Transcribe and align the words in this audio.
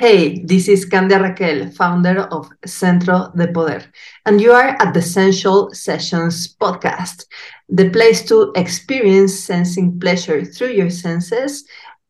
Hey, 0.00 0.42
this 0.44 0.68
is 0.68 0.84
Candia 0.86 1.20
Raquel, 1.20 1.70
founder 1.70 2.22
of 2.22 2.50
Centro 2.64 3.30
de 3.36 3.46
Poder, 3.52 3.82
and 4.26 4.40
you 4.40 4.52
are 4.52 4.76
at 4.80 4.94
the 4.94 5.02
Sensual 5.02 5.70
Sessions 5.72 6.54
podcast, 6.60 7.26
the 7.68 7.88
place 7.90 8.24
to 8.26 8.52
experience 8.56 9.38
sensing 9.38 10.00
pleasure 10.00 10.44
through 10.44 10.72
your 10.72 10.90
senses 10.90 11.64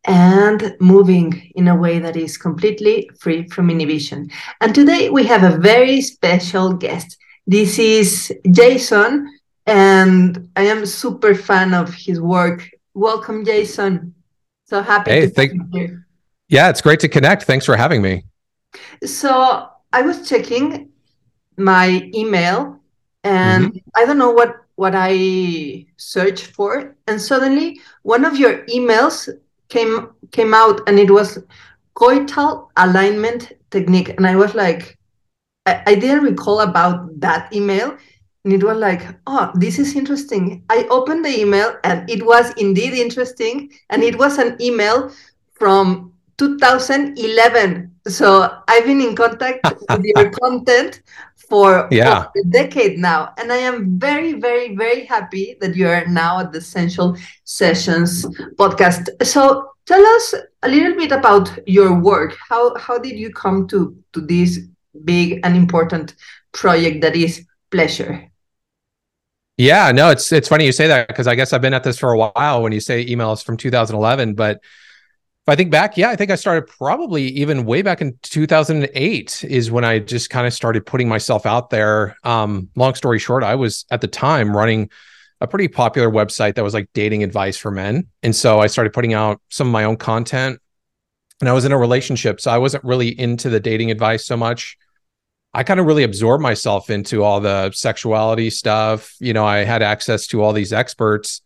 and 0.07 0.75
moving 0.81 1.51
in 1.55 1.69
a 1.69 1.77
way 1.77 1.99
that 1.99 2.17
is 2.17 2.37
completely 2.39 3.11
free 3.21 3.47
from 3.49 3.69
inhibition. 3.71 4.31
And 4.61 4.75
today 4.75 5.11
we 5.11 5.25
have 5.25 5.43
a 5.43 5.59
very 5.59 6.01
special 6.01 6.73
guest. 6.73 7.17
This 7.47 7.79
is 7.79 8.33
Jason, 8.51 9.29
and 9.67 10.49
I 10.57 10.63
am 10.65 10.87
super 10.87 11.35
fan 11.35 11.75
of 11.75 11.93
his 11.95 12.21
work. 12.21 12.69
Welcome, 12.95 13.45
Jason. 13.45 14.15
So 14.65 14.83
happy 14.83 15.11
hey, 15.11 15.21
to 15.23 15.29
thank- 15.31 15.71
be 15.73 15.79
here. 15.79 16.07
Yeah, 16.53 16.69
it's 16.69 16.83
great 16.83 17.01
to 17.01 17.09
connect. 17.09 17.45
Thanks 17.45 17.65
for 17.65 17.77
having 17.77 18.03
me. 18.03 18.27
So 19.07 19.71
I 19.91 20.03
was 20.03 20.29
checking 20.29 20.91
my 21.57 22.11
email, 22.15 22.79
and 23.25 23.69
mm-hmm. 23.69 23.89
I 23.97 24.05
don't 24.05 24.19
know 24.19 24.33
what 24.33 24.57
what 24.75 24.93
I 24.95 25.87
searched 25.97 26.49
for, 26.49 26.95
and 27.07 27.19
suddenly 27.19 27.81
one 28.03 28.27
of 28.27 28.37
your 28.37 28.67
emails 28.67 29.31
came 29.71 30.11
came 30.31 30.53
out, 30.53 30.83
and 30.87 30.99
it 30.99 31.11
was 31.11 31.39
coital 31.97 32.69
alignment 32.77 33.55
technique, 33.71 34.11
and 34.11 34.27
I 34.27 34.37
was 34.37 34.55
like, 34.55 34.99
I, 35.65 35.83
I 35.87 35.95
didn't 35.95 36.25
recall 36.25 36.61
about 36.61 37.19
that 37.21 37.51
email. 37.55 37.97
And 38.45 38.53
it 38.53 38.63
was 38.63 38.77
like, 38.77 39.03
oh, 39.27 39.53
this 39.55 39.79
is 39.79 39.97
interesting. 39.97 40.65
I 40.69 40.85
opened 40.91 41.25
the 41.25 41.41
email 41.41 41.77
and 41.85 42.11
it 42.11 42.27
was 42.27 42.51
indeed 42.57 42.93
interesting. 42.93 43.71
And 43.89 44.03
it 44.03 44.19
was 44.19 44.37
an 44.37 44.61
email 44.61 45.13
from 45.53 46.12
2011. 46.47 47.91
So 48.09 48.27
I've 48.69 48.85
been 48.85 49.01
in 49.01 49.15
contact 49.15 49.73
with 49.91 50.03
your 50.05 50.31
content 50.43 51.03
for 51.49 51.89
Yeah. 51.91 52.25
a 52.37 52.45
decade 52.49 52.99
now. 52.99 53.33
And 53.39 53.53
I 53.53 53.59
am 53.59 53.99
very, 53.99 54.33
very, 54.35 54.75
very 54.77 55.05
happy 55.05 55.57
that 55.61 55.77
you 55.77 55.87
are 55.89 56.05
now 56.07 56.41
at 56.41 56.53
the 56.53 56.61
Sensual 56.61 57.17
Sessions 57.45 58.25
podcast. 58.61 59.05
So 59.25 59.71
tell 59.87 60.05
us 60.17 60.35
a 60.63 60.69
little 60.69 60.95
bit 60.97 61.13
about 61.13 61.47
your 61.67 61.91
work. 62.01 62.37
How 62.49 62.75
how 62.77 62.99
did 62.99 63.17
you 63.19 63.31
come 63.33 63.67
to 63.69 63.79
to 64.15 64.21
this 64.21 64.51
big 65.05 65.41
and 65.45 65.57
important 65.57 66.15
project 66.53 67.01
that 67.03 67.15
is 67.17 67.47
pleasure? 67.71 68.13
Yeah, 69.59 69.93
no, 69.93 70.11
it's 70.11 70.33
it's 70.33 70.49
funny 70.49 70.65
you 70.65 70.73
say 70.73 70.89
that 70.89 71.09
because 71.09 71.27
I 71.27 71.35
guess 71.35 71.53
I've 71.53 71.61
been 71.63 71.75
at 71.75 71.85
this 71.85 71.99
for 71.99 72.13
a 72.13 72.19
while 72.19 72.63
when 72.63 72.73
you 72.73 72.81
say 72.81 73.05
emails 73.07 73.45
from 73.45 73.57
2011, 73.57 74.35
but 74.35 74.61
if 75.45 75.53
I 75.53 75.57
think 75.57 75.73
back, 75.73 75.97
yeah, 75.97 76.11
I 76.11 76.15
think 76.15 76.31
I 76.31 76.37
started 76.37 76.69
probably 76.69 77.25
even 77.25 77.65
way 77.65 77.83
back 77.83 78.01
in 78.01 78.17
2008 78.23 79.45
is 79.49 79.73
when 79.73 79.85
I 79.85 79.99
just 79.99 80.31
kind 80.31 80.47
of 80.47 80.53
started 80.53 80.87
putting 80.87 81.09
myself 81.09 81.47
out 81.47 81.71
there. 81.71 82.17
Um, 82.23 82.69
long 82.77 82.95
story 82.95 83.19
short, 83.19 83.43
I 83.43 83.57
was 83.57 83.85
at 83.91 84.01
the 84.01 84.07
time 84.07 84.57
running 84.57 84.89
a 85.41 85.49
pretty 85.49 85.67
popular 85.67 86.09
website 86.09 86.55
that 86.55 86.63
was 86.63 86.75
like 86.75 86.89
dating 86.95 87.25
advice 87.25 87.57
for 87.57 87.73
men. 87.73 88.07
And 88.23 88.37
so 88.37 88.61
I 88.61 88.69
started 88.69 88.93
putting 88.93 89.15
out 89.15 89.43
some 89.49 89.67
of 89.67 89.73
my 89.73 89.83
own 89.83 89.97
content. 89.97 90.61
And 91.41 91.49
I 91.49 91.53
was 91.53 91.65
in 91.65 91.73
a 91.73 91.79
relationship, 91.79 92.41
so 92.41 92.53
I 92.53 92.59
wasn't 92.59 92.85
really 92.85 93.09
into 93.09 93.51
the 93.51 93.59
dating 93.59 93.91
advice 93.91 94.25
so 94.25 94.37
much. 94.37 94.79
I 95.53 95.65
kind 95.65 95.81
of 95.81 95.87
really 95.87 96.05
absorbed 96.05 96.41
myself 96.41 96.89
into 96.89 97.25
all 97.25 97.41
the 97.41 97.73
sexuality 97.73 98.49
stuff. 98.49 99.17
You 99.19 99.33
know, 99.33 99.45
I 99.45 99.65
had 99.65 99.83
access 99.83 100.29
to 100.29 100.41
all 100.41 100.53
these 100.53 100.73
experts 100.73 101.43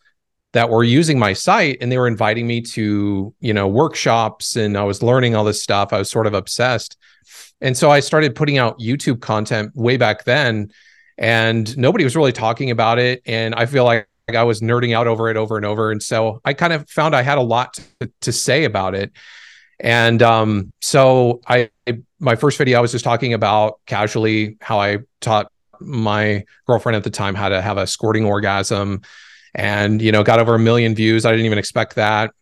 that 0.53 0.71
were 0.71 0.85
using 0.85 1.19
my 1.19 1.33
site 1.33 1.79
and 1.81 1.91
they 1.91 1.99
were 1.99 2.09
inviting 2.09 2.47
me 2.47 2.61
to, 2.63 3.35
you 3.41 3.53
know, 3.53 3.69
workshops 3.69 4.57
and 4.57 4.77
I 4.77 4.85
was 4.85 5.03
learning 5.03 5.35
all 5.35 5.45
this 5.45 5.63
stuff. 5.63 5.93
I 5.93 5.99
was 5.99 6.11
sort 6.11 6.27
of 6.27 6.35
obsessed. 6.35 6.97
And 7.61 7.77
so 7.77 7.91
I 7.91 8.01
started 8.01 8.35
putting 8.35 8.59
out 8.59 8.79
YouTube 8.79 9.21
content 9.21 9.73
way 9.75 9.97
back 9.97 10.25
then 10.25 10.71
and 11.19 11.77
nobody 11.77 12.05
was 12.05 12.17
really 12.17 12.33
talking 12.33 12.71
about 12.71 12.99
it 12.99 13.23
and 13.27 13.55
I 13.55 13.67
feel 13.67 13.85
like 13.85 14.09
I 14.29 14.43
was 14.43 14.61
nerding 14.61 14.95
out 14.95 15.07
over 15.07 15.29
it 15.29 15.37
over 15.37 15.57
and 15.57 15.65
over 15.65 15.91
and 15.91 16.03
so 16.03 16.41
I 16.45 16.53
kind 16.53 16.73
of 16.73 16.89
found 16.91 17.15
I 17.15 17.23
had 17.23 17.39
a 17.39 17.43
lot 17.43 17.79
to, 18.01 18.11
to 18.23 18.33
say 18.33 18.65
about 18.65 18.95
it. 18.95 19.13
And 19.79 20.23
um, 20.23 20.73
so 20.81 21.41
I 21.47 21.71
my 22.19 22.35
first 22.37 22.57
video 22.59 22.79
I 22.79 22.81
was 22.81 22.93
just 22.93 23.05
talking 23.05 23.35
about 23.35 23.81
casually 23.87 24.57
how 24.61 24.81
I 24.81 24.99
taught 25.21 25.51
my 25.81 26.45
girlfriend 26.67 26.97
at 26.97 27.05
the 27.05 27.11
time 27.11 27.35
how 27.35 27.51
to 27.51 27.61
have 27.61 27.77
a 27.77 27.87
squirting 27.87 28.25
orgasm 28.25 29.03
and 29.57 30.01
you 30.01 30.13
know 30.13 30.23
got 30.23 30.39
over 30.39 30.55
a 30.55 30.59
million 30.59 30.95
views. 30.95 31.25
I 31.25 31.33
didn't 31.33 31.47
even 31.47 31.59
expect 31.59 31.97
that. 31.97 32.33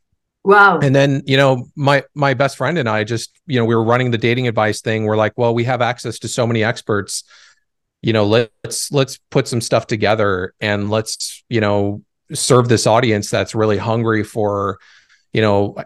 Wow. 0.47 0.79
and 0.81 0.95
then 0.95 1.23
you 1.25 1.39
know 1.39 1.69
my 1.75 2.05
my 2.15 2.35
best 2.35 2.59
friend 2.59 2.77
and 2.77 2.87
i 2.87 3.03
just 3.03 3.35
you 3.47 3.59
know 3.59 3.65
we 3.65 3.75
were 3.75 3.83
running 3.83 4.11
the 4.11 4.19
dating 4.19 4.47
advice 4.47 4.83
thing. 4.83 5.05
We're 5.05 5.17
like 5.17 5.33
well 5.39 5.55
we 5.55 5.65
have 5.65 5.81
access 5.81 6.19
to 6.19 6.29
so 6.29 6.47
many 6.47 6.63
experts. 6.63 7.25
You 8.03 8.13
know 8.13 8.27
let's 8.27 8.93
let's 8.93 9.19
put 9.31 9.49
some 9.49 9.63
stuff 9.63 9.87
together 9.87 10.53
and 10.61 10.91
let's 10.91 11.43
you 11.49 11.63
know 11.63 12.03
serve 12.35 12.69
this 12.69 12.87
audience 12.87 13.31
that's 13.31 13.55
really 13.55 13.79
hungry 13.79 14.23
for 14.23 14.79
you 15.33 15.41
know 15.41 15.77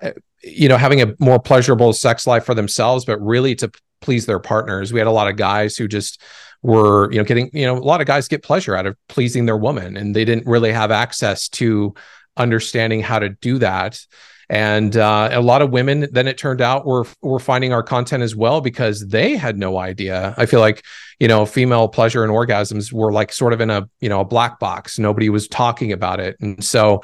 you 0.43 0.69
know 0.69 0.77
having 0.77 1.03
a 1.03 1.15
more 1.21 1.39
pleasurable 1.39 1.93
sex 1.93 2.27
life 2.27 2.45
for 2.45 2.55
themselves 2.55 3.05
but 3.05 3.21
really 3.21 3.55
to 3.55 3.71
please 4.01 4.27
their 4.27 4.39
partners. 4.39 4.93
We 4.93 4.99
had 4.99 5.09
a 5.09 5.13
lot 5.13 5.29
of 5.29 5.37
guys 5.37 5.77
who 5.77 5.89
just 5.89 6.21
were 6.63 7.11
you 7.13 7.19
know 7.19 7.25
getting 7.25 7.51
you 7.53 7.65
know 7.65 7.77
a 7.77 7.81
lot 7.81 8.01
of 8.01 8.07
guys 8.07 8.29
get 8.29 8.43
pleasure 8.43 8.77
out 8.77 8.87
of 8.87 8.97
pleasing 9.09 9.47
their 9.47 9.57
woman 9.57 9.97
and 9.97 10.15
they 10.15 10.25
didn't 10.25 10.47
really 10.47 10.73
have 10.73 10.91
access 10.91 11.49
to 11.49 11.95
understanding 12.37 13.01
how 13.01 13.19
to 13.19 13.31
do 13.31 13.59
that. 13.59 14.05
And 14.51 14.97
uh, 14.97 15.29
a 15.33 15.43
lot 15.43 15.61
of 15.61 15.71
women 15.71 16.09
then 16.11 16.27
it 16.27 16.39
turned 16.39 16.63
out 16.63 16.87
were 16.87 17.07
were 17.21 17.39
finding 17.39 17.73
our 17.73 17.83
content 17.83 18.23
as 18.23 18.35
well 18.35 18.63
because 18.63 19.07
they 19.07 19.37
had 19.37 19.59
no 19.59 19.77
idea. 19.77 20.35
I 20.39 20.47
feel 20.47 20.61
like 20.61 20.85
you 21.21 21.29
know 21.29 21.45
female 21.45 21.89
pleasure 21.89 22.25
and 22.25 22.33
orgasms 22.33 22.93
were 22.93 23.13
like 23.13 23.31
sort 23.33 23.53
of 23.53 23.61
in 23.61 23.69
a 23.69 23.89
you 24.01 24.09
know 24.09 24.21
a 24.21 24.25
black 24.25 24.59
box. 24.59 24.99
Nobody 24.99 25.29
was 25.29 25.49
talking 25.49 25.93
about 25.93 26.19
it. 26.19 26.37
And 26.41 26.65
so 26.65 27.03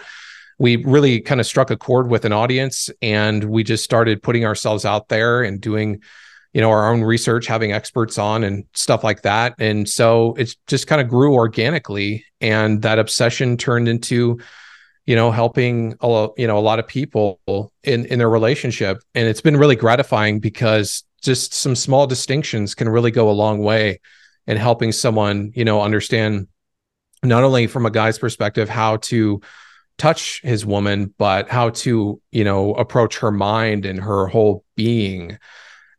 we 0.59 0.77
really 0.85 1.21
kind 1.21 1.41
of 1.41 1.47
struck 1.47 1.71
a 1.71 1.77
chord 1.77 2.09
with 2.09 2.25
an 2.25 2.33
audience 2.33 2.89
and 3.03 3.45
we 3.45 3.65
just 3.65 3.85
started 3.85 4.23
putting 4.23 4.45
ourselves 4.45 4.85
out 4.85 5.09
there 5.09 5.43
and 5.43 5.61
doing 5.61 6.01
you 6.55 6.61
know 6.61 6.71
our 6.71 6.91
own 6.91 7.03
research 7.03 7.47
having 7.47 7.73
experts 7.73 8.17
on 8.17 8.45
and 8.45 8.65
stuff 8.73 9.05
like 9.05 9.23
that. 9.23 9.55
And 9.59 9.89
so 9.89 10.35
it's 10.39 10.57
just 10.69 10.87
kind 10.87 11.03
of 11.03 11.09
grew 11.09 11.35
organically 11.35 12.25
and 12.41 12.81
that 12.83 12.99
obsession 12.99 13.57
turned 13.57 13.89
into 13.89 14.39
you 15.05 15.17
know 15.17 15.31
helping 15.33 15.97
a 16.01 16.07
lo- 16.07 16.35
you 16.39 16.47
know 16.47 16.57
a 16.57 16.61
lot 16.61 16.79
of 16.79 16.87
people 16.87 17.41
in 17.83 18.07
in 18.07 18.21
their 18.21 18.31
relationship. 18.31 19.03
And 19.15 19.29
it's 19.29 19.41
been 19.41 19.57
really 19.57 19.77
gratifying 19.77 20.39
because 20.39 21.03
just 21.23 21.53
some 21.53 21.75
small 21.75 22.07
distinctions 22.07 22.75
can 22.75 22.89
really 22.89 23.11
go 23.11 23.29
a 23.29 23.33
long 23.33 23.59
way 23.59 24.01
in 24.47 24.57
helping 24.57 24.93
someone 24.93 25.51
you 25.57 25.65
know 25.65 25.83
understand 25.83 26.47
not 27.25 27.43
only 27.43 27.67
from 27.67 27.85
a 27.85 27.91
guy's 27.91 28.19
perspective 28.19 28.69
how 28.69 28.99
to 28.99 29.41
touch 29.99 30.41
his 30.43 30.65
woman 30.65 31.13
but 31.19 31.49
how 31.49 31.71
to 31.71 32.21
you 32.31 32.45
know 32.45 32.75
approach 32.75 33.19
her 33.19 33.33
mind 33.33 33.87
and 33.87 34.01
her 34.01 34.29
whole 34.29 34.65
being 34.77 35.37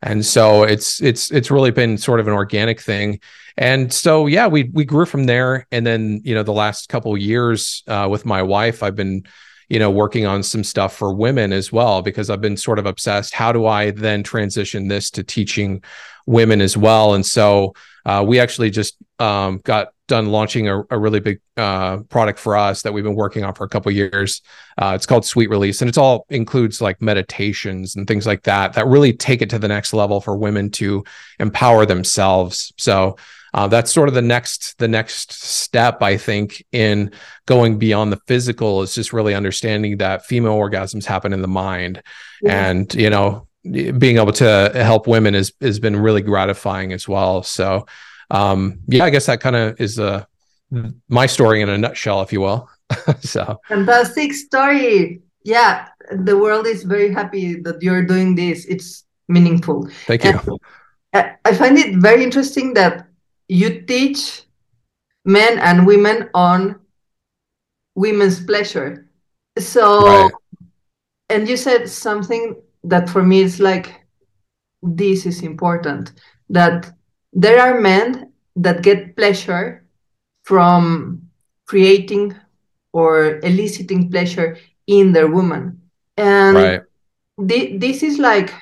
and 0.02 0.24
so 0.24 0.62
it's 0.62 1.00
it's 1.02 1.30
it's 1.30 1.50
really 1.50 1.70
been 1.70 1.98
sort 1.98 2.20
of 2.20 2.28
an 2.28 2.34
organic 2.34 2.80
thing. 2.80 3.20
And 3.56 3.92
so 3.92 4.26
yeah 4.26 4.46
we 4.46 4.64
we 4.64 4.84
grew 4.84 5.06
from 5.06 5.24
there. 5.24 5.66
And 5.72 5.86
then 5.86 6.20
you 6.24 6.34
know 6.34 6.42
the 6.42 6.52
last 6.52 6.88
couple 6.88 7.16
years 7.16 7.82
uh, 7.86 8.08
with 8.10 8.26
my 8.26 8.42
wife 8.42 8.82
i've 8.82 8.96
been 8.96 9.24
you 9.68 9.78
know 9.78 9.90
working 9.90 10.26
on 10.26 10.42
some 10.42 10.62
stuff 10.62 10.94
for 10.94 11.12
women 11.14 11.52
as 11.52 11.72
well 11.72 12.02
because 12.02 12.30
i've 12.30 12.40
been 12.40 12.56
sort 12.56 12.78
of 12.78 12.86
obsessed. 12.86 13.34
How 13.34 13.52
do 13.52 13.66
i 13.66 13.90
then 13.90 14.22
transition 14.22 14.88
this 14.88 15.10
to 15.12 15.22
teaching 15.22 15.82
women 16.26 16.60
as 16.60 16.76
well 16.76 17.14
and 17.14 17.24
so 17.24 17.72
uh, 18.04 18.22
we 18.26 18.38
actually 18.38 18.70
just 18.70 18.96
um, 19.18 19.60
got 19.64 19.88
done 20.06 20.26
launching 20.26 20.68
a, 20.68 20.80
a 20.90 20.98
really 20.98 21.18
big 21.18 21.40
uh, 21.56 21.98
product 22.08 22.38
for 22.38 22.56
us 22.56 22.82
that 22.82 22.92
we've 22.92 23.02
been 23.02 23.16
working 23.16 23.42
on 23.42 23.52
for 23.52 23.64
a 23.64 23.68
couple 23.68 23.90
years. 23.90 24.42
Uh, 24.78 24.92
it's 24.94 25.06
called 25.06 25.24
Sweet 25.24 25.50
Release, 25.50 25.82
and 25.82 25.88
it's 25.88 25.98
all 25.98 26.24
includes 26.30 26.80
like 26.80 27.02
meditations 27.02 27.96
and 27.96 28.06
things 28.06 28.24
like 28.24 28.44
that 28.44 28.74
that 28.74 28.86
really 28.86 29.12
take 29.12 29.42
it 29.42 29.50
to 29.50 29.58
the 29.58 29.66
next 29.66 29.92
level 29.92 30.20
for 30.20 30.36
women 30.36 30.70
to 30.70 31.02
empower 31.40 31.84
themselves. 31.84 32.72
So 32.78 33.16
uh, 33.52 33.66
that's 33.66 33.90
sort 33.90 34.08
of 34.08 34.14
the 34.14 34.22
next 34.22 34.78
the 34.78 34.86
next 34.86 35.32
step, 35.32 36.00
I 36.02 36.16
think, 36.16 36.64
in 36.70 37.10
going 37.46 37.78
beyond 37.78 38.12
the 38.12 38.20
physical 38.28 38.82
is 38.82 38.94
just 38.94 39.12
really 39.12 39.34
understanding 39.34 39.96
that 39.96 40.26
female 40.26 40.56
orgasms 40.56 41.06
happen 41.06 41.32
in 41.32 41.42
the 41.42 41.48
mind, 41.48 42.02
Yeah. 42.40 42.68
and 42.68 42.94
you 42.94 43.10
know 43.10 43.45
being 43.72 44.16
able 44.18 44.32
to 44.32 44.70
help 44.74 45.06
women 45.06 45.34
is 45.34 45.52
has 45.60 45.78
been 45.78 45.96
really 45.96 46.22
gratifying 46.22 46.92
as 46.92 47.08
well. 47.08 47.42
So 47.42 47.86
um 48.28 48.80
yeah 48.88 49.04
i 49.04 49.10
guess 49.10 49.26
that 49.26 49.38
kind 49.40 49.54
of 49.54 49.80
is 49.80 50.00
uh 50.00 50.24
my 51.08 51.26
story 51.26 51.60
in 51.62 51.68
a 51.68 51.78
nutshell 51.78 52.22
if 52.22 52.32
you 52.32 52.40
will 52.40 52.68
so 53.20 53.60
Fantastic 53.68 54.32
story. 54.32 55.20
Yeah, 55.44 55.86
the 56.10 56.36
world 56.36 56.66
is 56.66 56.82
very 56.82 57.12
happy 57.12 57.60
that 57.62 57.80
you're 57.80 58.02
doing 58.02 58.34
this. 58.34 58.64
It's 58.66 59.04
meaningful. 59.28 59.88
thank 60.06 60.24
you 60.24 60.30
And 60.32 60.58
I 61.44 61.50
I 61.50 61.54
find 61.54 61.78
it 61.78 61.96
very 62.02 62.22
interesting 62.24 62.74
that 62.74 63.06
you 63.48 63.82
teach 63.86 64.42
men 65.24 65.58
and 65.60 65.86
women 65.86 66.28
on 66.34 66.80
women's 67.94 68.42
pleasure. 68.44 69.06
So, 69.58 70.06
Right. 70.06 70.32
and 71.30 71.48
you 71.48 71.56
said 71.56 71.88
something 71.88 72.56
that 72.86 73.08
for 73.08 73.22
me 73.22 73.42
it's 73.42 73.60
like 73.60 74.06
this 74.82 75.26
is 75.26 75.42
important 75.42 76.12
that 76.48 76.92
there 77.32 77.60
are 77.60 77.80
men 77.80 78.32
that 78.56 78.82
get 78.82 79.16
pleasure 79.16 79.84
from 80.44 81.22
creating 81.66 82.34
or 82.92 83.38
eliciting 83.42 84.10
pleasure 84.10 84.56
in 84.86 85.12
their 85.12 85.28
woman 85.28 85.80
and 86.16 86.56
right. 86.56 86.80
th- 87.48 87.80
this 87.80 88.02
is 88.02 88.18
like 88.18 88.52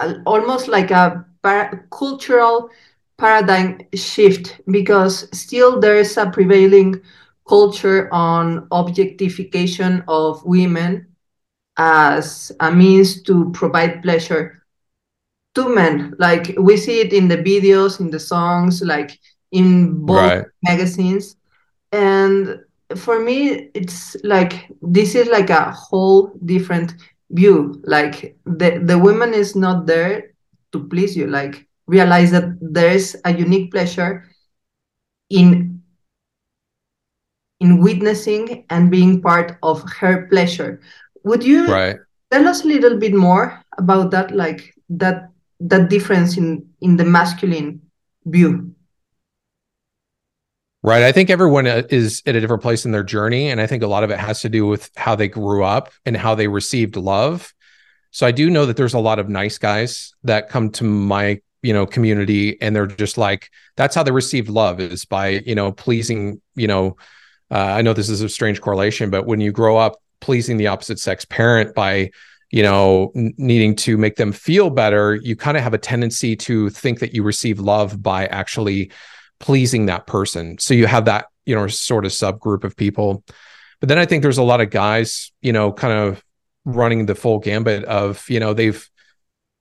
a, 0.00 0.14
almost 0.26 0.68
like 0.68 0.90
a 0.90 1.24
par- 1.42 1.86
cultural 1.90 2.70
paradigm 3.18 3.78
shift 3.94 4.60
because 4.70 5.28
still 5.38 5.78
there 5.80 5.96
is 5.96 6.16
a 6.16 6.30
prevailing 6.30 7.00
culture 7.48 8.12
on 8.12 8.66
objectification 8.72 10.02
of 10.08 10.44
women 10.44 11.06
as 11.76 12.52
a 12.60 12.70
means 12.70 13.22
to 13.22 13.50
provide 13.52 14.02
pleasure 14.02 14.62
to 15.54 15.74
men. 15.74 16.14
Like 16.18 16.54
we 16.58 16.76
see 16.76 17.00
it 17.00 17.12
in 17.12 17.28
the 17.28 17.38
videos 17.38 18.00
in 18.00 18.10
the 18.10 18.20
songs 18.20 18.82
like 18.82 19.18
in 19.50 20.04
both 20.04 20.16
right. 20.16 20.44
magazines. 20.62 21.36
And 21.92 22.60
for 22.96 23.20
me 23.20 23.70
it's 23.74 24.16
like 24.22 24.68
this 24.82 25.14
is 25.14 25.28
like 25.28 25.50
a 25.50 25.70
whole 25.70 26.32
different 26.44 26.94
view. 27.30 27.80
Like 27.84 28.36
the 28.44 28.80
the 28.84 28.98
woman 28.98 29.34
is 29.34 29.56
not 29.56 29.86
there 29.86 30.32
to 30.72 30.88
please 30.88 31.16
you. 31.16 31.26
Like 31.26 31.66
realize 31.86 32.30
that 32.30 32.56
there's 32.60 33.16
a 33.24 33.32
unique 33.32 33.70
pleasure 33.70 34.28
in 35.30 35.82
in 37.60 37.80
witnessing 37.80 38.64
and 38.70 38.90
being 38.90 39.22
part 39.22 39.56
of 39.62 39.84
her 40.00 40.26
pleasure 40.26 40.80
would 41.24 41.44
you 41.44 41.72
right. 41.72 41.96
tell 42.30 42.46
us 42.48 42.64
a 42.64 42.66
little 42.66 42.98
bit 42.98 43.14
more 43.14 43.62
about 43.78 44.10
that 44.10 44.30
like 44.30 44.74
that 44.88 45.28
that 45.60 45.88
difference 45.88 46.36
in 46.36 46.68
in 46.80 46.96
the 46.96 47.04
masculine 47.04 47.80
view 48.26 48.74
Right. 50.84 51.04
I 51.04 51.12
think 51.12 51.30
everyone 51.30 51.68
uh, 51.68 51.82
is 51.90 52.22
at 52.26 52.34
a 52.34 52.40
different 52.40 52.62
place 52.62 52.84
in 52.84 52.90
their 52.90 53.04
journey. 53.04 53.48
And 53.50 53.60
I 53.60 53.68
think 53.68 53.84
a 53.84 53.86
lot 53.86 54.02
of 54.02 54.10
it 54.10 54.18
has 54.18 54.40
to 54.40 54.48
do 54.48 54.66
with 54.66 54.90
how 54.96 55.14
they 55.14 55.28
grew 55.28 55.62
up 55.62 55.92
and 56.04 56.16
how 56.16 56.34
they 56.34 56.48
received 56.48 56.96
love. 56.96 57.54
So 58.10 58.26
I 58.26 58.32
do 58.32 58.50
know 58.50 58.66
that 58.66 58.76
there's 58.76 58.94
a 58.94 58.98
lot 58.98 59.20
of 59.20 59.28
nice 59.28 59.58
guys 59.58 60.12
that 60.24 60.48
come 60.48 60.70
to 60.70 60.84
my, 60.84 61.40
you 61.62 61.72
know, 61.72 61.86
community 61.86 62.60
and 62.60 62.74
they're 62.74 62.88
just 62.88 63.16
like, 63.16 63.48
that's 63.76 63.94
how 63.94 64.02
they 64.02 64.10
received 64.10 64.48
love 64.48 64.80
is 64.80 65.04
by, 65.04 65.28
you 65.46 65.54
know, 65.54 65.70
pleasing, 65.70 66.42
you 66.56 66.66
know, 66.66 66.96
uh, 67.52 67.58
I 67.58 67.82
know 67.82 67.92
this 67.92 68.08
is 68.08 68.20
a 68.20 68.28
strange 68.28 68.60
correlation, 68.60 69.08
but 69.08 69.24
when 69.24 69.40
you 69.40 69.52
grow 69.52 69.76
up 69.76 70.01
pleasing 70.22 70.56
the 70.56 70.68
opposite 70.68 70.98
sex 70.98 71.26
parent 71.26 71.74
by, 71.74 72.10
you 72.50 72.62
know, 72.62 73.12
needing 73.14 73.76
to 73.76 73.98
make 73.98 74.16
them 74.16 74.32
feel 74.32 74.70
better, 74.70 75.16
you 75.16 75.36
kind 75.36 75.58
of 75.58 75.62
have 75.62 75.74
a 75.74 75.78
tendency 75.78 76.34
to 76.36 76.70
think 76.70 77.00
that 77.00 77.12
you 77.12 77.22
receive 77.22 77.60
love 77.60 78.02
by 78.02 78.26
actually 78.26 78.90
pleasing 79.40 79.86
that 79.86 80.06
person. 80.06 80.56
So 80.58 80.72
you 80.72 80.86
have 80.86 81.04
that, 81.04 81.26
you 81.44 81.54
know, 81.54 81.66
sort 81.66 82.06
of 82.06 82.12
subgroup 82.12 82.64
of 82.64 82.76
people. 82.76 83.22
But 83.80 83.88
then 83.88 83.98
I 83.98 84.06
think 84.06 84.22
there's 84.22 84.38
a 84.38 84.42
lot 84.42 84.60
of 84.60 84.70
guys, 84.70 85.32
you 85.42 85.52
know, 85.52 85.72
kind 85.72 85.92
of 85.92 86.24
running 86.64 87.06
the 87.06 87.16
full 87.16 87.40
gambit 87.40 87.84
of, 87.84 88.24
you 88.30 88.38
know, 88.38 88.54
they've, 88.54 88.88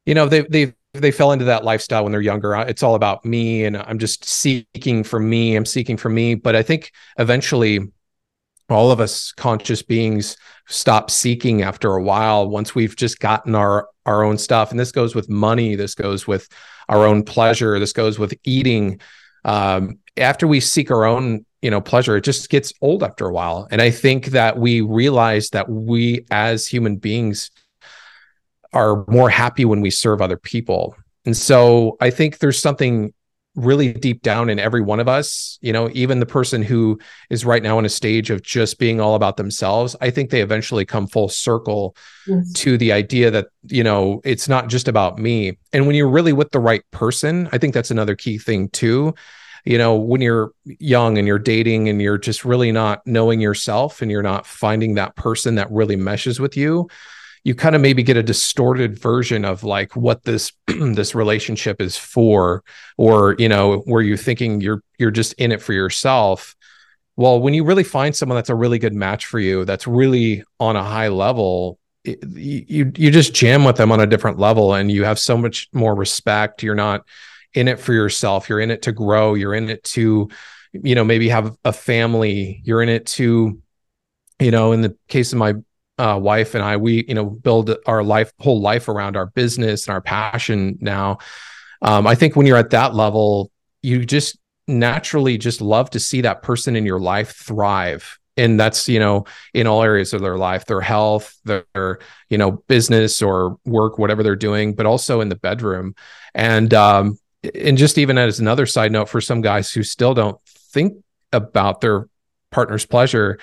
you 0.05 0.13
know, 0.13 0.27
they 0.27 0.41
they 0.41 0.73
they 0.93 1.11
fell 1.11 1.31
into 1.31 1.45
that 1.45 1.63
lifestyle 1.63 2.03
when 2.03 2.11
they're 2.11 2.21
younger. 2.21 2.53
It's 2.55 2.83
all 2.83 2.95
about 2.95 3.25
me 3.25 3.65
and 3.65 3.77
I'm 3.77 3.97
just 3.97 4.25
seeking 4.25 5.03
for 5.03 5.19
me. 5.19 5.55
I'm 5.55 5.65
seeking 5.65 5.97
for 5.97 6.09
me. 6.09 6.35
But 6.35 6.55
I 6.55 6.63
think 6.63 6.91
eventually 7.17 7.79
all 8.73 8.91
of 8.91 8.99
us 8.99 9.31
conscious 9.33 9.81
beings 9.81 10.37
stop 10.67 11.11
seeking 11.11 11.61
after 11.61 11.93
a 11.93 12.01
while 12.01 12.49
once 12.49 12.73
we've 12.73 12.95
just 12.95 13.19
gotten 13.19 13.55
our 13.55 13.87
our 14.05 14.23
own 14.23 14.37
stuff. 14.37 14.71
And 14.71 14.79
this 14.79 14.91
goes 14.91 15.13
with 15.13 15.29
money. 15.29 15.75
This 15.75 15.95
goes 15.95 16.25
with 16.25 16.47
our 16.89 17.05
own 17.05 17.23
pleasure. 17.23 17.79
This 17.79 17.93
goes 17.93 18.17
with 18.17 18.33
eating. 18.43 18.99
Um, 19.45 19.99
after 20.17 20.47
we 20.47 20.59
seek 20.59 20.91
our 20.91 21.05
own 21.05 21.45
you 21.61 21.69
know 21.69 21.79
pleasure 21.81 22.17
it 22.17 22.23
just 22.23 22.49
gets 22.49 22.73
old 22.81 23.03
after 23.03 23.27
a 23.27 23.31
while. 23.31 23.67
And 23.71 23.81
i 23.81 23.91
think 23.91 24.27
that 24.27 24.57
we 24.57 24.81
realize 24.81 25.49
that 25.49 25.69
we 25.69 26.25
as 26.31 26.67
human 26.67 26.97
beings 26.97 27.51
are 28.73 29.05
more 29.07 29.29
happy 29.29 29.65
when 29.65 29.81
we 29.81 29.89
serve 29.89 30.21
other 30.21 30.37
people. 30.37 30.95
And 31.25 31.37
so 31.37 31.97
i 32.01 32.09
think 32.09 32.39
there's 32.39 32.61
something 32.61 33.13
really 33.55 33.91
deep 33.91 34.21
down 34.21 34.49
in 34.49 34.59
every 34.59 34.81
one 34.81 34.99
of 34.99 35.09
us 35.09 35.59
you 35.61 35.73
know 35.73 35.89
even 35.93 36.19
the 36.19 36.25
person 36.25 36.61
who 36.61 36.97
is 37.29 37.45
right 37.45 37.61
now 37.61 37.77
in 37.77 37.83
a 37.83 37.89
stage 37.89 38.29
of 38.29 38.41
just 38.41 38.79
being 38.79 39.01
all 39.01 39.13
about 39.13 39.35
themselves 39.35 39.93
i 39.99 40.09
think 40.09 40.29
they 40.29 40.41
eventually 40.41 40.85
come 40.85 41.05
full 41.05 41.27
circle 41.27 41.95
yes. 42.27 42.53
to 42.53 42.77
the 42.77 42.93
idea 42.93 43.29
that 43.29 43.47
you 43.67 43.83
know 43.83 44.21
it's 44.23 44.47
not 44.47 44.69
just 44.69 44.87
about 44.87 45.17
me 45.19 45.57
and 45.73 45.85
when 45.85 45.95
you're 45.97 46.09
really 46.09 46.31
with 46.31 46.51
the 46.51 46.59
right 46.59 46.83
person 46.91 47.49
i 47.51 47.57
think 47.57 47.73
that's 47.73 47.91
another 47.91 48.15
key 48.15 48.37
thing 48.37 48.69
too 48.69 49.13
you 49.65 49.77
know 49.77 49.95
when 49.95 50.21
you're 50.21 50.53
young 50.65 51.17
and 51.17 51.27
you're 51.27 51.37
dating 51.37 51.89
and 51.89 52.01
you're 52.01 52.17
just 52.17 52.45
really 52.45 52.71
not 52.71 53.05
knowing 53.05 53.41
yourself 53.41 54.01
and 54.01 54.09
you're 54.09 54.23
not 54.23 54.45
finding 54.45 54.95
that 54.95 55.15
person 55.17 55.55
that 55.55 55.69
really 55.71 55.97
meshes 55.97 56.39
with 56.39 56.55
you 56.55 56.87
you 57.43 57.55
kind 57.55 57.75
of 57.75 57.81
maybe 57.81 58.03
get 58.03 58.17
a 58.17 58.23
distorted 58.23 58.99
version 58.99 59.45
of 59.45 59.63
like 59.63 59.95
what 59.95 60.23
this 60.23 60.51
this 60.67 61.15
relationship 61.15 61.81
is 61.81 61.97
for 61.97 62.63
or 62.97 63.35
you 63.39 63.49
know 63.49 63.77
where 63.79 64.01
you're 64.01 64.17
thinking 64.17 64.61
you're 64.61 64.83
you're 64.97 65.11
just 65.11 65.33
in 65.33 65.51
it 65.51 65.61
for 65.61 65.73
yourself? 65.73 66.55
Well 67.15 67.39
when 67.39 67.53
you 67.53 67.63
really 67.63 67.83
find 67.83 68.15
someone 68.15 68.35
that's 68.35 68.49
a 68.49 68.55
really 68.55 68.79
good 68.79 68.93
match 68.93 69.25
for 69.25 69.39
you 69.39 69.65
that's 69.65 69.87
really 69.87 70.43
on 70.59 70.75
a 70.75 70.83
high 70.83 71.09
level 71.09 71.79
it, 72.03 72.23
you 72.23 72.91
you 72.95 73.11
just 73.11 73.33
jam 73.33 73.63
with 73.63 73.77
them 73.77 73.91
on 73.91 73.99
a 73.99 74.07
different 74.07 74.39
level 74.39 74.73
and 74.73 74.91
you 74.91 75.03
have 75.03 75.19
so 75.19 75.37
much 75.37 75.69
more 75.73 75.93
respect. 75.93 76.63
You're 76.63 76.75
not 76.75 77.05
in 77.53 77.67
it 77.67 77.79
for 77.79 77.93
yourself. 77.93 78.49
You're 78.49 78.59
in 78.59 78.71
it 78.71 78.83
to 78.83 78.91
grow. 78.91 79.33
You're 79.33 79.53
in 79.53 79.69
it 79.69 79.83
to 79.85 80.29
you 80.73 80.95
know 80.95 81.03
maybe 81.03 81.29
have 81.29 81.55
a 81.65 81.73
family. 81.73 82.61
You're 82.63 82.81
in 82.81 82.89
it 82.89 83.05
to 83.07 83.61
you 84.39 84.51
know 84.51 84.71
in 84.71 84.81
the 84.81 84.95
case 85.07 85.33
of 85.33 85.39
my 85.39 85.55
uh, 85.97 86.19
wife 86.21 86.55
and 86.55 86.63
I, 86.63 86.77
we 86.77 87.05
you 87.07 87.13
know 87.13 87.25
build 87.25 87.75
our 87.85 88.03
life 88.03 88.31
whole 88.39 88.61
life 88.61 88.87
around 88.87 89.17
our 89.17 89.27
business 89.27 89.87
and 89.87 89.93
our 89.93 90.01
passion 90.01 90.77
now. 90.81 91.19
Um, 91.81 92.05
I 92.07 92.15
think 92.15 92.35
when 92.35 92.45
you're 92.45 92.57
at 92.57 92.71
that 92.71 92.93
level, 92.95 93.51
you 93.81 94.05
just 94.05 94.37
naturally 94.67 95.37
just 95.37 95.61
love 95.61 95.89
to 95.91 95.99
see 95.99 96.21
that 96.21 96.41
person 96.41 96.75
in 96.75 96.85
your 96.85 96.99
life 96.99 97.35
thrive 97.35 98.19
and 98.37 98.59
that's 98.59 98.87
you 98.87 98.99
know 98.99 99.25
in 99.53 99.67
all 99.67 99.83
areas 99.83 100.13
of 100.13 100.21
their 100.21 100.37
life 100.37 100.65
their 100.65 100.81
health 100.81 101.37
their 101.43 101.99
you 102.29 102.37
know 102.37 102.51
business 102.67 103.21
or 103.21 103.57
work 103.65 103.97
whatever 103.97 104.23
they're 104.23 104.35
doing 104.35 104.73
but 104.73 104.85
also 104.85 105.19
in 105.21 105.29
the 105.29 105.35
bedroom 105.35 105.95
and 106.33 106.73
um 106.73 107.17
and 107.55 107.77
just 107.77 107.97
even 107.97 108.17
as 108.17 108.39
another 108.39 108.65
side 108.65 108.91
note 108.91 109.09
for 109.09 109.19
some 109.19 109.41
guys 109.41 109.71
who 109.73 109.83
still 109.83 110.13
don't 110.13 110.39
think 110.45 110.93
about 111.33 111.81
their 111.81 112.07
partner's 112.51 112.85
pleasure 112.85 113.39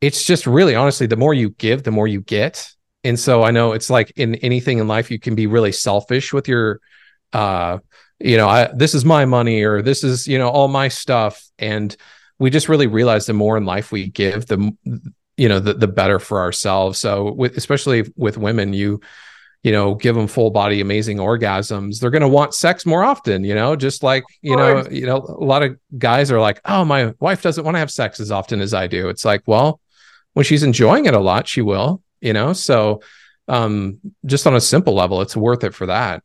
it's 0.00 0.24
just 0.24 0.46
really 0.46 0.74
honestly 0.74 1.06
the 1.06 1.16
more 1.16 1.34
you 1.34 1.50
give 1.50 1.82
the 1.82 1.90
more 1.90 2.08
you 2.08 2.20
get. 2.20 2.70
And 3.04 3.18
so 3.18 3.44
i 3.44 3.50
know 3.50 3.72
it's 3.72 3.88
like 3.88 4.12
in 4.16 4.34
anything 4.36 4.78
in 4.78 4.88
life 4.88 5.10
you 5.10 5.18
can 5.18 5.34
be 5.34 5.46
really 5.46 5.72
selfish 5.72 6.32
with 6.32 6.48
your 6.48 6.80
uh 7.32 7.78
you 8.18 8.36
know 8.36 8.48
I, 8.48 8.70
this 8.74 8.94
is 8.94 9.04
my 9.04 9.24
money 9.24 9.62
or 9.62 9.82
this 9.82 10.02
is 10.02 10.26
you 10.26 10.38
know 10.38 10.48
all 10.48 10.68
my 10.68 10.88
stuff. 10.88 11.42
And 11.58 11.96
we 12.38 12.50
just 12.50 12.68
really 12.68 12.86
realize 12.86 13.26
the 13.26 13.32
more 13.32 13.56
in 13.56 13.64
life 13.64 13.92
we 13.92 14.08
give 14.08 14.46
the 14.46 14.76
you 15.36 15.48
know 15.48 15.60
the, 15.60 15.74
the 15.74 15.88
better 15.88 16.18
for 16.18 16.40
ourselves. 16.40 16.98
So 16.98 17.32
with 17.32 17.56
especially 17.56 18.12
with 18.16 18.38
women 18.38 18.72
you 18.72 19.00
you 19.62 19.72
know 19.72 19.94
give 19.94 20.14
them 20.14 20.28
full 20.28 20.50
body 20.50 20.80
amazing 20.80 21.16
orgasms 21.16 21.98
they're 21.98 22.10
going 22.10 22.22
to 22.22 22.28
want 22.28 22.54
sex 22.54 22.86
more 22.86 23.02
often 23.02 23.42
you 23.42 23.54
know 23.54 23.74
just 23.74 24.02
like 24.02 24.22
you 24.40 24.54
know 24.54 24.86
you 24.90 25.04
know 25.06 25.16
a 25.16 25.44
lot 25.44 25.62
of 25.62 25.76
guys 25.98 26.30
are 26.30 26.40
like 26.40 26.60
oh 26.66 26.84
my 26.84 27.12
wife 27.18 27.42
doesn't 27.42 27.64
want 27.64 27.74
to 27.74 27.78
have 27.80 27.90
sex 27.90 28.20
as 28.20 28.30
often 28.30 28.60
as 28.60 28.72
i 28.72 28.86
do. 28.86 29.08
It's 29.08 29.24
like 29.24 29.42
well 29.46 29.80
when 30.36 30.44
she's 30.44 30.62
enjoying 30.62 31.06
it 31.06 31.14
a 31.14 31.18
lot, 31.18 31.48
she 31.48 31.62
will, 31.62 32.02
you 32.20 32.34
know? 32.34 32.52
So 32.52 33.00
um 33.48 33.98
just 34.26 34.46
on 34.46 34.54
a 34.54 34.60
simple 34.60 34.94
level, 34.94 35.22
it's 35.22 35.34
worth 35.34 35.64
it 35.64 35.74
for 35.74 35.86
that. 35.86 36.22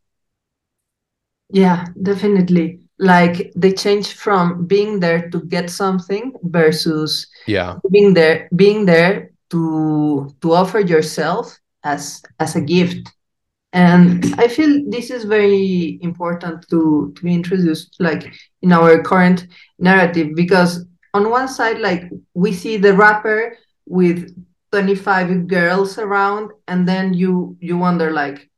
Yeah, 1.50 1.86
definitely. 2.04 2.82
Like 3.00 3.54
they 3.56 3.72
change 3.72 4.14
from 4.14 4.66
being 4.68 5.00
there 5.00 5.30
to 5.30 5.40
get 5.46 5.70
something 5.70 6.34
versus 6.44 7.26
yeah 7.48 7.78
being 7.90 8.14
there 8.14 8.50
being 8.54 8.86
there 8.86 9.32
to 9.52 10.30
to 10.42 10.52
offer 10.52 10.82
yourself 10.82 11.58
as 11.86 12.22
as 12.40 12.56
a 12.58 12.62
gift 12.62 13.10
and 13.74 14.36
i 14.38 14.48
feel 14.48 14.84
this 14.90 15.10
is 15.10 15.24
very 15.24 15.98
important 16.02 16.68
to 16.70 17.12
to 17.16 17.24
be 17.24 17.34
introduced 17.34 17.96
like 18.00 18.24
in 18.62 18.72
our 18.72 19.02
current 19.02 19.48
narrative 19.80 20.30
because 20.36 20.86
on 21.14 21.30
one 21.30 21.48
side 21.48 21.80
like 21.80 22.04
we 22.34 22.52
see 22.54 22.78
the 22.78 22.94
rapper 22.94 23.58
with 23.92 24.32
25 24.72 25.48
girls 25.48 25.98
around 26.00 26.52
and 26.68 26.88
then 26.88 27.14
you 27.14 27.58
you 27.60 27.78
wonder 27.78 28.12
like 28.12 28.50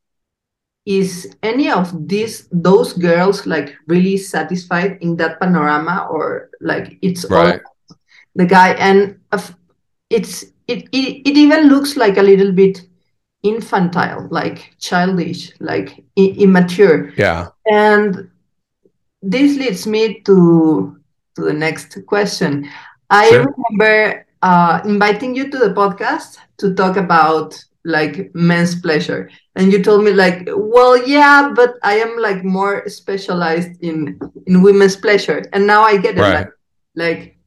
is 0.86 1.34
any 1.42 1.70
of 1.70 1.90
these 2.08 2.48
those 2.52 2.92
girls 2.92 3.46
like 3.46 3.74
really 3.88 4.16
satisfied 4.16 4.98
in 5.00 5.16
that 5.16 5.40
panorama 5.40 6.06
or 6.10 6.50
like 6.60 6.98
it's 7.02 7.24
right. 7.30 7.60
all 7.90 7.96
the 8.34 8.46
guy 8.46 8.70
and 8.74 9.18
uh, 9.32 9.42
it's 10.10 10.44
it, 10.68 10.88
it 10.92 11.22
it 11.28 11.36
even 11.36 11.68
looks 11.68 11.96
like 11.96 12.16
a 12.18 12.22
little 12.22 12.52
bit 12.52 12.82
infantile, 13.42 14.26
like 14.30 14.74
childish, 14.80 15.52
like 15.60 16.04
I- 16.18 16.34
immature. 16.38 17.12
Yeah. 17.16 17.48
And 17.70 18.30
this 19.22 19.56
leads 19.58 19.86
me 19.86 20.20
to 20.22 20.96
to 21.36 21.42
the 21.42 21.52
next 21.52 21.98
question. 22.06 22.68
I 23.10 23.28
Sure. 23.30 23.44
remember 23.44 24.23
uh, 24.44 24.80
inviting 24.84 25.34
you 25.34 25.50
to 25.50 25.58
the 25.58 25.72
podcast 25.72 26.36
to 26.58 26.74
talk 26.74 26.96
about 26.96 27.56
like 27.84 28.30
men's 28.34 28.78
pleasure, 28.80 29.30
and 29.56 29.72
you 29.72 29.82
told 29.82 30.04
me 30.04 30.12
like, 30.12 30.48
well, 30.52 30.96
yeah, 31.06 31.52
but 31.54 31.76
I 31.82 31.94
am 31.96 32.18
like 32.18 32.44
more 32.44 32.88
specialized 32.88 33.82
in 33.82 34.20
in 34.46 34.62
women's 34.62 34.96
pleasure, 34.96 35.42
and 35.52 35.66
now 35.66 35.82
I 35.82 35.96
get 35.96 36.18
it. 36.18 36.20
Right. 36.20 36.34
Like, 36.44 36.52
like 36.94 37.38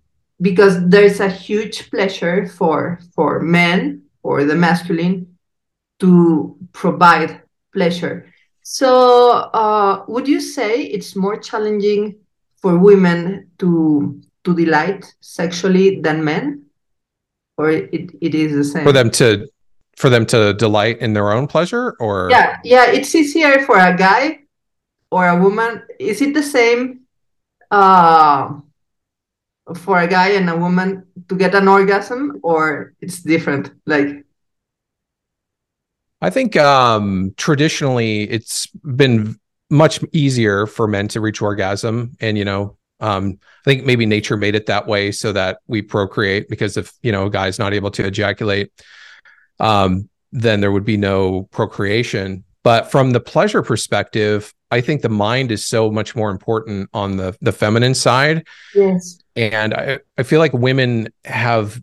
because 0.41 0.81
there's 0.89 1.19
a 1.19 1.29
huge 1.29 1.89
pleasure 1.91 2.47
for 2.47 2.99
for 3.13 3.39
men 3.41 4.03
or 4.23 4.43
the 4.43 4.55
masculine 4.55 5.37
to 5.99 6.57
provide 6.73 7.41
pleasure. 7.73 8.25
So, 8.63 9.49
uh, 9.53 10.03
would 10.07 10.27
you 10.27 10.41
say 10.41 10.83
it's 10.83 11.15
more 11.15 11.37
challenging 11.37 12.17
for 12.57 12.77
women 12.77 13.49
to 13.59 14.19
to 14.43 14.55
delight 14.55 15.05
sexually 15.21 16.01
than 16.01 16.23
men, 16.23 16.66
or 17.57 17.71
it, 17.71 18.11
it 18.21 18.35
is 18.35 18.53
the 18.53 18.63
same? 18.63 18.83
For 18.83 18.91
them 18.91 19.09
to 19.11 19.47
for 19.97 20.09
them 20.09 20.25
to 20.27 20.53
delight 20.53 20.99
in 20.99 21.13
their 21.13 21.31
own 21.31 21.47
pleasure 21.47 21.95
or 21.99 22.29
Yeah, 22.29 22.59
yeah, 22.63 22.85
it's 22.85 23.13
easier 23.15 23.65
for 23.65 23.77
a 23.77 23.97
guy 23.97 24.41
or 25.11 25.27
a 25.27 25.35
woman. 25.35 25.81
Is 25.99 26.21
it 26.21 26.33
the 26.33 26.43
same 26.43 27.01
uh, 27.71 28.53
for 29.75 29.99
a 29.99 30.07
guy 30.07 30.29
and 30.29 30.49
a 30.49 30.55
woman 30.55 31.07
to 31.27 31.35
get 31.35 31.55
an 31.55 31.67
orgasm, 31.67 32.39
or 32.43 32.93
it's 33.01 33.21
different? 33.21 33.71
Like, 33.85 34.23
I 36.21 36.29
think 36.29 36.55
um, 36.55 37.33
traditionally 37.37 38.29
it's 38.29 38.67
been 38.67 39.39
much 39.69 39.99
easier 40.13 40.67
for 40.67 40.87
men 40.87 41.07
to 41.09 41.21
reach 41.21 41.41
orgasm, 41.41 42.15
and 42.19 42.37
you 42.37 42.45
know, 42.45 42.77
um, 42.99 43.39
I 43.41 43.63
think 43.69 43.85
maybe 43.85 44.05
nature 44.05 44.37
made 44.37 44.55
it 44.55 44.65
that 44.67 44.87
way 44.87 45.11
so 45.11 45.31
that 45.33 45.59
we 45.67 45.81
procreate. 45.81 46.49
Because 46.49 46.77
if 46.77 46.93
you 47.01 47.11
know 47.11 47.27
a 47.27 47.29
guy's 47.29 47.59
not 47.59 47.73
able 47.73 47.91
to 47.91 48.05
ejaculate, 48.05 48.71
um, 49.59 50.09
then 50.31 50.61
there 50.61 50.71
would 50.71 50.85
be 50.85 50.97
no 50.97 51.43
procreation. 51.51 52.43
But 52.63 52.91
from 52.91 53.11
the 53.11 53.19
pleasure 53.19 53.61
perspective, 53.61 54.53
I 54.71 54.81
think 54.81 55.01
the 55.01 55.09
mind 55.09 55.51
is 55.51 55.63
so 55.63 55.89
much 55.89 56.15
more 56.15 56.29
important 56.29 56.89
on 56.93 57.17
the 57.17 57.37
the 57.41 57.51
feminine 57.51 57.93
side. 57.93 58.45
yes, 58.75 59.19
And 59.35 59.73
I, 59.73 59.99
I 60.17 60.23
feel 60.23 60.39
like 60.39 60.53
women 60.53 61.09
have 61.25 61.81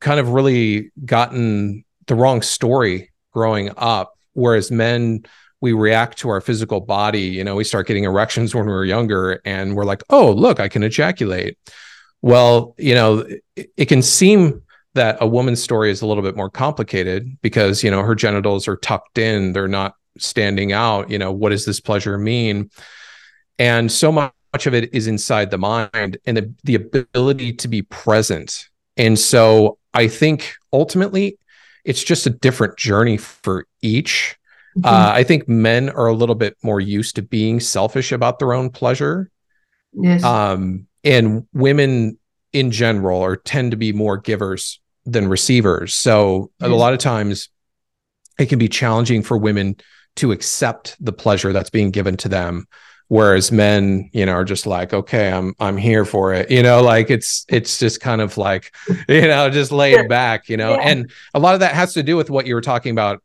kind 0.00 0.20
of 0.20 0.30
really 0.30 0.90
gotten 1.04 1.84
the 2.06 2.14
wrong 2.14 2.42
story 2.42 3.10
growing 3.32 3.70
up, 3.76 4.18
whereas 4.34 4.70
men, 4.70 5.24
we 5.60 5.72
react 5.72 6.18
to 6.18 6.28
our 6.28 6.40
physical 6.40 6.80
body. 6.80 7.22
You 7.22 7.44
know, 7.44 7.56
we 7.56 7.64
start 7.64 7.86
getting 7.86 8.04
erections 8.04 8.54
when 8.54 8.66
we 8.66 8.72
were 8.72 8.84
younger 8.84 9.40
and 9.44 9.74
we're 9.76 9.84
like, 9.84 10.02
oh, 10.10 10.32
look, 10.32 10.60
I 10.60 10.68
can 10.68 10.82
ejaculate. 10.82 11.58
Well, 12.22 12.74
you 12.78 12.94
know, 12.94 13.26
it, 13.56 13.70
it 13.76 13.84
can 13.86 14.02
seem 14.02 14.62
that 14.94 15.18
a 15.20 15.26
woman's 15.26 15.62
story 15.62 15.90
is 15.90 16.02
a 16.02 16.06
little 16.06 16.22
bit 16.22 16.36
more 16.36 16.50
complicated 16.50 17.38
because, 17.42 17.82
you 17.82 17.90
know, 17.90 18.02
her 18.02 18.14
genitals 18.14 18.66
are 18.68 18.76
tucked 18.76 19.18
in, 19.18 19.52
they're 19.52 19.68
not 19.68 19.94
standing 20.18 20.72
out. 20.72 21.10
You 21.10 21.18
know, 21.18 21.32
what 21.32 21.50
does 21.50 21.64
this 21.64 21.80
pleasure 21.80 22.18
mean? 22.18 22.70
And 23.58 23.90
so 23.90 24.10
much 24.10 24.32
much 24.52 24.66
of 24.66 24.74
it 24.74 24.94
is 24.94 25.06
inside 25.06 25.50
the 25.50 25.58
mind 25.58 26.16
and 26.24 26.36
the, 26.36 26.54
the 26.64 26.74
ability 26.74 27.52
to 27.52 27.68
be 27.68 27.82
present. 27.82 28.68
And 28.96 29.18
so 29.18 29.78
I 29.92 30.08
think 30.08 30.54
ultimately 30.72 31.38
it's 31.84 32.02
just 32.02 32.26
a 32.26 32.30
different 32.30 32.78
journey 32.78 33.18
for 33.18 33.66
each. 33.82 34.37
Uh, 34.84 35.12
I 35.14 35.24
think 35.24 35.48
men 35.48 35.90
are 35.90 36.06
a 36.06 36.14
little 36.14 36.34
bit 36.34 36.56
more 36.62 36.80
used 36.80 37.16
to 37.16 37.22
being 37.22 37.60
selfish 37.60 38.12
about 38.12 38.38
their 38.38 38.52
own 38.52 38.70
pleasure. 38.70 39.30
yes, 39.92 40.22
Um, 40.22 40.86
and 41.04 41.46
women 41.52 42.18
in 42.52 42.70
general 42.70 43.20
are 43.22 43.36
tend 43.36 43.70
to 43.72 43.76
be 43.76 43.92
more 43.92 44.16
givers 44.16 44.80
than 45.04 45.28
receivers. 45.28 45.94
So 45.94 46.50
a 46.60 46.68
lot 46.68 46.92
of 46.92 46.98
times 46.98 47.48
it 48.38 48.46
can 48.46 48.58
be 48.58 48.68
challenging 48.68 49.22
for 49.22 49.36
women 49.36 49.76
to 50.16 50.32
accept 50.32 50.96
the 51.00 51.12
pleasure 51.12 51.52
that's 51.52 51.70
being 51.70 51.90
given 51.90 52.16
to 52.18 52.28
them. 52.28 52.66
Whereas 53.08 53.50
men 53.50 54.10
you 54.12 54.26
know 54.26 54.32
are 54.32 54.44
just 54.44 54.66
like 54.66 54.92
okay 54.92 55.32
i'm 55.32 55.54
i'm 55.58 55.78
here 55.78 56.04
for 56.04 56.34
it. 56.34 56.50
You 56.50 56.62
know 56.62 56.82
like 56.82 57.08
it's 57.10 57.46
it's 57.48 57.78
just 57.78 58.00
kind 58.02 58.20
of 58.20 58.36
like 58.36 58.74
you 59.08 59.22
know 59.22 59.48
just 59.48 59.72
laid 59.72 60.08
back 60.10 60.50
you 60.50 60.58
know? 60.58 60.72
Yeah. 60.72 60.88
and 60.88 61.10
a 61.32 61.38
lot 61.38 61.54
of 61.54 61.60
that 61.60 61.74
has 61.74 61.94
to 61.94 62.02
do 62.02 62.18
with 62.18 62.28
what 62.28 62.46
you 62.46 62.54
were 62.54 62.60
talking 62.60 62.92
about 62.92 63.22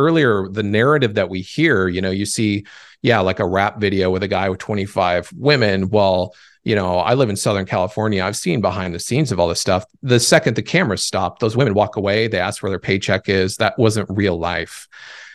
earlier 0.00 0.48
the 0.48 0.62
narrative 0.62 1.14
that 1.14 1.28
we 1.28 1.40
hear 1.40 1.88
you 1.88 2.00
know 2.00 2.10
you 2.10 2.26
see 2.26 2.64
yeah 3.02 3.20
like 3.20 3.40
a 3.40 3.46
rap 3.46 3.80
video 3.80 4.10
with 4.10 4.22
a 4.22 4.28
guy 4.28 4.48
with 4.48 4.58
25 4.58 5.32
women. 5.36 5.88
Well 5.90 6.34
you 6.62 6.74
know 6.74 6.98
i 6.98 7.14
live 7.14 7.30
in 7.30 7.36
southern 7.36 7.66
california. 7.66 8.24
I've 8.24 8.36
seen 8.36 8.60
behind 8.60 8.94
the 8.94 9.00
scenes 9.00 9.32
of 9.32 9.40
all 9.40 9.48
this 9.48 9.60
stuff. 9.60 9.84
The 10.02 10.20
second 10.20 10.56
the 10.56 10.62
cameras 10.62 11.04
stop 11.04 11.38
those 11.38 11.56
women 11.56 11.74
walk 11.74 11.96
away. 11.96 12.28
They 12.28 12.40
ask 12.40 12.62
where 12.62 12.70
their 12.70 12.78
paycheck 12.78 13.28
is. 13.28 13.56
That 13.56 13.78
wasn't 13.78 14.08
real 14.10 14.38
life 14.38 14.88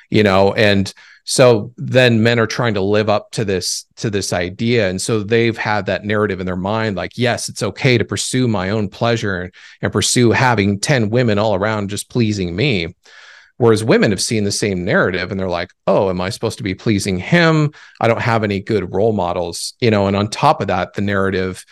you 0.09 0.23
know? 0.23 0.53
And 0.53 0.93
so 1.23 1.73
then 1.77 2.21
men 2.21 2.39
are 2.39 2.47
trying 2.47 2.75
to 2.75 2.81
live 2.81 3.09
up 3.09 3.31
to 3.31 3.43
this 3.43 3.85
to 3.95 4.09
this 4.09 4.31
idea. 4.31 4.89
And 4.89 5.01
so 5.01 5.23
they've 5.23 5.57
had 5.57 5.87
that 5.87 6.05
narrative 6.05 6.39
in 6.39 6.45
their 6.45 6.55
mind 6.55 6.95
like 6.95 7.17
yes 7.17 7.49
it's 7.49 7.63
okay 7.63 7.97
to 7.97 8.05
pursue 8.05 8.47
my 8.47 8.69
own 8.69 8.89
pleasure 8.89 9.41
and, 9.41 9.53
and 9.81 9.91
pursue 9.91 10.31
having 10.31 10.79
10 10.79 11.09
women 11.09 11.39
all 11.39 11.55
around 11.55 11.89
just 11.89 12.09
pleasing 12.09 12.55
me 12.55 12.95
whereas 13.57 13.83
women 13.83 14.11
have 14.11 14.21
seen 14.21 14.43
the 14.43 14.51
same 14.51 14.83
narrative 14.83 15.31
and 15.31 15.39
they're 15.39 15.47
like 15.49 15.71
oh 15.87 16.09
am 16.09 16.21
i 16.21 16.29
supposed 16.29 16.57
to 16.57 16.63
be 16.63 16.75
pleasing 16.75 17.17
him? 17.17 17.71
I 18.01 18.07
don't 18.07 18.21
have 18.21 18.43
any 18.43 18.59
good 18.59 18.93
role 18.93 19.13
models 19.13 19.73
you 19.79 19.91
know 19.91 20.07
and 20.07 20.15
on 20.15 20.29
top 20.29 20.61
of 20.61 20.67
that 20.67 20.93
the 20.93 21.01
narrative 21.01 21.65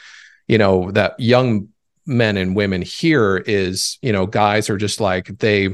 you 0.47 0.57
know 0.57 0.91
that 0.91 1.19
young 1.19 1.69
men 2.05 2.37
and 2.37 2.55
women 2.55 2.81
here 2.81 3.37
is 3.37 3.97
you 4.01 4.11
know 4.11 4.25
guys 4.25 4.69
are 4.69 4.77
just 4.77 4.99
like 4.99 5.27
they 5.39 5.69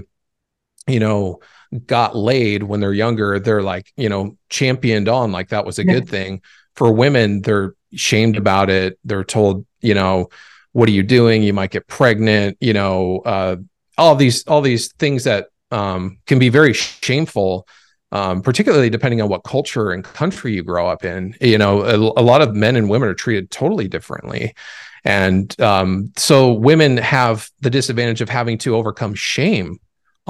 you 0.88 1.00
know 1.00 1.40
got 1.86 2.16
laid 2.16 2.64
when 2.64 2.80
they're 2.80 2.94
younger. 2.94 3.40
They're 3.40 3.62
like 3.62 3.92
you 3.96 4.10
know 4.10 4.38
championed 4.50 5.08
on 5.08 5.32
like 5.32 5.50
that 5.50 5.66
was 5.66 5.80
a 5.80 5.84
good 5.84 6.08
thing. 6.10 6.42
For 6.76 6.92
women 6.92 7.42
they're 7.42 7.76
shamed 7.94 8.38
about 8.38 8.70
it. 8.70 9.00
They're 9.04 9.24
told 9.24 9.66
you 9.82 9.94
know 9.94 10.30
what 10.72 10.90
are 10.90 10.94
you 10.94 11.04
doing? 11.04 11.44
You 11.44 11.54
might 11.54 11.72
get 11.72 11.88
pregnant 11.88 12.58
you 12.60 12.74
know 12.74 13.20
uh 13.20 13.58
all 13.98 14.16
these 14.16 14.46
all 14.48 14.62
these 14.62 14.92
things 14.94 15.26
that 15.26 15.48
um 15.72 16.18
can 16.26 16.40
be 16.40 16.50
very 16.50 16.74
shameful 16.74 17.68
um 18.12 18.42
particularly 18.42 18.90
depending 18.90 19.22
on 19.22 19.30
what 19.30 19.44
culture 19.44 19.92
and 19.92 20.04
country 20.04 20.54
you 20.54 20.64
grow 20.64 20.88
up 20.88 21.06
in. 21.06 21.36
You 21.42 21.58
know 21.58 21.84
a, 21.84 22.22
a 22.22 22.24
lot 22.24 22.42
of 22.42 22.56
men 22.56 22.76
and 22.76 22.90
women 22.90 23.10
are 23.10 23.14
treated 23.14 23.52
totally 23.52 23.88
differently. 23.88 24.56
And 25.04 25.60
um 25.62 26.12
so 26.18 26.52
women 26.52 26.98
have 26.98 27.50
the 27.62 27.70
disadvantage 27.70 28.22
of 28.22 28.30
having 28.30 28.58
to 28.60 28.76
overcome 28.76 29.14
shame 29.14 29.80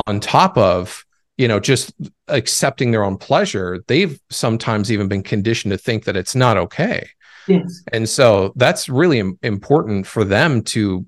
on 0.08 0.20
top 0.20 0.58
of 0.58 1.06
you 1.38 1.48
know 1.48 1.60
just 1.60 1.94
accepting 2.28 2.92
their 2.92 3.04
own 3.04 3.18
pleasure. 3.18 3.84
They've 3.88 4.20
sometimes 4.30 4.92
even 4.92 5.08
been 5.08 5.24
conditioned 5.24 5.72
to 5.72 5.78
think 5.78 6.04
that 6.04 6.18
it's 6.18 6.36
not 6.36 6.58
okay. 6.58 7.10
Yes, 7.48 7.82
and 7.94 8.08
so 8.08 8.52
that's 8.58 8.90
really 8.90 9.20
im- 9.20 9.40
important 9.42 10.06
for 10.06 10.24
them 10.26 10.62
to 10.64 11.06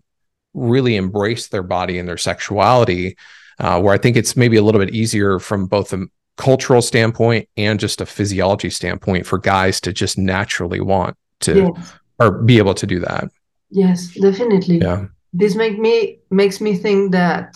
really 0.53 0.95
embrace 0.95 1.50
their 1.50 1.63
body 1.63 2.00
and 2.00 2.07
their 2.07 2.17
sexuality 2.17 3.17
uh, 3.62 3.80
where 3.82 3.94
i 3.94 3.98
think 3.98 4.18
it's 4.18 4.36
maybe 4.36 4.58
a 4.58 4.62
little 4.63 4.82
bit 4.84 4.94
easier 4.94 5.39
from 5.39 5.65
both 5.68 5.94
a 5.94 6.06
cultural 6.38 6.82
standpoint 6.82 7.48
and 7.58 7.80
just 7.80 8.01
a 8.01 8.06
physiology 8.06 8.70
standpoint 8.70 9.25
for 9.25 9.38
guys 9.38 9.80
to 9.82 9.94
just 9.94 10.18
naturally 10.18 10.80
want 10.82 11.15
to 11.39 11.53
yes, 11.56 11.94
or 12.20 12.32
be 12.44 12.58
able 12.58 12.74
to 12.74 12.88
do 12.88 13.00
that 13.00 13.25
yes, 13.70 14.13
definitely. 14.20 14.77
yeah 14.77 15.06
this 15.34 15.56
make 15.56 15.77
me 15.80 16.20
makes 16.30 16.60
me 16.60 16.75
think 16.75 17.12
that 17.12 17.56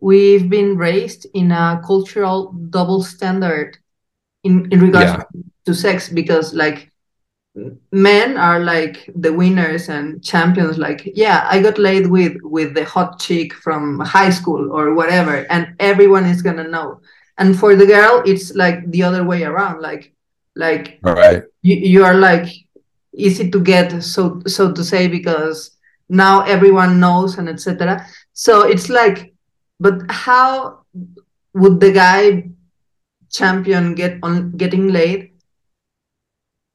we've 0.00 0.48
been 0.48 0.76
raised 0.76 1.26
in 1.34 1.50
a 1.50 1.80
cultural 1.84 2.52
double 2.70 3.02
standard 3.02 3.76
in 4.44 4.70
in 4.72 4.80
regards 4.80 5.10
Yeah. 5.10 5.22
to 5.66 5.74
sex 5.74 6.08
because 6.08 6.54
like 6.54 6.89
men 7.90 8.36
are 8.36 8.60
like 8.60 9.10
the 9.16 9.32
winners 9.32 9.88
and 9.88 10.22
champions 10.22 10.78
like 10.78 11.02
yeah 11.16 11.48
i 11.50 11.60
got 11.60 11.78
laid 11.78 12.06
with 12.06 12.36
with 12.42 12.74
the 12.74 12.84
hot 12.84 13.18
chick 13.18 13.52
from 13.54 13.98
high 13.98 14.30
school 14.30 14.70
or 14.70 14.94
whatever 14.94 15.50
and 15.50 15.74
everyone 15.80 16.24
is 16.24 16.42
gonna 16.42 16.68
know. 16.68 17.00
And 17.38 17.58
for 17.58 17.74
the 17.74 17.86
girl 17.86 18.22
it's 18.26 18.54
like 18.54 18.88
the 18.90 19.02
other 19.02 19.24
way 19.24 19.42
around 19.42 19.80
like 19.80 20.12
like 20.54 21.00
all 21.04 21.14
right. 21.14 21.42
you, 21.62 21.76
you 21.76 22.04
are 22.04 22.14
like 22.14 22.46
easy 23.14 23.50
to 23.50 23.60
get 23.60 24.02
so 24.02 24.42
so 24.46 24.70
to 24.72 24.84
say 24.84 25.08
because 25.08 25.76
now 26.08 26.42
everyone 26.42 27.00
knows 27.00 27.38
and 27.38 27.48
etc 27.48 28.06
so 28.32 28.68
it's 28.68 28.88
like 28.88 29.32
but 29.80 30.02
how 30.10 30.82
would 31.54 31.80
the 31.80 31.92
guy 31.92 32.48
champion 33.30 33.94
get 33.94 34.18
on 34.22 34.52
getting 34.52 34.88
laid 34.88 35.29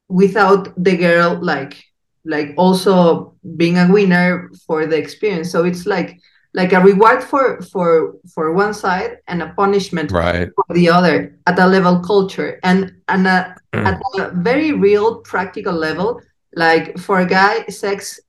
without 0.08 0.72
the 0.84 0.96
girl 0.98 1.38
like 1.42 1.84
like 2.26 2.54
also 2.58 3.36
being 3.58 3.78
a 3.78 3.88
winner 3.92 4.50
for 4.66 4.86
the 4.86 4.98
experience 4.98 5.52
so 5.52 5.64
it's 5.64 5.86
like 5.86 6.20
like 6.54 6.74
a 6.74 6.80
reward 6.80 7.24
for 7.24 7.62
for 7.62 8.16
for 8.34 8.54
one 8.54 8.74
side 8.74 9.18
and 9.28 9.42
a 9.42 9.54
punishment 9.58 10.12
right. 10.12 10.50
for 10.56 10.74
the 10.74 10.90
other 10.90 11.38
at 11.48 11.60
a 11.60 11.68
level 11.68 12.00
culture 12.00 12.60
and 12.64 12.94
and 13.08 13.28
a, 13.28 13.56
Mm. 13.76 13.86
at 13.86 14.02
a 14.20 14.32
very 14.36 14.72
real 14.72 15.20
practical 15.20 15.74
level 15.74 16.22
like 16.56 16.98
for 16.98 17.20
a 17.20 17.26
guy 17.26 17.66
sex 17.68 18.22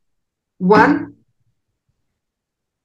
one 0.58 1.14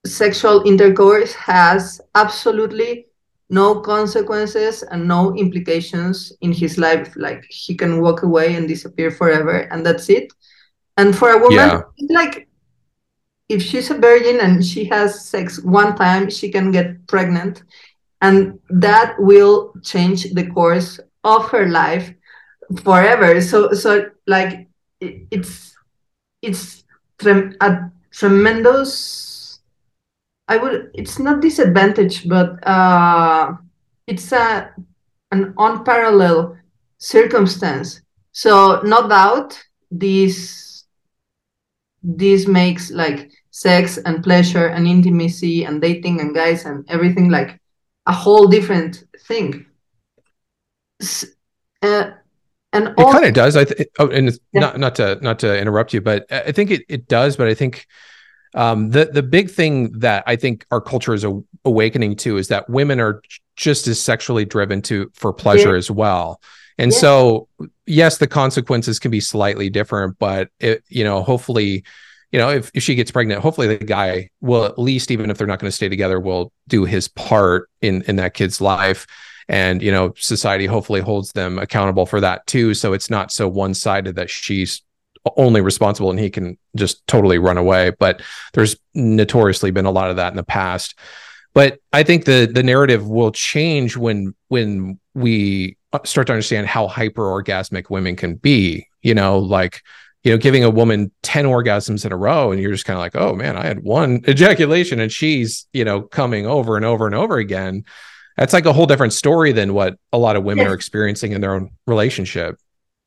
sexual 0.06 0.62
intercourse 0.66 1.34
has 1.34 2.02
absolutely 2.16 3.08
no 3.52 3.82
consequences 3.82 4.84
and 4.84 5.08
no 5.08 5.36
implications 5.36 6.34
in 6.42 6.54
his 6.54 6.78
life. 6.80 7.14
Like 7.18 7.44
he 7.50 7.76
can 7.76 8.02
walk 8.02 8.24
away 8.24 8.56
and 8.56 8.68
disappear 8.68 9.12
forever 9.12 9.68
and 9.72 9.86
that's 9.86 10.10
it. 10.10 10.34
And 10.98 11.16
for 11.18 11.32
a 11.32 11.40
woman 11.40 11.70
Yeah. 11.70 11.82
like 12.10 12.48
if 13.50 13.62
she's 13.62 13.92
a 13.92 13.98
virgin 13.98 14.40
and 14.40 14.66
she 14.66 14.86
has 14.86 15.28
sex 15.30 15.62
one 15.64 15.96
time 15.96 16.30
she 16.30 16.50
can 16.52 16.72
get 16.72 17.06
pregnant 17.08 17.64
and 18.22 18.60
that 18.70 19.16
will 19.20 19.74
change 19.84 20.32
the 20.34 20.48
course 20.48 21.00
of 21.24 21.50
her 21.52 21.68
life 21.68 22.14
forever. 22.84 23.42
So 23.42 23.74
so 23.74 24.06
like 24.28 24.68
it, 25.02 25.28
it's 25.32 25.76
it's 26.42 26.84
trem- 27.20 27.56
a 27.62 27.92
tremendous 28.12 29.31
i 30.54 30.56
would 30.62 30.76
it's 31.02 31.18
not 31.26 31.42
disadvantage 31.48 32.16
but 32.36 32.50
uh 32.68 33.46
it's 34.12 34.32
a 34.32 34.48
an 35.32 35.54
unparalleled 35.58 36.58
circumstance 36.98 38.02
so 38.44 38.82
no 38.94 39.00
doubt 39.08 39.50
this 40.06 40.86
this 42.04 42.48
makes 42.48 42.92
like 42.92 43.32
sex 43.52 43.98
and 44.06 44.24
pleasure 44.24 44.68
and 44.76 44.88
intimacy 44.88 45.66
and 45.66 45.82
dating 45.82 46.20
and 46.22 46.34
guys 46.36 46.66
and 46.66 46.78
everything 46.90 47.30
like 47.30 47.60
a 48.08 48.16
whole 48.24 48.48
different 48.48 49.04
thing 49.28 49.66
S- 51.02 51.26
uh, 51.82 52.12
and 52.74 52.88
It 52.98 53.12
kind 53.12 53.26
of 53.26 53.34
does. 53.34 53.56
I 53.58 53.66
th- 53.66 53.90
oh, 54.00 54.08
and 54.10 54.28
it's 54.30 54.40
Yeah. 54.54 54.62
not 54.62 54.80
not 54.80 54.96
to 54.96 55.06
not 55.22 55.40
to 55.40 55.50
interrupt 55.60 55.94
you, 55.94 56.02
but 56.02 56.26
I 56.32 56.40
I 56.50 56.52
think 56.52 56.72
it 56.72 56.82
it 56.88 57.08
does. 57.08 57.36
But 57.36 57.48
I 57.48 57.54
think 57.54 57.86
um, 58.54 58.90
the 58.90 59.06
the 59.06 59.24
big 59.24 59.50
thing 59.50 59.92
that 60.00 60.24
I 60.28 60.36
think 60.36 60.66
our 60.72 60.82
culture 60.82 61.14
is 61.14 61.24
a- 61.24 61.42
awakening 61.66 62.18
to 62.18 62.38
is 62.38 62.50
that 62.50 62.70
women 62.70 63.00
are 63.00 63.22
just 63.56 63.88
as 63.88 64.02
sexually 64.02 64.46
driven 64.46 64.82
to 64.84 65.10
for 65.14 65.34
pleasure 65.34 65.76
as 65.76 65.90
well. 65.90 66.42
And 66.78 66.92
Yeah. 66.92 66.98
so, 66.98 67.48
yes, 67.86 68.18
the 68.18 68.28
consequences 68.28 69.00
can 69.00 69.12
be 69.12 69.20
slightly 69.20 69.70
different, 69.70 70.18
but 70.20 70.50
it 70.60 70.84
you 70.90 71.04
know 71.04 71.24
hopefully. 71.24 71.84
You 72.34 72.40
know, 72.40 72.50
if, 72.50 72.72
if 72.74 72.82
she 72.82 72.96
gets 72.96 73.12
pregnant, 73.12 73.42
hopefully 73.42 73.68
the 73.68 73.84
guy 73.84 74.30
will 74.40 74.64
at 74.64 74.80
least, 74.80 75.12
even 75.12 75.30
if 75.30 75.38
they're 75.38 75.46
not 75.46 75.60
going 75.60 75.68
to 75.68 75.76
stay 75.76 75.90
together, 75.90 76.18
will 76.18 76.54
do 76.70 76.86
his 76.86 77.10
part 77.10 77.70
in 77.82 78.04
in 78.04 78.16
that 78.16 78.34
kid's 78.34 78.62
life 78.62 79.06
and 79.50 79.82
you 79.82 79.92
know 79.92 80.14
society 80.16 80.66
hopefully 80.66 81.02
holds 81.02 81.34
them 81.34 81.60
accountable 81.60 82.06
for 82.06 82.22
that 82.22 82.46
too 82.48 82.74
so 82.74 82.94
it's 82.94 83.10
not 83.10 83.32
so 83.32 83.48
one-sided 83.48 84.16
that 84.16 84.30
she's 84.30 84.82
only 85.38 85.62
responsible 85.62 86.10
and 86.10 86.20
he 86.20 86.30
can 86.30 86.58
just 86.76 87.06
totally 87.08 87.38
run 87.38 87.58
away 87.58 87.92
but 88.00 88.22
there's 88.54 88.76
notoriously 88.96 89.72
been 89.72 89.86
a 89.86 89.92
lot 89.92 90.10
of 90.10 90.16
that 90.16 90.34
in 90.34 90.38
the 90.38 90.44
past 90.44 90.98
but 91.54 91.80
i 91.94 92.02
think 92.04 92.26
the 92.26 92.50
the 92.52 92.64
narrative 92.64 93.08
will 93.08 93.32
change 93.32 93.96
when 93.96 94.34
when 94.48 95.00
we 95.14 95.78
start 96.06 96.28
to 96.28 96.34
understand 96.34 96.66
how 96.68 96.88
hyper 96.88 97.24
orgasmic 97.24 97.90
women 97.90 98.16
can 98.16 98.36
be 98.36 98.88
you 99.04 99.14
know 99.14 99.38
like 99.38 99.82
you 100.24 100.32
know 100.32 100.38
giving 100.38 100.64
a 100.64 100.70
woman 100.70 101.12
10 101.22 101.46
orgasms 101.46 102.06
in 102.06 102.12
a 102.12 102.18
row 102.18 102.52
and 102.52 102.62
you're 102.62 102.72
just 102.72 102.86
kind 102.86 102.98
of 102.98 103.02
like 103.02 103.16
oh 103.16 103.36
man 103.36 103.56
i 103.58 103.66
had 103.66 103.84
one 103.84 104.22
ejaculation 104.28 105.00
and 105.00 105.12
she's 105.12 105.68
you 105.74 105.86
know 105.86 106.02
coming 106.02 106.48
over 106.48 106.76
and 106.76 106.86
over 106.86 107.06
and 107.06 107.14
over 107.16 107.38
again 107.38 107.84
that's 108.38 108.54
like 108.54 108.66
a 108.66 108.74
whole 108.74 108.88
different 108.88 109.14
story 109.14 109.52
than 109.52 109.74
what 109.74 109.98
a 110.14 110.18
lot 110.18 110.36
of 110.36 110.44
women 110.44 110.64
Yes. 110.64 110.72
are 110.72 110.74
experiencing 110.74 111.34
in 111.34 111.42
their 111.42 111.54
own 111.54 111.72
relationship. 111.86 112.58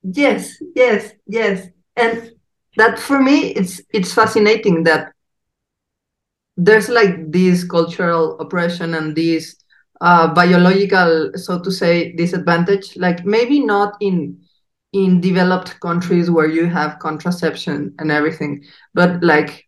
Yes, 0.02 0.62
yes, 0.76 1.12
yes. 1.26 1.66
And 1.96 2.32
that 2.76 2.98
for 2.98 3.20
me 3.20 3.48
it's 3.52 3.80
it's 3.92 4.12
fascinating 4.14 4.84
that 4.84 5.12
there's 6.56 6.88
like 6.88 7.30
this 7.32 7.64
cultural 7.64 8.38
oppression 8.40 8.94
and 8.94 9.16
this 9.16 9.56
uh, 10.00 10.32
biological, 10.32 11.30
so 11.34 11.60
to 11.60 11.70
say, 11.70 12.12
disadvantage. 12.12 12.96
Like 12.96 13.24
maybe 13.24 13.60
not 13.60 13.94
in 14.00 14.38
in 14.92 15.20
developed 15.20 15.80
countries 15.80 16.30
where 16.30 16.46
you 16.48 16.66
have 16.66 16.98
contraception 17.00 17.94
and 17.98 18.10
everything, 18.10 18.62
but 18.94 19.22
like 19.22 19.64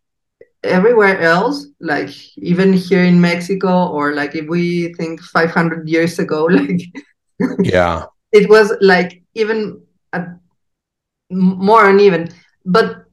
everywhere 0.63 1.19
else, 1.21 1.67
like 1.81 2.09
even 2.37 2.73
here 2.73 3.03
in 3.03 3.19
Mexico, 3.21 3.87
or 3.87 4.13
like 4.13 4.35
if 4.35 4.47
we 4.47 4.93
think 4.95 5.21
500 5.21 5.87
years 5.89 6.19
ago, 6.19 6.45
like 6.51 6.81
Yeah. 7.61 8.07
it 8.31 8.49
was 8.49 8.73
like 8.81 9.21
even 9.35 9.81
a, 10.13 10.17
m- 10.17 10.39
more 11.29 11.89
uneven 11.89 12.27
but 12.65 13.05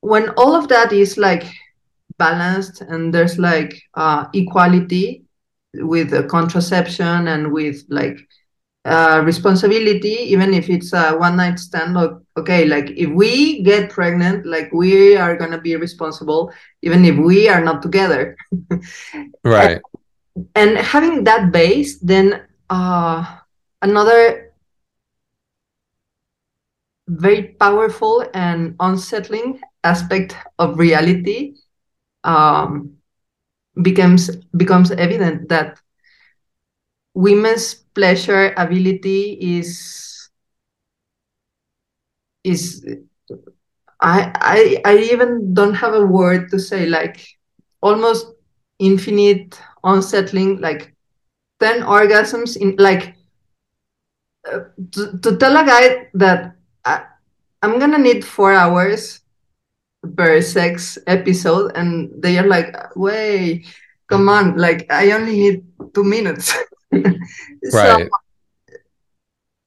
when 0.00 0.28
all 0.30 0.54
of 0.54 0.68
that 0.68 0.92
is 0.92 1.16
like 1.18 1.44
balanced 2.18 2.80
and 2.82 3.12
there's 3.14 3.38
like 3.38 3.82
uh, 3.94 4.26
equality 4.34 5.24
with 5.74 6.12
uh, 6.12 6.22
contraception 6.24 7.28
and 7.28 7.52
with 7.52 7.82
like 7.88 8.16
uh, 8.84 9.20
responsibility 9.24 10.16
even 10.32 10.52
if 10.54 10.68
it's 10.68 10.92
a 10.92 11.12
one 11.12 11.36
night 11.36 11.58
stand 11.58 11.96
o- 11.96 12.20
okay 12.36 12.64
like 12.64 12.90
if 12.96 13.10
we 13.10 13.62
get 13.62 13.90
pregnant 13.90 14.44
like 14.46 14.70
we 14.72 15.16
are 15.16 15.36
gonna 15.36 15.60
be 15.60 15.76
responsible 15.76 16.52
even 16.82 17.04
if 17.04 17.16
we 17.16 17.48
are 17.48 17.62
not 17.62 17.82
together 17.82 18.36
Right. 19.44 19.82
and 20.54 20.76
having 20.78 21.24
that 21.24 21.52
base 21.52 21.98
then 22.00 22.40
uh 22.70 23.24
another 23.82 24.51
very 27.08 27.54
powerful 27.60 28.24
and 28.34 28.74
unsettling 28.80 29.60
aspect 29.84 30.36
of 30.58 30.78
reality 30.78 31.54
um 32.24 32.96
becomes 33.82 34.30
becomes 34.56 34.90
evident 34.92 35.48
that 35.48 35.78
women's 37.14 37.74
pleasure 37.94 38.52
ability 38.56 39.38
is 39.40 40.28
is 42.44 42.84
I, 44.00 44.32
I 44.34 44.82
I 44.84 44.96
even 45.12 45.54
don't 45.54 45.74
have 45.74 45.94
a 45.94 46.04
word 46.04 46.50
to 46.50 46.58
say 46.58 46.86
like 46.86 47.24
almost 47.80 48.26
infinite 48.78 49.60
unsettling 49.84 50.60
like 50.60 50.94
10 51.60 51.82
orgasms 51.82 52.56
in 52.56 52.76
like 52.78 53.14
uh, 54.50 54.60
to, 54.92 55.18
to 55.18 55.36
tell 55.36 55.56
a 55.56 55.64
guy 55.64 56.08
that 56.14 56.56
I, 56.84 57.04
i'm 57.62 57.78
gonna 57.78 57.98
need 57.98 58.24
four 58.24 58.52
hours 58.52 59.20
per 60.16 60.40
sex 60.40 60.98
episode 61.06 61.72
and 61.76 62.10
they 62.22 62.38
are 62.38 62.46
like 62.46 62.74
wait 62.96 63.66
come 64.08 64.28
on 64.28 64.56
like 64.56 64.86
i 64.90 65.10
only 65.12 65.32
need 65.36 65.64
two 65.94 66.04
minutes 66.04 66.54
so 67.64 67.98
Right. 67.98 68.08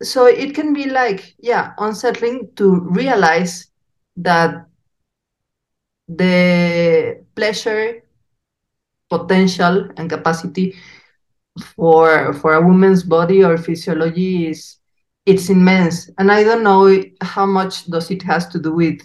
so 0.01 0.25
it 0.25 0.54
can 0.54 0.73
be 0.73 0.89
like 0.89 1.36
yeah 1.39 1.73
unsettling 1.78 2.49
to 2.56 2.80
realize 2.91 3.67
that 4.17 4.67
the 6.08 7.23
pleasure 7.36 8.01
potential 9.10 9.89
and 9.97 10.10
capacity 10.10 10.75
for 11.75 12.34
for 12.34 12.54
a 12.54 12.62
woman's 12.65 13.04
body 13.04 13.43
or 13.43 13.58
physiology 13.58 14.47
is 14.49 14.78
it's 15.26 15.50
immense. 15.50 16.10
And 16.18 16.32
i 16.32 16.44
don't 16.44 16.64
know 16.64 17.04
how 17.22 17.46
much 17.46 17.86
does 17.86 18.10
it 18.12 18.24
has 18.24 18.48
to 18.50 18.60
do 18.60 18.74
with 18.74 19.00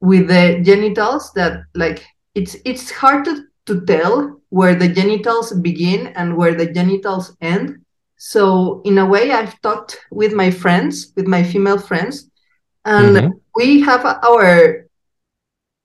with 0.00 0.28
the 0.28 0.60
genitals 0.62 1.32
that 1.34 1.64
like 1.74 2.04
it's 2.34 2.56
it's 2.64 2.90
hard 2.90 3.24
to, 3.24 3.44
to 3.66 3.84
tell 3.86 4.40
where 4.50 4.74
the 4.74 4.88
genitals 4.88 5.52
begin 5.52 6.08
and 6.08 6.36
where 6.36 6.54
the 6.54 6.66
genitals 6.72 7.36
end. 7.40 7.76
So 8.16 8.82
in 8.84 8.98
a 8.98 9.06
way 9.06 9.30
i've 9.32 9.60
talked 9.62 9.98
with 10.10 10.32
my 10.32 10.50
friends 10.50 11.12
with 11.16 11.26
my 11.26 11.42
female 11.42 11.78
friends 11.78 12.30
and 12.84 13.16
Mhm. 13.16 13.32
we 13.56 13.80
have 13.80 14.04
our 14.04 14.84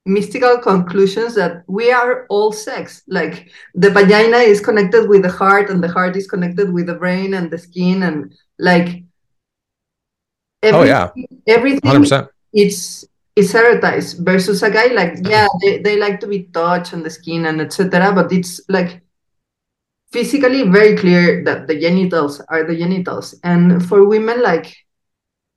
mystical 0.06 0.58
conclusions 0.60 1.36
that 1.36 1.63
we 1.67 1.91
are 1.91 2.25
all 2.30 2.52
sex. 2.52 3.04
Like 3.08 3.49
the 3.75 3.89
vagina 3.89 4.38
is 4.38 4.60
connected 4.62 5.08
with 5.10 5.23
the 5.23 5.30
heart 5.30 5.69
and 5.69 5.84
the 5.84 5.88
heart 5.89 6.15
is 6.15 6.28
connected 6.28 6.71
with 6.73 6.88
the 6.88 6.95
brain 6.95 7.34
and 7.34 7.52
the 7.52 7.58
skin 7.58 8.04
and 8.04 8.34
like 8.58 9.04
Oh 10.63 10.83
yeah. 10.83 11.09
everything 11.47 12.03
100%. 12.03 12.27
it's 12.53 13.05
it's 13.35 13.53
erotized 13.53 14.19
versus 14.25 14.61
a 14.63 14.69
guy 14.69 14.87
like 14.87 15.15
yeah 15.23 15.47
they, 15.61 15.79
they 15.79 15.97
like 15.97 16.19
to 16.19 16.27
be 16.27 16.43
touched 16.51 16.93
on 16.93 17.03
the 17.03 17.09
skin 17.09 17.45
and 17.45 17.61
etc 17.61 18.11
but 18.11 18.31
it's 18.31 18.59
like 18.67 19.01
physically 20.11 20.63
very 20.67 20.97
clear 20.97 21.43
that 21.45 21.67
the 21.67 21.79
genitals 21.79 22.41
are 22.49 22.65
the 22.65 22.75
genitals 22.75 23.35
and 23.43 23.85
for 23.87 24.05
women 24.05 24.41
like 24.41 24.75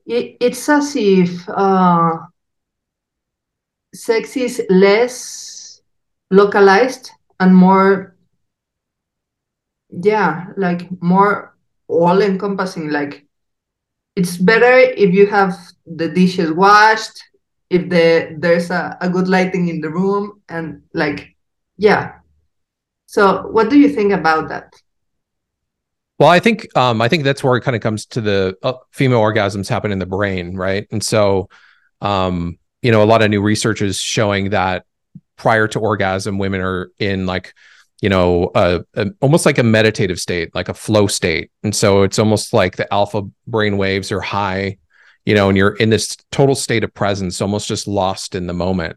it, 0.07 0.37
it's 0.41 0.69
as 0.69 0.95
if 0.95 1.49
uh 1.49 2.19
sex 3.95 4.37
is 4.37 4.63
less 4.71 5.83
localized 6.31 7.11
and 7.41 7.55
more 7.55 8.15
yeah 9.91 10.47
like 10.57 10.87
more 11.03 11.57
all 11.89 12.23
encompassing 12.23 12.91
like 12.91 13.27
it's 14.17 14.37
better 14.37 14.79
if 14.79 15.13
you 15.15 15.27
have 15.27 15.57
the 15.87 16.09
dishes 16.09 16.53
washed 16.53 17.23
if 17.71 17.89
the 17.89 18.37
there's 18.39 18.71
a, 18.71 18.97
a 19.01 19.09
good 19.09 19.29
lighting 19.29 19.69
in 19.69 19.81
the 19.81 19.89
room 19.89 20.43
and 20.49 20.83
like 20.93 21.35
yeah. 21.79 22.19
So 23.07 23.49
what 23.49 23.71
do 23.71 23.79
you 23.79 23.89
think 23.89 24.13
about 24.13 24.49
that? 24.51 24.75
Well 26.19 26.29
i 26.29 26.39
think 26.39 26.69
um 26.77 27.01
i 27.01 27.09
think 27.09 27.25
that's 27.25 27.43
where 27.43 27.57
it 27.57 27.63
kind 27.63 27.75
of 27.75 27.83
comes 27.83 28.07
to 28.07 28.21
the 28.21 28.57
uh, 28.63 28.75
female 28.93 29.21
orgasms 29.21 29.69
happen 29.69 29.91
in 29.91 29.99
the 29.99 30.07
brain 30.07 30.55
right? 30.57 30.87
And 30.93 31.03
so 31.03 31.49
um 32.01 32.59
you 32.83 32.93
know 32.93 33.03
a 33.03 33.09
lot 33.13 33.23
of 33.23 33.31
new 33.31 33.41
research 33.41 33.81
is 33.81 33.99
showing 33.99 34.51
that 34.51 34.85
prior 35.37 35.67
to 35.69 35.81
orgasm 35.81 36.39
women 36.39 36.61
are 36.61 36.91
in 36.99 37.25
like 37.27 37.55
you 38.03 38.09
know, 38.09 38.51
a, 38.57 38.81
a, 38.95 39.07
almost 39.21 39.47
like 39.47 39.59
a 39.59 39.63
meditative 39.63 40.21
state, 40.21 40.55
like 40.55 40.69
a 40.69 40.75
flow 40.75 41.07
state. 41.07 41.51
And 41.63 41.75
so 41.75 42.03
it's 42.03 42.19
almost 42.19 42.53
like 42.53 42.77
the 42.77 42.93
alpha 42.93 43.23
brain 43.47 43.79
waves 43.79 44.11
are 44.11 44.21
high, 44.21 44.79
you 45.25 45.37
know, 45.37 45.49
and 45.49 45.57
you're 45.57 45.77
in 45.77 45.89
this 45.89 46.17
total 46.33 46.57
state 46.57 46.83
of 46.83 46.93
presence, 46.93 47.41
almost 47.41 47.69
just 47.69 47.87
lost 47.87 48.35
in 48.35 48.49
the 48.49 48.53
moment. 48.53 48.97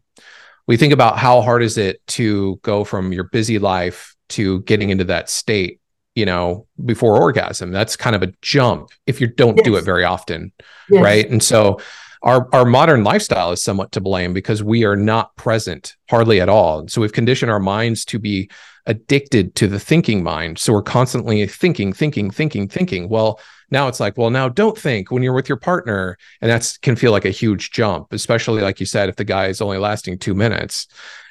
We 0.68 0.76
think 0.76 0.92
about 0.92 1.20
how 1.20 1.42
hard 1.42 1.62
is 1.62 1.78
it 1.78 2.06
to 2.08 2.60
go 2.64 2.84
from 2.84 3.14
your 3.14 3.26
busy 3.26 3.60
life 3.60 4.16
to 4.30 4.62
getting 4.62 4.90
into 4.90 5.04
that 5.04 5.30
state, 5.30 5.80
you 6.16 6.26
know, 6.26 6.66
before 6.84 7.22
orgasm. 7.22 7.72
That's 7.72 7.96
kind 7.96 8.16
of 8.16 8.24
a 8.24 8.34
jump 8.42 8.90
if 9.06 9.22
you 9.22 9.28
don't 9.28 9.58
yes. 9.58 9.66
do 9.66 9.76
it 9.76 9.84
very 9.84 10.04
often. 10.04 10.52
Yes. 10.90 11.04
Right. 11.04 11.30
And 11.30 11.44
so 11.44 11.80
our 12.24 12.50
our 12.54 12.66
modern 12.66 13.04
lifestyle 13.04 13.52
is 13.52 13.62
somewhat 13.62 13.92
to 13.92 14.02
blame 14.02 14.34
because 14.34 14.64
we 14.64 14.84
are 14.84 14.96
not 14.96 15.36
present 15.36 15.96
hardly 16.10 16.42
at 16.42 16.50
all. 16.50 16.88
So 16.88 17.02
we've 17.02 17.14
conditioned 17.14 17.52
our 17.52 17.60
minds 17.60 18.04
to 18.06 18.18
be 18.18 18.50
addicted 18.86 19.56
to 19.56 19.68
the 19.68 19.80
thinking 19.80 20.24
mind. 20.24 20.60
So 20.60 20.74
we're 20.74 20.84
constantly 20.84 21.46
thinking, 21.48 21.92
thinking, 21.94 22.30
thinking, 22.30 22.68
thinking. 22.68 23.10
Well, 23.10 23.40
now 23.72 23.88
it's 23.88 24.00
like, 24.00 24.18
well, 24.18 24.30
now 24.30 24.48
don't 24.48 24.78
think 24.78 25.12
when 25.12 25.24
you're 25.24 25.34
with 25.34 25.50
your 25.50 25.58
partner. 25.58 26.18
And 26.42 26.52
that's 26.52 26.78
can 26.78 26.96
feel 26.96 27.12
like 27.12 27.26
a 27.26 27.32
huge 27.32 27.72
jump, 27.72 28.14
especially 28.14 28.62
like 28.62 28.80
you 28.80 28.86
said, 28.86 29.10
if 29.10 29.16
the 29.16 29.24
guy 29.24 29.48
is 29.48 29.62
only 29.62 29.78
lasting 29.78 30.20
two 30.20 30.36
minutes, 30.36 30.88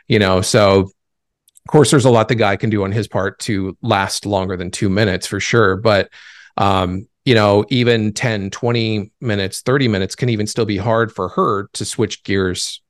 you 0.09 0.19
know. 0.19 0.41
So 0.41 0.91
of 1.67 1.71
course, 1.71 1.91
there's 1.91 2.05
a 2.05 2.11
lot 2.11 2.29
the 2.29 2.35
guy 2.35 2.57
can 2.57 2.71
do 2.71 2.85
on 2.85 2.93
his 2.93 3.09
part 3.09 3.39
to 3.41 3.77
last 3.81 4.27
longer 4.27 4.57
than 4.57 4.71
two 4.71 4.91
minutes 4.91 5.27
for 5.27 5.41
sure. 5.41 5.77
But 5.77 6.11
um, 6.57 7.09
you 7.25 7.35
know, 7.35 7.65
even 7.71 8.13
10, 8.13 8.51
20 8.51 9.13
minutes, 9.21 9.63
30 9.63 9.89
minutes 9.89 10.15
can 10.15 10.29
even 10.29 10.47
still 10.47 10.67
be 10.67 10.77
hard 10.77 11.11
for 11.11 11.31
her 11.31 11.69
to 11.73 11.85
switch 11.85 12.23
gears 12.23 12.83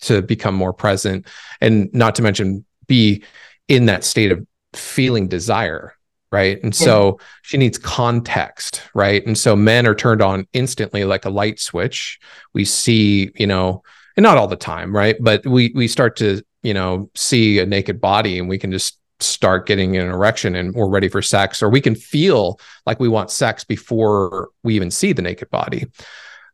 to 0.00 0.22
become 0.22 0.54
more 0.54 0.72
present 0.72 1.26
and 1.60 1.88
not 1.94 2.16
to 2.16 2.22
mention 2.22 2.64
be 2.86 3.22
in 3.68 3.86
that 3.86 4.04
state 4.04 4.32
of 4.32 4.46
feeling 4.72 5.28
desire 5.28 5.94
right? 6.32 6.62
And 6.62 6.74
so 6.74 7.18
she 7.42 7.56
needs 7.56 7.78
context 7.78 8.82
right? 8.94 9.24
And 9.26 9.38
so 9.38 9.54
men 9.56 9.86
are 9.86 9.94
turned 9.94 10.22
on 10.22 10.46
instantly 10.52 11.04
like 11.04 11.24
a 11.24 11.30
light 11.30 11.60
switch. 11.60 12.18
We 12.52 12.64
see 12.64 13.30
you 13.36 13.46
know 13.46 13.82
and 14.16 14.24
not 14.24 14.36
all 14.36 14.48
the 14.48 14.56
time 14.56 14.94
right? 14.94 15.16
But 15.20 15.46
we 15.46 15.72
we 15.74 15.88
start 15.88 16.16
to 16.16 16.42
you 16.62 16.74
know 16.74 17.10
see 17.14 17.58
a 17.58 17.66
naked 17.66 18.00
body 18.00 18.38
and 18.38 18.48
we 18.48 18.58
can 18.58 18.72
just 18.72 18.98
start 19.20 19.66
getting 19.66 19.96
an 19.96 20.08
erection 20.08 20.54
and 20.54 20.74
we're 20.74 20.88
ready 20.88 21.08
for 21.08 21.22
sex 21.22 21.62
or 21.62 21.70
we 21.70 21.80
can 21.80 21.94
feel 21.94 22.60
like 22.84 23.00
we 23.00 23.08
want 23.08 23.30
sex 23.30 23.64
before 23.64 24.50
we 24.62 24.74
even 24.74 24.90
see 24.90 25.12
the 25.12 25.22
naked 25.22 25.48
body. 25.50 25.86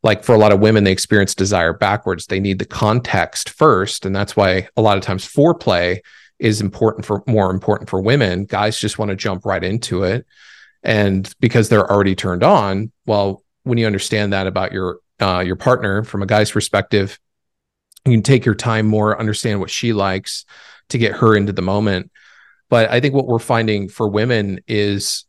Like 0.04 0.22
for 0.22 0.34
a 0.34 0.38
lot 0.38 0.52
of 0.52 0.60
women 0.60 0.84
they 0.84 0.92
experience 0.92 1.34
desire 1.34 1.72
backwards. 1.72 2.26
They 2.26 2.40
need 2.40 2.58
the 2.58 2.64
context 2.64 3.50
first 3.50 4.04
and 4.06 4.14
that's 4.14 4.36
why 4.36 4.68
a 4.76 4.82
lot 4.82 4.98
of 4.98 5.02
times 5.02 5.26
foreplay 5.26 6.00
is 6.42 6.60
important 6.60 7.06
for 7.06 7.22
more 7.26 7.50
important 7.50 7.88
for 7.88 8.02
women. 8.02 8.44
Guys 8.44 8.78
just 8.78 8.98
want 8.98 9.10
to 9.10 9.16
jump 9.16 9.46
right 9.46 9.62
into 9.62 10.02
it. 10.02 10.26
And 10.82 11.32
because 11.38 11.68
they're 11.68 11.88
already 11.88 12.16
turned 12.16 12.42
on, 12.42 12.90
well, 13.06 13.44
when 13.62 13.78
you 13.78 13.86
understand 13.86 14.32
that 14.32 14.48
about 14.48 14.72
your 14.72 14.98
uh, 15.20 15.38
your 15.46 15.54
partner 15.54 16.02
from 16.02 16.20
a 16.20 16.26
guy's 16.26 16.50
perspective, 16.50 17.20
you 18.04 18.10
can 18.10 18.22
take 18.22 18.44
your 18.44 18.56
time 18.56 18.86
more, 18.86 19.18
understand 19.18 19.60
what 19.60 19.70
she 19.70 19.92
likes 19.92 20.44
to 20.88 20.98
get 20.98 21.12
her 21.12 21.36
into 21.36 21.52
the 21.52 21.62
moment. 21.62 22.10
But 22.68 22.90
I 22.90 22.98
think 22.98 23.14
what 23.14 23.28
we're 23.28 23.38
finding 23.38 23.88
for 23.88 24.08
women 24.08 24.60
is 24.66 25.24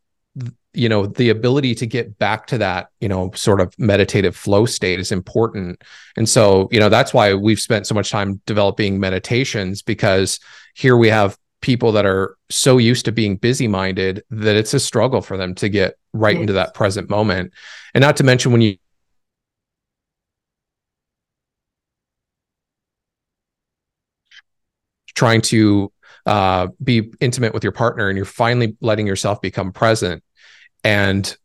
you 0.73 0.89
know 0.89 1.05
the 1.05 1.29
ability 1.29 1.75
to 1.75 1.85
get 1.85 2.17
back 2.17 2.47
to 2.47 2.57
that 2.57 2.87
you 2.99 3.07
know 3.07 3.31
sort 3.35 3.61
of 3.61 3.77
meditative 3.77 4.35
flow 4.35 4.65
state 4.65 4.99
is 4.99 5.11
important 5.11 5.81
and 6.17 6.27
so 6.27 6.67
you 6.71 6.79
know 6.79 6.89
that's 6.89 7.13
why 7.13 7.33
we've 7.33 7.59
spent 7.59 7.85
so 7.85 7.93
much 7.93 8.09
time 8.09 8.41
developing 8.45 8.99
meditations 8.99 9.81
because 9.81 10.39
here 10.73 10.97
we 10.97 11.09
have 11.09 11.37
people 11.61 11.91
that 11.91 12.05
are 12.05 12.35
so 12.49 12.77
used 12.77 13.05
to 13.05 13.11
being 13.11 13.37
busy 13.37 13.67
minded 13.67 14.23
that 14.29 14.55
it's 14.55 14.73
a 14.73 14.79
struggle 14.79 15.21
for 15.21 15.37
them 15.37 15.55
to 15.55 15.69
get 15.69 15.95
right 16.11 16.35
yes. 16.35 16.41
into 16.41 16.53
that 16.53 16.73
present 16.73 17.09
moment 17.09 17.53
and 17.93 18.01
not 18.01 18.17
to 18.17 18.23
mention 18.23 18.51
when 18.51 18.61
you 18.61 18.75
trying 25.15 25.41
to 25.41 25.91
uh, 26.25 26.67
be 26.83 27.11
intimate 27.19 27.53
with 27.53 27.63
your 27.63 27.71
partner 27.71 28.09
and 28.09 28.17
you're 28.17 28.25
finally 28.25 28.75
letting 28.81 29.05
yourself 29.05 29.41
become 29.41 29.71
present 29.71 30.23
and 30.83 31.35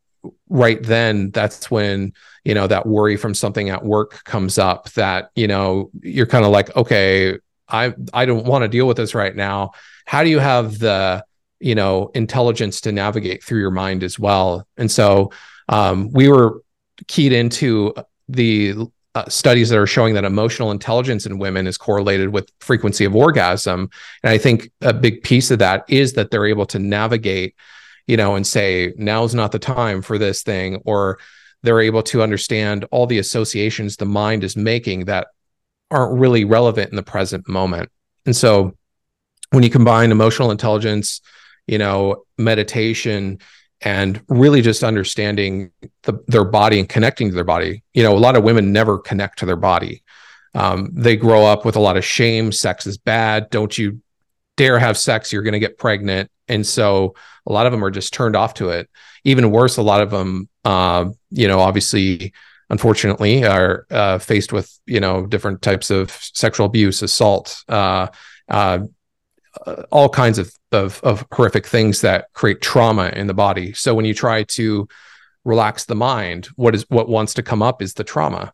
right 0.48 0.82
then 0.82 1.30
that's 1.30 1.70
when 1.70 2.12
you 2.44 2.54
know 2.54 2.66
that 2.66 2.86
worry 2.86 3.16
from 3.16 3.34
something 3.34 3.70
at 3.70 3.84
work 3.84 4.24
comes 4.24 4.58
up 4.58 4.90
that 4.92 5.30
you 5.34 5.46
know 5.46 5.90
you're 6.00 6.26
kind 6.26 6.44
of 6.44 6.50
like 6.50 6.74
okay 6.76 7.38
i 7.68 7.92
i 8.12 8.24
don't 8.24 8.46
want 8.46 8.62
to 8.62 8.68
deal 8.68 8.86
with 8.86 8.96
this 8.96 9.14
right 9.14 9.36
now. 9.36 9.72
How 10.06 10.24
do 10.24 10.30
you 10.30 10.38
have 10.38 10.78
the 10.78 11.24
you 11.60 11.74
know 11.74 12.10
intelligence 12.14 12.80
to 12.82 12.92
navigate 12.92 13.44
through 13.44 13.60
your 13.60 13.70
mind 13.70 14.02
as 14.02 14.18
well? 14.18 14.66
And 14.76 14.90
so 14.90 15.32
um, 15.68 16.10
we 16.12 16.28
were 16.28 16.62
keyed 17.08 17.32
into 17.32 17.94
the 18.28 18.74
uh, 19.14 19.28
studies 19.28 19.68
that 19.68 19.78
are 19.78 19.86
showing 19.86 20.14
that 20.14 20.24
emotional 20.24 20.70
intelligence 20.70 21.26
in 21.26 21.38
women 21.38 21.66
is 21.66 21.76
correlated 21.76 22.30
with 22.30 22.50
frequency 22.60 23.04
of 23.04 23.14
orgasm. 23.14 23.90
And 24.22 24.30
i 24.30 24.38
think 24.38 24.70
a 24.80 24.92
big 24.92 25.22
piece 25.22 25.50
of 25.50 25.58
that 25.58 25.84
is 25.88 26.14
that 26.14 26.30
they're 26.30 26.46
able 26.46 26.66
to 26.66 26.78
navigate 26.78 27.54
you 28.08 28.16
know, 28.16 28.34
and 28.34 28.44
say, 28.44 28.92
now's 28.96 29.34
not 29.34 29.52
the 29.52 29.58
time 29.60 30.02
for 30.02 30.18
this 30.18 30.42
thing, 30.42 30.82
or 30.84 31.20
they're 31.62 31.80
able 31.80 32.02
to 32.02 32.22
understand 32.22 32.86
all 32.90 33.06
the 33.06 33.18
associations 33.18 33.96
the 33.96 34.06
mind 34.06 34.42
is 34.42 34.56
making 34.56 35.04
that 35.04 35.28
aren't 35.90 36.18
really 36.18 36.44
relevant 36.44 36.90
in 36.90 36.96
the 36.96 37.02
present 37.02 37.48
moment. 37.48 37.90
And 38.26 38.34
so 38.34 38.76
when 39.50 39.62
you 39.62 39.70
combine 39.70 40.10
emotional 40.10 40.50
intelligence, 40.50 41.20
you 41.66 41.78
know, 41.78 42.24
meditation, 42.36 43.38
and 43.80 44.20
really 44.28 44.60
just 44.60 44.82
understanding 44.82 45.70
the, 46.02 46.22
their 46.26 46.44
body 46.44 46.80
and 46.80 46.88
connecting 46.88 47.28
to 47.28 47.34
their 47.34 47.44
body. 47.44 47.84
You 47.94 48.02
know, 48.02 48.16
a 48.16 48.18
lot 48.18 48.36
of 48.36 48.42
women 48.42 48.72
never 48.72 48.98
connect 48.98 49.38
to 49.38 49.46
their 49.46 49.56
body. 49.56 50.02
Um, 50.54 50.90
they 50.92 51.16
grow 51.16 51.44
up 51.44 51.64
with 51.64 51.76
a 51.76 51.80
lot 51.80 51.96
of 51.96 52.04
shame. 52.04 52.50
Sex 52.50 52.86
is 52.86 52.98
bad. 52.98 53.50
Don't 53.50 53.76
you 53.76 54.00
dare 54.56 54.78
have 54.78 54.98
sex. 54.98 55.32
You're 55.32 55.42
going 55.42 55.52
to 55.52 55.60
get 55.60 55.78
pregnant. 55.78 56.30
And 56.48 56.66
so 56.66 57.14
a 57.48 57.52
lot 57.52 57.66
of 57.66 57.72
them 57.72 57.84
are 57.84 57.90
just 57.90 58.12
turned 58.12 58.36
off 58.36 58.54
to 58.54 58.68
it. 58.68 58.88
Even 59.24 59.50
worse, 59.50 59.76
a 59.76 59.82
lot 59.82 60.02
of 60.02 60.10
them, 60.10 60.48
uh, 60.64 61.06
you 61.30 61.48
know, 61.48 61.60
obviously, 61.60 62.32
unfortunately, 62.70 63.44
are 63.44 63.86
uh, 63.90 64.18
faced 64.18 64.52
with 64.52 64.78
you 64.86 65.00
know 65.00 65.26
different 65.26 65.62
types 65.62 65.90
of 65.90 66.10
sexual 66.10 66.66
abuse, 66.66 67.02
assault, 67.02 67.64
uh, 67.68 68.08
uh, 68.48 68.80
all 69.90 70.08
kinds 70.08 70.38
of, 70.38 70.52
of 70.72 71.00
of 71.02 71.26
horrific 71.32 71.66
things 71.66 72.02
that 72.02 72.26
create 72.34 72.60
trauma 72.60 73.08
in 73.16 73.26
the 73.26 73.34
body. 73.34 73.72
So 73.72 73.94
when 73.94 74.04
you 74.04 74.14
try 74.14 74.44
to 74.44 74.86
relax 75.44 75.86
the 75.86 75.96
mind, 75.96 76.46
what 76.56 76.74
is 76.74 76.84
what 76.88 77.08
wants 77.08 77.34
to 77.34 77.42
come 77.42 77.62
up 77.62 77.80
is 77.82 77.94
the 77.94 78.04
trauma. 78.04 78.52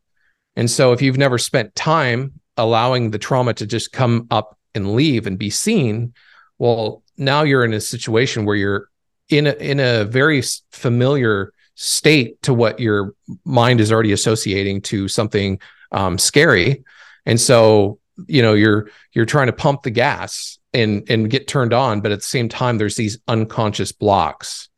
And 0.57 0.71
so 0.71 0.93
if 0.93 1.03
you've 1.03 1.19
never 1.19 1.37
spent 1.37 1.75
time 1.75 2.41
allowing 2.57 3.11
the 3.11 3.19
trauma 3.19 3.53
to 3.55 3.67
just 3.67 3.91
come 3.91 4.29
up 4.31 4.57
and 4.77 4.95
leave 4.95 5.27
and 5.27 5.37
be 5.37 5.51
seen, 5.51 6.15
well, 6.59 7.03
now 7.17 7.43
you're 7.43 7.65
in 7.65 7.73
a 7.73 7.81
situation 7.81 8.45
where 8.45 8.57
you're 8.57 8.89
in 9.29 9.47
a, 9.47 9.53
in 9.53 9.81
a 9.81 10.05
very 10.05 10.43
familiar 10.71 11.53
state 11.75 12.41
to 12.43 12.55
what 12.55 12.79
your 12.79 13.15
mind 13.45 13.81
is 13.81 13.91
already 13.91 14.13
associating 14.13 14.81
to 14.81 15.09
something 15.09 15.59
um, 15.93 16.19
scary. 16.19 16.85
And 17.27 17.41
so 17.41 17.99
you 18.29 18.43
know 18.43 18.55
you're 18.55 18.91
you're 19.13 19.25
trying 19.25 19.47
to 19.47 19.53
pump 19.53 19.83
the 19.83 19.91
gas 19.91 20.59
and 20.73 21.09
and 21.11 21.31
get 21.31 21.49
turned 21.49 21.73
on 21.73 22.01
but 22.01 22.13
at 22.13 22.21
the 22.21 22.27
same 22.27 22.49
time 22.49 22.79
there's 22.79 22.97
these 22.97 23.19
unconscious 23.29 23.93
blocks. 23.93 24.69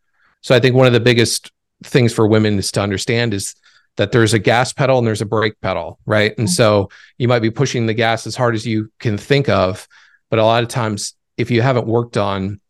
So 0.40 0.54
i 0.54 0.60
think 0.60 0.74
one 0.74 0.86
of 0.86 0.92
the 0.92 1.00
biggest 1.00 1.52
things 1.84 2.12
for 2.12 2.26
women 2.26 2.58
is 2.58 2.72
to 2.72 2.80
understand 2.80 3.34
is 3.34 3.54
that 3.96 4.12
there's 4.12 4.34
a 4.34 4.38
gas 4.38 4.72
pedal 4.72 4.98
and 4.98 5.06
there's 5.06 5.22
a 5.22 5.26
brake 5.26 5.60
pedal 5.60 5.98
right? 6.06 6.36
And 6.38 6.48
mm-hmm. 6.48 6.54
so 6.54 6.90
you 7.18 7.28
might 7.28 7.40
be 7.40 7.50
pushing 7.50 7.86
the 7.86 7.94
gas 7.94 8.26
as 8.26 8.36
hard 8.36 8.54
as 8.54 8.66
you 8.66 8.90
can 8.98 9.18
think 9.18 9.48
of 9.48 9.86
but 10.30 10.38
a 10.38 10.44
lot 10.44 10.62
of 10.62 10.68
times 10.68 11.14
if 11.36 11.50
you 11.50 11.62
haven't 11.62 11.86
worked 11.86 12.16
on 12.16 12.60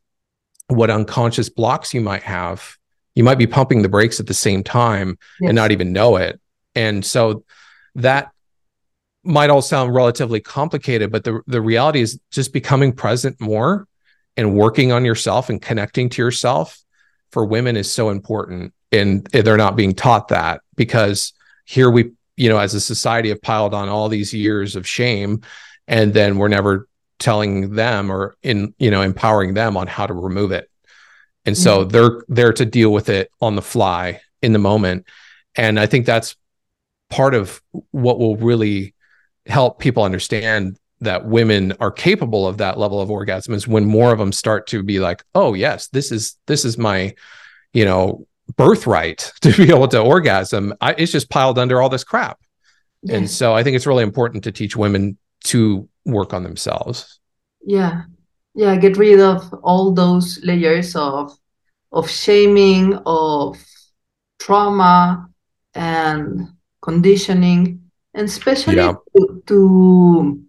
what 0.68 0.90
unconscious 0.90 1.48
blocks 1.48 1.94
you 1.94 2.00
might 2.00 2.22
have, 2.22 2.76
you 3.14 3.24
might 3.24 3.38
be 3.38 3.46
pumping 3.46 3.82
the 3.82 3.88
brakes 3.88 4.20
at 4.20 4.26
the 4.26 4.34
same 4.34 4.62
time 4.62 5.18
yes. 5.40 5.48
and 5.48 5.56
not 5.56 5.70
even 5.70 5.92
know 5.92 6.16
it. 6.16 6.40
And 6.74 7.04
so 7.04 7.44
that 7.94 8.30
might 9.24 9.50
all 9.50 9.62
sound 9.62 9.94
relatively 9.94 10.40
complicated, 10.40 11.10
but 11.10 11.24
the, 11.24 11.40
the 11.46 11.60
reality 11.60 12.00
is 12.00 12.20
just 12.30 12.52
becoming 12.52 12.92
present 12.92 13.40
more 13.40 13.86
and 14.36 14.54
working 14.54 14.92
on 14.92 15.04
yourself 15.04 15.48
and 15.48 15.60
connecting 15.60 16.08
to 16.10 16.22
yourself 16.22 16.78
for 17.32 17.44
women 17.44 17.76
is 17.76 17.90
so 17.90 18.10
important 18.10 18.72
and 18.92 19.26
they're 19.26 19.56
not 19.56 19.76
being 19.76 19.94
taught 19.94 20.28
that 20.28 20.60
because 20.76 21.32
here 21.64 21.90
we 21.90 22.12
you 22.36 22.48
know 22.48 22.58
as 22.58 22.74
a 22.74 22.80
society 22.80 23.30
have 23.30 23.42
piled 23.42 23.74
on 23.74 23.88
all 23.88 24.08
these 24.08 24.32
years 24.32 24.76
of 24.76 24.86
shame 24.86 25.40
and 25.88 26.14
then 26.14 26.38
we're 26.38 26.48
never 26.48 26.88
telling 27.18 27.74
them 27.74 28.10
or 28.10 28.36
in 28.42 28.74
you 28.78 28.90
know 28.90 29.02
empowering 29.02 29.54
them 29.54 29.76
on 29.76 29.86
how 29.86 30.06
to 30.06 30.14
remove 30.14 30.52
it 30.52 30.70
and 31.44 31.56
so 31.56 31.80
mm-hmm. 31.80 31.88
they're 31.90 32.24
there 32.28 32.52
to 32.52 32.64
deal 32.66 32.92
with 32.92 33.08
it 33.08 33.30
on 33.40 33.56
the 33.56 33.62
fly 33.62 34.20
in 34.42 34.52
the 34.52 34.58
moment 34.58 35.06
and 35.54 35.80
i 35.80 35.86
think 35.86 36.04
that's 36.04 36.36
part 37.08 37.34
of 37.34 37.62
what 37.90 38.18
will 38.18 38.36
really 38.36 38.94
help 39.46 39.78
people 39.78 40.02
understand 40.02 40.78
that 41.00 41.26
women 41.26 41.72
are 41.78 41.90
capable 41.90 42.46
of 42.46 42.58
that 42.58 42.78
level 42.78 43.00
of 43.00 43.10
orgasm 43.10 43.54
is 43.54 43.68
when 43.68 43.84
more 43.84 44.12
of 44.12 44.18
them 44.18 44.32
start 44.32 44.66
to 44.66 44.82
be 44.82 44.98
like 44.98 45.24
oh 45.34 45.54
yes 45.54 45.88
this 45.88 46.12
is 46.12 46.36
this 46.46 46.64
is 46.64 46.76
my 46.76 47.14
you 47.72 47.84
know 47.84 48.26
birthright 48.56 49.32
to 49.40 49.52
be 49.52 49.70
able 49.70 49.88
to 49.88 50.00
orgasm 50.00 50.74
I, 50.80 50.94
it's 50.98 51.12
just 51.12 51.30
piled 51.30 51.58
under 51.58 51.80
all 51.80 51.88
this 51.88 52.04
crap 52.04 52.38
yeah. 53.02 53.16
and 53.16 53.30
so 53.30 53.54
i 53.54 53.62
think 53.62 53.76
it's 53.76 53.86
really 53.86 54.04
important 54.04 54.44
to 54.44 54.52
teach 54.52 54.76
women 54.76 55.16
to 55.44 55.88
work 56.06 56.32
on 56.32 56.42
themselves 56.42 57.20
yeah 57.60 58.02
yeah 58.54 58.76
get 58.76 58.96
rid 58.96 59.20
of 59.20 59.52
all 59.62 59.92
those 59.92 60.40
layers 60.42 60.96
of 60.96 61.36
of 61.92 62.08
shaming 62.08 62.94
of 63.06 63.62
trauma 64.38 65.28
and 65.74 66.48
conditioning 66.80 67.80
and 68.14 68.28
especially 68.28 68.76
yeah. 68.76 68.94
to, 69.16 69.42
to 69.46 70.42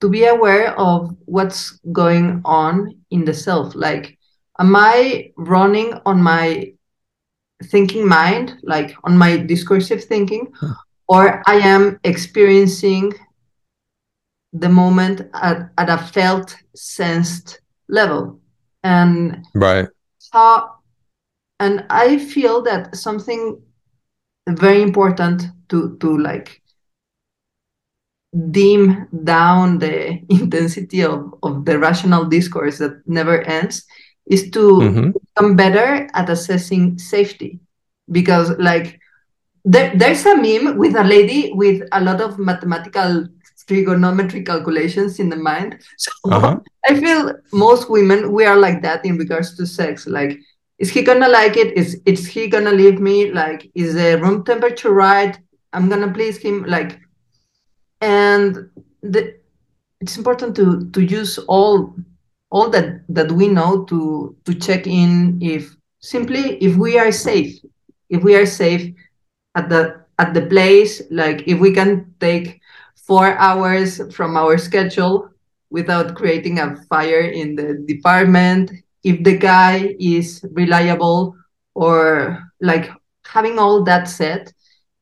to 0.00 0.08
be 0.08 0.24
aware 0.24 0.78
of 0.78 1.14
what's 1.26 1.78
going 1.92 2.40
on 2.44 2.96
in 3.10 3.24
the 3.24 3.34
self 3.34 3.74
like 3.74 4.18
am 4.58 4.74
i 4.74 5.30
running 5.36 5.92
on 6.06 6.22
my 6.22 6.72
thinking 7.64 8.08
mind 8.08 8.56
like 8.62 8.96
on 9.04 9.16
my 9.16 9.36
discursive 9.36 10.02
thinking 10.02 10.50
huh. 10.58 10.74
or 11.08 11.42
i 11.46 11.56
am 11.56 12.00
experiencing 12.04 13.12
the 14.52 14.68
moment 14.68 15.22
at, 15.34 15.70
at 15.78 15.90
a 15.90 15.98
felt 15.98 16.56
sensed 16.74 17.60
level. 17.88 18.40
And 18.82 19.44
right. 19.54 19.88
how 20.32 20.80
and 21.60 21.84
i 21.90 22.18
feel 22.18 22.62
that 22.62 22.96
something 22.96 23.60
very 24.48 24.82
important 24.82 25.42
to 25.68 25.96
to 25.98 26.18
like 26.18 26.60
dim 28.50 29.08
down 29.24 29.78
the 29.78 30.20
intensity 30.28 31.02
of, 31.02 31.34
of 31.42 31.64
the 31.64 31.78
rational 31.78 32.24
discourse 32.24 32.78
that 32.78 33.02
never 33.06 33.42
ends 33.42 33.84
is 34.26 34.50
to 34.50 34.60
mm-hmm. 34.60 35.10
become 35.10 35.56
better 35.56 36.08
at 36.14 36.30
assessing 36.30 36.98
safety. 36.98 37.60
Because 38.10 38.50
like 38.58 39.00
there, 39.64 39.92
there's 39.96 40.24
a 40.26 40.36
meme 40.36 40.78
with 40.78 40.94
a 40.96 41.04
lady 41.04 41.52
with 41.52 41.82
a 41.92 42.00
lot 42.00 42.20
of 42.20 42.38
mathematical 42.38 43.26
trigonometry 43.70 44.42
calculations 44.42 45.20
in 45.20 45.28
the 45.28 45.36
mind. 45.36 45.78
So 45.96 46.10
uh-huh. 46.24 46.58
i 46.88 46.98
feel 46.98 47.32
most 47.52 47.88
women 47.88 48.32
we 48.32 48.44
are 48.44 48.56
like 48.56 48.82
that 48.82 49.04
in 49.04 49.16
regards 49.16 49.56
to 49.56 49.66
sex. 49.66 50.06
Like 50.06 50.38
is 50.78 50.90
he 50.90 51.02
gonna 51.02 51.28
like 51.28 51.56
it? 51.56 51.76
Is 51.76 52.00
is 52.04 52.26
he 52.26 52.48
gonna 52.48 52.72
leave 52.72 52.98
me? 53.00 53.30
Like 53.30 53.70
is 53.74 53.94
the 53.94 54.18
room 54.20 54.44
temperature 54.44 54.92
right? 54.92 55.38
I'm 55.72 55.88
gonna 55.88 56.12
please 56.12 56.38
him 56.38 56.64
like 56.64 56.98
and 58.00 58.70
the, 59.02 59.36
it's 60.00 60.16
important 60.16 60.56
to 60.56 60.90
to 60.90 61.00
use 61.00 61.38
all 61.46 61.94
all 62.50 62.68
that 62.70 63.02
that 63.08 63.30
we 63.30 63.46
know 63.46 63.84
to 63.84 64.34
to 64.46 64.54
check 64.54 64.88
in 64.88 65.38
if 65.40 65.76
simply 66.00 66.58
if 66.68 66.76
we 66.76 66.98
are 66.98 67.12
safe. 67.12 67.54
If 68.08 68.24
we 68.24 68.34
are 68.34 68.46
safe 68.46 68.92
at 69.54 69.68
the 69.68 70.00
at 70.18 70.34
the 70.34 70.46
place 70.46 71.02
like 71.10 71.44
if 71.46 71.58
we 71.60 71.72
can 71.72 72.12
take 72.20 72.59
four 73.10 73.36
hours 73.38 74.00
from 74.14 74.36
our 74.36 74.56
schedule 74.56 75.28
without 75.70 76.14
creating 76.14 76.60
a 76.60 76.76
fire 76.88 77.22
in 77.22 77.56
the 77.56 77.74
department 77.88 78.70
if 79.02 79.24
the 79.24 79.36
guy 79.36 79.96
is 79.98 80.44
reliable 80.52 81.34
or 81.74 82.38
like 82.60 82.88
having 83.26 83.58
all 83.58 83.82
that 83.82 84.08
said 84.08 84.52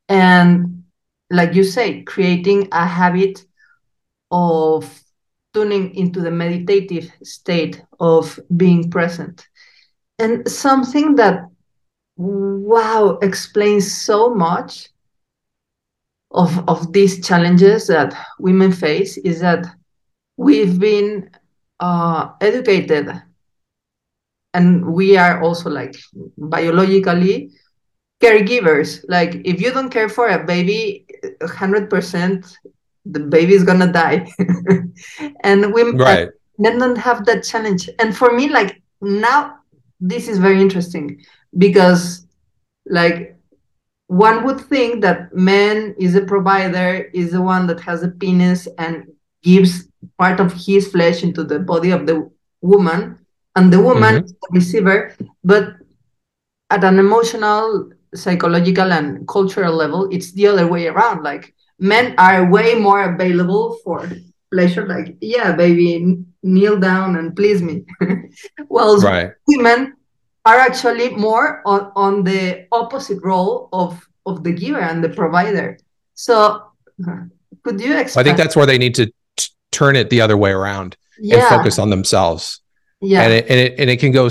and 0.09 0.83
like 1.31 1.55
you 1.55 1.65
say, 1.65 2.03
creating 2.05 2.69
a 2.73 2.87
habit 2.87 3.45
of 4.31 5.03
tuning 5.53 5.95
into 5.95 6.21
the 6.21 6.31
meditative 6.31 7.11
state 7.23 7.83
of 8.01 8.41
being 8.57 8.91
present. 8.91 9.47
And 10.19 10.49
something 10.51 11.17
that, 11.17 11.51
wow, 12.17 13.19
explains 13.21 13.93
so 13.93 14.35
much 14.35 14.89
of, 16.31 16.69
of 16.69 16.93
these 16.93 17.27
challenges 17.27 17.87
that 17.87 18.15
women 18.39 18.73
face 18.73 19.17
is 19.19 19.41
that 19.41 19.67
we've 20.37 20.79
been 20.79 21.31
uh, 21.81 22.31
educated. 22.41 23.11
And 24.55 24.87
we 24.87 25.17
are 25.17 25.43
also 25.43 25.71
like 25.71 25.97
biologically 26.37 27.51
caregivers. 28.23 29.05
Like 29.09 29.37
if 29.45 29.61
you 29.61 29.73
don't 29.73 29.91
care 29.91 30.09
for 30.09 30.29
a 30.29 30.45
baby 30.45 31.07
100% 31.41 32.57
the 33.05 33.21
baby 33.21 33.55
is 33.55 33.65
gonna 33.65 33.91
die. 33.91 34.31
And 35.45 35.73
women 35.73 35.97
right. 35.97 36.29
then 36.59 36.79
don't 36.79 36.97
have 36.97 37.25
that 37.27 37.45
challenge. 37.45 37.89
And 37.99 38.17
for 38.17 38.33
me 38.33 38.49
like 38.49 38.83
now 39.01 39.59
this 40.01 40.29
is 40.29 40.39
very 40.39 40.61
interesting 40.61 41.25
because 41.57 42.27
like 42.87 43.38
one 44.09 44.45
would 44.45 44.61
think 44.61 45.03
that 45.03 45.35
man 45.35 45.95
is 45.99 46.15
a 46.15 46.25
provider 46.25 47.09
is 47.13 47.33
the 47.33 47.43
one 47.43 47.67
that 47.67 47.79
has 47.81 48.03
a 48.03 48.09
penis 48.09 48.67
and 48.79 49.07
gives 49.43 49.87
part 50.19 50.41
of 50.41 50.53
his 50.53 50.89
flesh 50.89 51.23
into 51.23 51.45
the 51.45 51.59
body 51.59 51.91
of 51.91 52.07
the 52.07 52.29
woman 52.61 53.19
and 53.55 53.73
the 53.73 53.81
woman 53.81 54.17
mm-hmm. 54.17 54.25
is 54.25 54.33
the 54.33 54.49
receiver 54.53 55.15
but 55.45 55.75
at 56.71 56.85
an 56.85 56.99
emotional 56.99 57.91
psychological 58.15 58.93
and 58.93 59.29
cultural 59.29 59.75
level 59.75 60.09
it's 60.11 60.33
the 60.33 60.47
other 60.47 60.67
way 60.67 60.87
around 60.87 61.23
like 61.23 61.55
men 61.79 62.15
are 62.19 62.51
way 62.51 62.75
more 62.75 63.13
available 63.13 63.79
for 63.85 64.09
pleasure 64.51 64.87
like 64.87 65.17
yeah 65.21 65.53
baby 65.53 66.19
kneel 66.43 66.79
down 66.79 67.17
and 67.17 67.37
please 67.37 67.63
me 67.63 67.85
well, 68.69 68.99
right. 69.01 69.33
women 69.47 69.95
are 70.45 70.57
actually 70.57 71.11
more 71.11 71.63
on, 71.67 71.93
on 71.95 72.25
the 72.25 72.67
opposite 72.73 73.23
role 73.23 73.69
of 73.73 74.07
of 74.27 74.45
the 74.45 74.53
giver 74.53 74.81
and 74.81 75.03
the 75.03 75.09
provider. 75.09 75.79
So 76.15 76.63
uh, 77.07 77.25
could 77.63 77.81
you 77.81 77.97
expect- 77.97 78.17
i 78.17 78.23
think 78.23 78.37
that's 78.37 78.57
where 78.57 78.67
they 78.67 78.79
need 78.79 78.95
to 78.97 79.07
t- 79.37 79.49
turn 79.73 79.97
it 79.97 80.11
the 80.11 80.21
other 80.21 80.37
way 80.37 80.51
around 80.51 80.97
yeah. 81.19 81.39
and 81.39 81.49
focus 81.49 81.79
on 81.79 81.91
themselves. 81.91 82.61
Yeah. 83.01 83.23
And 83.23 83.33
it, 83.33 83.47
and 83.49 83.61
it, 83.61 83.81
and 83.81 83.91
it 83.91 84.01
can 84.01 84.13
go 84.13 84.29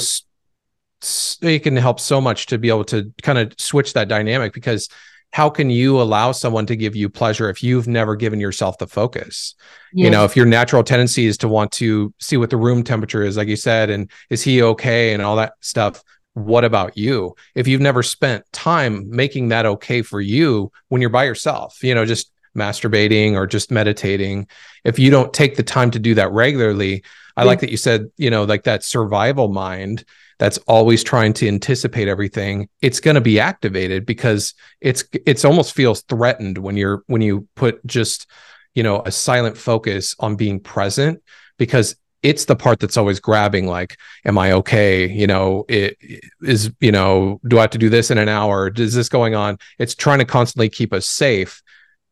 it 1.41 1.59
can 1.59 1.75
help 1.75 1.99
so 1.99 2.19
much 2.19 2.47
to 2.47 2.57
be 2.57 2.69
able 2.69 2.85
to 2.85 3.13
kind 3.21 3.37
of 3.37 3.53
switch 3.57 3.93
that 3.93 4.07
dynamic 4.07 4.53
because 4.53 4.89
how 5.33 5.49
can 5.49 5.69
you 5.69 6.01
allow 6.01 6.31
someone 6.31 6.65
to 6.65 6.75
give 6.75 6.95
you 6.95 7.09
pleasure 7.09 7.49
if 7.49 7.61
you've 7.61 7.87
never 7.87 8.15
given 8.15 8.39
yourself 8.39 8.77
the 8.77 8.87
focus 8.87 9.55
yes. 9.93 10.05
you 10.05 10.11
know 10.11 10.23
if 10.23 10.35
your 10.35 10.45
natural 10.45 10.83
tendency 10.83 11.25
is 11.25 11.37
to 11.37 11.47
want 11.47 11.71
to 11.71 12.13
see 12.19 12.37
what 12.37 12.49
the 12.49 12.57
room 12.57 12.83
temperature 12.83 13.23
is 13.23 13.37
like 13.37 13.47
you 13.47 13.55
said 13.55 13.89
and 13.89 14.09
is 14.29 14.43
he 14.43 14.61
okay 14.61 15.13
and 15.13 15.21
all 15.21 15.35
that 15.35 15.53
stuff 15.61 16.03
what 16.33 16.63
about 16.63 16.97
you 16.97 17.35
if 17.55 17.67
you've 17.67 17.81
never 17.81 18.03
spent 18.03 18.43
time 18.51 19.09
making 19.09 19.49
that 19.49 19.65
okay 19.65 20.01
for 20.01 20.21
you 20.21 20.71
when 20.89 21.01
you're 21.01 21.09
by 21.09 21.23
yourself 21.23 21.83
you 21.83 21.95
know 21.95 22.05
just 22.05 22.31
masturbating 22.55 23.33
or 23.33 23.45
just 23.45 23.71
meditating 23.71 24.47
if 24.83 24.97
you 24.97 25.11
don't 25.11 25.33
take 25.33 25.55
the 25.55 25.63
time 25.63 25.91
to 25.91 25.99
do 25.99 26.15
that 26.15 26.31
regularly 26.31 27.03
i 27.35 27.41
yeah. 27.41 27.47
like 27.47 27.59
that 27.59 27.69
you 27.69 27.77
said 27.77 28.07
you 28.17 28.29
know 28.29 28.43
like 28.43 28.63
that 28.63 28.83
survival 28.83 29.47
mind 29.47 30.05
that's 30.39 30.57
always 30.59 31.03
trying 31.03 31.33
to 31.33 31.47
anticipate 31.47 32.07
everything 32.07 32.69
it's 32.81 32.99
going 32.99 33.15
to 33.15 33.21
be 33.21 33.39
activated 33.39 34.05
because 34.05 34.53
it's 34.81 35.03
it's 35.25 35.45
almost 35.45 35.73
feels 35.73 36.01
threatened 36.03 36.57
when 36.57 36.77
you're 36.77 37.03
when 37.07 37.21
you 37.21 37.47
put 37.55 37.85
just 37.85 38.27
you 38.75 38.83
know 38.83 39.01
a 39.05 39.11
silent 39.11 39.57
focus 39.57 40.15
on 40.19 40.35
being 40.35 40.59
present 40.59 41.21
because 41.57 41.95
it's 42.23 42.45
the 42.45 42.55
part 42.55 42.79
that's 42.79 42.97
always 42.97 43.19
grabbing 43.19 43.67
like 43.67 43.97
am 44.25 44.37
i 44.37 44.51
okay? 44.51 45.07
You 45.07 45.27
know 45.27 45.65
it 45.67 45.97
is 46.41 46.71
you 46.79 46.91
know 46.91 47.39
do 47.47 47.57
i 47.57 47.61
have 47.61 47.71
to 47.71 47.77
do 47.77 47.89
this 47.89 48.11
in 48.11 48.17
an 48.17 48.29
hour? 48.29 48.71
Is 48.75 48.93
this 48.93 49.09
going 49.09 49.35
on? 49.35 49.57
It's 49.79 49.95
trying 49.95 50.19
to 50.19 50.25
constantly 50.25 50.69
keep 50.69 50.93
us 50.93 51.07
safe. 51.07 51.61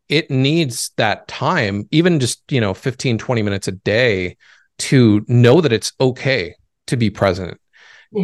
It 0.10 0.30
needs 0.30 0.92
that 0.98 1.28
time 1.28 1.88
even 1.92 2.20
just 2.20 2.42
you 2.52 2.62
know 2.62 2.74
15 2.74 3.18
20 3.18 3.42
minutes 3.42 3.68
a 3.68 3.74
day 3.74 4.38
to 4.78 5.24
know 5.28 5.62
that 5.62 5.74
it's 5.74 5.94
okay 6.00 6.56
to 6.88 6.98
be 6.98 7.10
present 7.10 7.60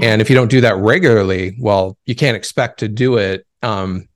and 0.01 0.21
if 0.21 0.29
you 0.29 0.35
don't 0.35 0.49
do 0.49 0.61
that 0.61 0.77
regularly, 0.77 1.55
well, 1.59 1.97
you 2.05 2.15
can't 2.15 2.37
expect 2.37 2.79
to 2.79 2.87
do 2.87 3.17
it 3.17 3.45
um, 3.61 4.07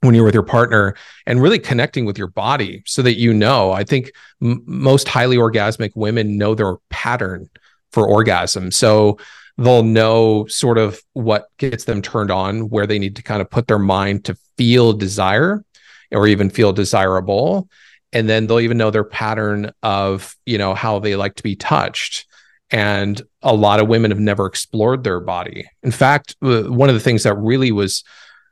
when 0.00 0.14
you're 0.14 0.24
with 0.24 0.34
your 0.34 0.42
partner 0.42 0.94
and 1.26 1.40
really 1.40 1.58
connecting 1.58 2.04
with 2.04 2.18
your 2.18 2.28
body 2.28 2.82
so 2.86 3.02
that 3.02 3.14
you 3.18 3.32
know. 3.32 3.72
I 3.72 3.84
think 3.84 4.12
m- 4.42 4.62
most 4.66 5.08
highly 5.08 5.36
orgasmic 5.36 5.92
women 5.94 6.36
know 6.36 6.54
their 6.54 6.76
pattern 6.90 7.48
for 7.92 8.06
orgasm. 8.06 8.70
So 8.70 9.18
they'll 9.58 9.82
know 9.82 10.46
sort 10.46 10.78
of 10.78 11.00
what 11.14 11.48
gets 11.56 11.84
them 11.84 12.02
turned 12.02 12.30
on, 12.30 12.68
where 12.68 12.86
they 12.86 12.98
need 12.98 13.16
to 13.16 13.22
kind 13.22 13.40
of 13.40 13.50
put 13.50 13.68
their 13.68 13.78
mind 13.78 14.26
to 14.26 14.36
feel 14.56 14.92
desire 14.92 15.64
or 16.12 16.26
even 16.26 16.50
feel 16.50 16.72
desirable. 16.72 17.68
And 18.12 18.28
then 18.28 18.46
they'll 18.46 18.60
even 18.60 18.78
know 18.78 18.90
their 18.90 19.04
pattern 19.04 19.72
of, 19.82 20.36
you 20.46 20.58
know, 20.58 20.74
how 20.74 20.98
they 20.98 21.16
like 21.16 21.34
to 21.36 21.42
be 21.42 21.56
touched. 21.56 22.26
And 22.70 23.22
a 23.42 23.54
lot 23.54 23.80
of 23.80 23.88
women 23.88 24.10
have 24.10 24.20
never 24.20 24.46
explored 24.46 25.04
their 25.04 25.20
body. 25.20 25.68
In 25.82 25.92
fact, 25.92 26.34
one 26.40 26.88
of 26.88 26.94
the 26.94 27.00
things 27.00 27.22
that 27.22 27.34
really 27.34 27.70
was 27.70 28.02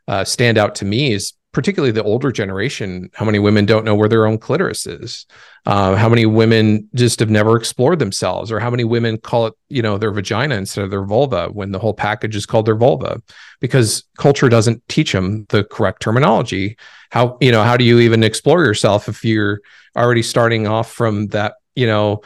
uh, 0.07 0.25
stand 0.25 0.59
out 0.59 0.77
to 0.77 0.85
me 0.85 1.13
is 1.13 1.33
particularly 1.53 1.93
the 1.93 2.03
older 2.03 2.33
generation, 2.33 3.09
how 3.15 3.25
many 3.25 3.39
women 3.39 3.65
don't 3.65 3.85
know 3.85 3.95
where 3.95 4.09
their 4.09 4.27
own 4.27 4.39
clitoris 4.39 4.87
is? 4.87 5.25
Uh, 5.67 5.95
how 5.95 6.09
many 6.09 6.27
women 6.27 6.89
just 6.95 7.21
have 7.21 7.31
never 7.31 7.57
explored 7.57 7.99
themselves, 8.01 8.53
or 8.53 8.61
how 8.61 8.69
many 8.69 8.85
women 8.85 9.17
call 9.17 9.47
it, 9.47 9.55
you 9.69 9.81
know, 9.81 9.97
their 9.97 10.11
vagina 10.11 10.57
instead 10.57 10.85
of 10.85 10.91
their 10.91 11.05
vulva 11.05 11.49
when 11.49 11.71
the 11.71 11.79
whole 11.79 11.95
package 11.95 12.37
is 12.37 12.45
called 12.45 12.67
their 12.67 12.75
vulva, 12.75 13.23
because 13.61 14.05
culture 14.19 14.49
doesn't 14.49 14.87
teach 14.89 15.13
them 15.13 15.47
the 15.49 15.65
correct 15.65 16.03
terminology. 16.03 16.77
How 17.11 17.39
you 17.41 17.53
know 17.53 17.63
how 17.63 17.77
do 17.77 17.85
you 17.85 18.01
even 18.01 18.25
explore 18.25 18.65
yourself 18.65 19.09
if 19.09 19.25
you're 19.25 19.61
already 19.97 20.23
starting 20.23 20.67
off 20.67 20.91
from 20.91 21.29
that, 21.29 21.55
you 21.77 21.87
know, 21.87 22.23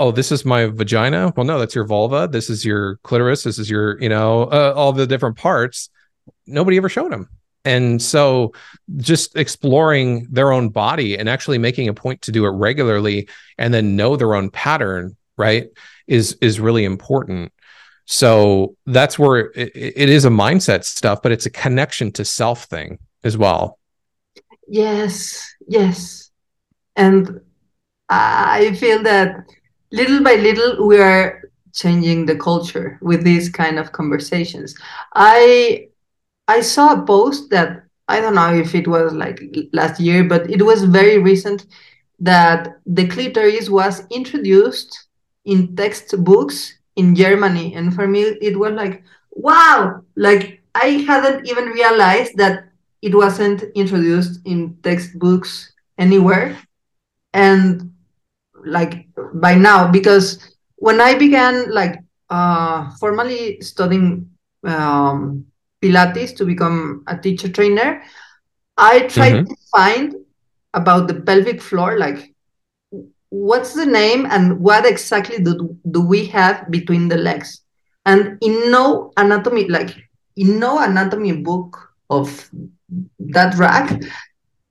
oh 0.00 0.10
this 0.10 0.32
is 0.32 0.44
my 0.44 0.66
vagina? 0.66 1.32
Well 1.36 1.46
no 1.46 1.58
that's 1.58 1.74
your 1.74 1.84
vulva. 1.84 2.28
This 2.30 2.50
is 2.50 2.64
your 2.64 2.96
clitoris. 2.98 3.42
This 3.44 3.58
is 3.58 3.70
your 3.70 4.00
you 4.00 4.08
know 4.08 4.44
uh, 4.44 4.72
all 4.76 4.92
the 4.92 5.06
different 5.06 5.36
parts. 5.36 5.90
Nobody 6.46 6.76
ever 6.76 6.88
showed 6.88 7.12
them 7.12 7.28
and 7.64 8.02
so 8.02 8.52
just 8.96 9.36
exploring 9.36 10.26
their 10.30 10.52
own 10.52 10.68
body 10.68 11.16
and 11.16 11.28
actually 11.28 11.58
making 11.58 11.88
a 11.88 11.94
point 11.94 12.22
to 12.22 12.32
do 12.32 12.44
it 12.46 12.50
regularly 12.50 13.28
and 13.58 13.72
then 13.72 13.96
know 13.96 14.16
their 14.16 14.34
own 14.34 14.50
pattern 14.50 15.16
right 15.36 15.68
is 16.06 16.36
is 16.40 16.60
really 16.60 16.84
important. 16.84 17.52
So 18.04 18.76
that's 18.86 19.18
where 19.18 19.52
it, 19.52 19.72
it 19.74 20.08
is 20.08 20.24
a 20.24 20.30
mindset 20.30 20.84
stuff 20.84 21.22
but 21.22 21.32
it's 21.32 21.46
a 21.46 21.50
connection 21.50 22.10
to 22.12 22.24
self 22.24 22.64
thing 22.64 22.98
as 23.22 23.36
well. 23.38 23.78
Yes 24.66 25.54
yes. 25.68 26.30
And 26.96 27.40
i 28.08 28.74
feel 28.74 29.02
that 29.02 29.34
little 29.92 30.22
by 30.22 30.34
little 30.34 30.86
we 30.86 30.98
are 31.00 31.42
changing 31.72 32.26
the 32.26 32.36
culture 32.36 32.98
with 33.00 33.22
these 33.24 33.48
kind 33.48 33.78
of 33.78 33.92
conversations 33.92 34.74
i 35.14 35.88
I 36.48 36.60
saw 36.60 36.94
a 36.94 37.06
post 37.06 37.50
that 37.50 37.84
I 38.08 38.20
don't 38.20 38.34
know 38.34 38.54
if 38.54 38.74
it 38.74 38.88
was 38.88 39.12
like 39.12 39.40
last 39.72 40.00
year, 40.00 40.24
but 40.24 40.50
it 40.50 40.62
was 40.62 40.84
very 40.84 41.18
recent 41.18 41.66
that 42.20 42.80
the 42.84 43.06
clitoris 43.08 43.70
was 43.70 44.02
introduced 44.10 45.06
in 45.44 45.74
textbooks 45.76 46.78
in 46.96 47.14
Germany. 47.14 47.74
And 47.74 47.94
for 47.94 48.06
me, 48.06 48.22
it 48.22 48.58
was 48.58 48.72
like, 48.72 49.02
wow, 49.30 50.02
like 50.16 50.60
I 50.74 51.04
hadn't 51.08 51.48
even 51.48 51.66
realized 51.66 52.36
that 52.36 52.68
it 53.00 53.14
wasn't 53.14 53.62
introduced 53.74 54.40
in 54.44 54.76
textbooks 54.82 55.72
anywhere. 55.98 56.58
And 57.32 57.91
like 58.64 59.08
by 59.34 59.54
now, 59.54 59.90
because 59.90 60.56
when 60.76 61.00
I 61.00 61.14
began 61.14 61.70
like 61.70 61.98
uh, 62.30 62.90
formally 62.98 63.60
studying 63.60 64.30
um, 64.64 65.46
Pilates 65.80 66.36
to 66.36 66.44
become 66.44 67.04
a 67.06 67.16
teacher 67.16 67.48
trainer, 67.48 68.02
I 68.76 69.00
tried 69.00 69.32
mm-hmm. 69.32 69.52
to 69.52 69.56
find 69.70 70.14
about 70.74 71.08
the 71.08 71.20
pelvic 71.20 71.60
floor, 71.60 71.98
like 71.98 72.34
what's 73.28 73.74
the 73.74 73.86
name 73.86 74.26
and 74.26 74.60
what 74.60 74.86
exactly 74.86 75.42
do, 75.42 75.76
do 75.90 76.00
we 76.00 76.26
have 76.26 76.70
between 76.70 77.08
the 77.08 77.16
legs? 77.16 77.62
And 78.04 78.38
in 78.40 78.70
no 78.70 79.12
anatomy, 79.16 79.68
like 79.68 79.96
in 80.36 80.58
no 80.58 80.82
anatomy 80.82 81.32
book 81.32 81.94
of 82.10 82.50
that 83.18 83.54
rack, 83.56 84.02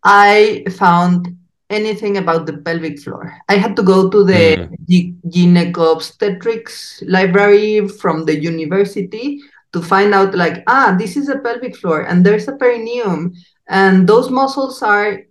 I 0.03 0.63
found 0.71 1.37
anything 1.71 2.17
about 2.17 2.45
the 2.45 2.57
pelvic 2.57 2.99
floor. 2.99 3.33
I 3.49 3.55
had 3.55 3.75
to 3.77 3.83
go 3.83 4.09
to 4.09 4.23
the 4.23 4.67
mm. 4.67 5.15
gynecobstetrics 5.27 7.03
library 7.07 7.87
from 7.87 8.25
the 8.25 8.39
university 8.39 9.39
to 9.73 9.81
find 9.81 10.13
out 10.13 10.35
like 10.35 10.63
ah 10.67 10.95
this 10.97 11.15
is 11.15 11.29
a 11.29 11.39
pelvic 11.39 11.75
floor 11.75 12.01
and 12.01 12.25
there's 12.25 12.47
a 12.47 12.55
perineum 12.57 13.33
and 13.69 14.07
those 14.07 14.29
muscles 14.29 14.81
are 14.81 15.21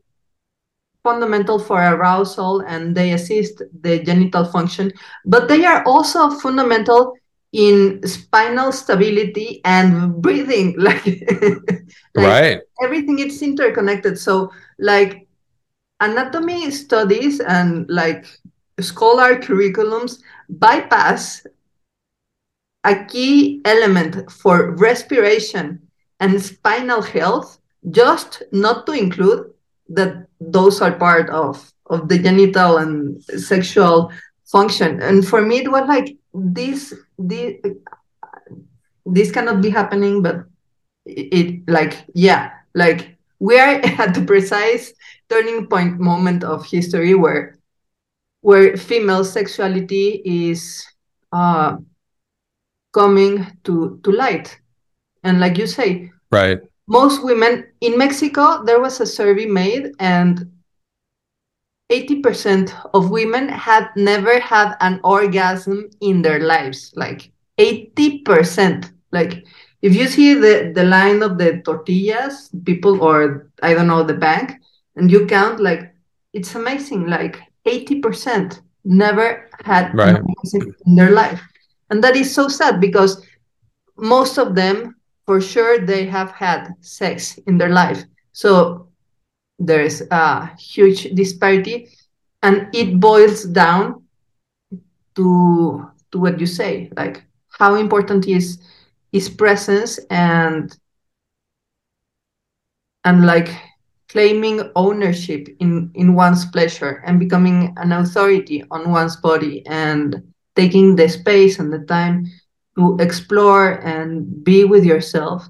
fundamental 1.03 1.59
for 1.59 1.81
arousal 1.81 2.61
and 2.67 2.95
they 2.95 3.13
assist 3.13 3.63
the 3.81 4.03
genital 4.03 4.45
function 4.45 4.93
but 5.25 5.49
they 5.49 5.65
are 5.65 5.83
also 5.85 6.31
fundamental 6.31 7.15
in 7.53 8.01
spinal 8.07 8.71
stability 8.71 9.61
and 9.65 10.23
breathing 10.23 10.75
like, 10.79 11.05
like 12.15 12.27
right 12.27 12.61
everything 12.83 13.19
is 13.19 13.43
interconnected 13.43 14.19
so 14.19 14.53
like 14.79 15.27
anatomy 16.01 16.71
studies 16.71 17.41
and 17.41 17.89
like 17.89 18.27
scholar 18.81 19.37
curriculums 19.37 20.21
bypass 20.49 21.47
a 22.85 23.05
key 23.05 23.61
element 23.65 24.31
for 24.31 24.75
respiration 24.77 25.81
and 26.19 26.43
spinal 26.43 27.03
health, 27.03 27.59
just 27.91 28.43
not 28.53 28.87
to 28.87 28.93
include 28.93 29.53
that 29.89 30.27
those 30.41 30.81
are 30.81 30.93
part 30.93 31.29
of, 31.31 31.73
of 31.87 32.09
the 32.09 32.19
genital 32.19 32.79
and 32.79 33.23
sexual 33.25 34.11
function. 34.47 35.03
And 35.03 35.27
for 35.27 35.43
me, 35.43 35.59
it 35.59 35.71
was 35.71 35.87
like 35.89 36.17
this, 36.33 36.95
this, 37.19 37.57
this 39.05 39.31
cannot 39.31 39.61
be 39.61 39.71
happening, 39.71 40.23
but 40.23 40.45
it, 41.05 41.35
it 41.35 41.69
like, 41.69 42.05
yeah, 42.15 42.51
like 42.75 43.17
we 43.39 43.59
are 43.59 43.81
at 44.01 44.15
the 44.15 44.23
precise 44.23 44.93
turning 45.31 45.67
point 45.67 45.99
moment 45.99 46.45
of 46.45 46.67
history 46.67 47.15
where 47.15 47.59
where 48.43 48.77
female 48.77 49.25
sexuality 49.25 50.23
is 50.25 50.85
uh, 51.33 51.77
coming 52.93 53.47
to 53.65 54.01
to 54.03 54.13
light. 54.13 54.59
And 55.23 55.41
like 55.41 55.59
you 55.59 55.67
say 55.67 56.11
right. 56.31 56.61
most 56.87 57.23
women 57.23 57.67
in 57.83 57.99
mexico 57.99 58.65
there 58.65 58.81
was 58.81 59.01
a 59.01 59.07
survey 59.07 59.47
made 59.47 59.93
and 60.01 60.51
80% 61.93 62.73
of 62.95 63.11
women 63.11 63.49
had 63.49 63.91
never 63.97 64.39
had 64.39 64.77
an 64.81 65.01
orgasm 65.03 65.91
in 66.01 66.23
their 66.23 66.39
lives. 66.39 66.93
Like 66.95 67.33
80% 67.59 68.93
like 69.13 69.45
if 69.83 69.95
you 69.95 70.07
see 70.07 70.35
the 70.35 70.73
the 70.75 70.85
line 70.85 71.23
of 71.23 71.39
the 71.39 71.61
tortillas 71.65 72.51
people 72.65 73.03
or 73.03 73.51
i 73.63 73.75
don't 73.75 73.87
know 73.87 74.03
the 74.03 74.15
bank 74.15 74.60
and 75.01 75.11
you 75.11 75.27
count 75.27 75.59
like 75.61 75.95
it's 76.35 76.55
amazing 76.55 77.07
like 77.07 77.41
80% 77.67 78.61
never 78.85 79.49
had 79.65 79.95
right. 79.95 80.23
in 80.85 80.95
their 80.95 81.11
life 81.11 81.41
and 81.89 82.05
that 82.05 82.17
is 82.17 82.33
so 82.33 82.49
sad 82.49 82.81
because 82.81 83.27
most 83.97 84.39
of 84.39 84.55
them 84.55 84.97
for 85.27 85.41
sure 85.41 85.79
they 85.79 86.05
have 86.07 86.31
had 86.33 86.75
sex 86.81 87.39
in 87.47 87.57
their 87.57 87.71
life 87.71 88.05
so 88.33 88.89
there's 89.59 90.03
a 90.11 90.55
huge 90.57 91.05
disparity 91.15 91.89
and 92.43 92.69
it 92.75 93.01
boils 93.01 93.45
down 93.45 94.03
to 95.17 95.87
to 96.13 96.19
what 96.19 96.39
you 96.39 96.47
say 96.47 96.91
like 96.97 97.25
how 97.59 97.75
important 97.75 98.27
is 98.27 98.59
is 99.13 99.29
presence 99.29 99.99
and 100.11 100.77
and 103.05 103.27
like 103.27 103.51
claiming 104.11 104.71
ownership 104.75 105.49
in 105.61 105.91
in 105.95 106.15
one's 106.15 106.45
pleasure 106.47 107.03
and 107.07 107.19
becoming 107.19 107.73
an 107.77 107.93
authority 107.93 108.65
on 108.71 108.91
one's 108.91 109.17
body 109.17 109.65
and 109.67 110.23
taking 110.57 110.97
the 110.97 111.09
space 111.09 111.59
and 111.59 111.73
the 111.73 111.79
time 111.87 112.27
to 112.77 112.97
explore 113.01 113.81
and 113.87 114.45
be 114.45 114.65
with 114.65 114.85
yourself 114.85 115.49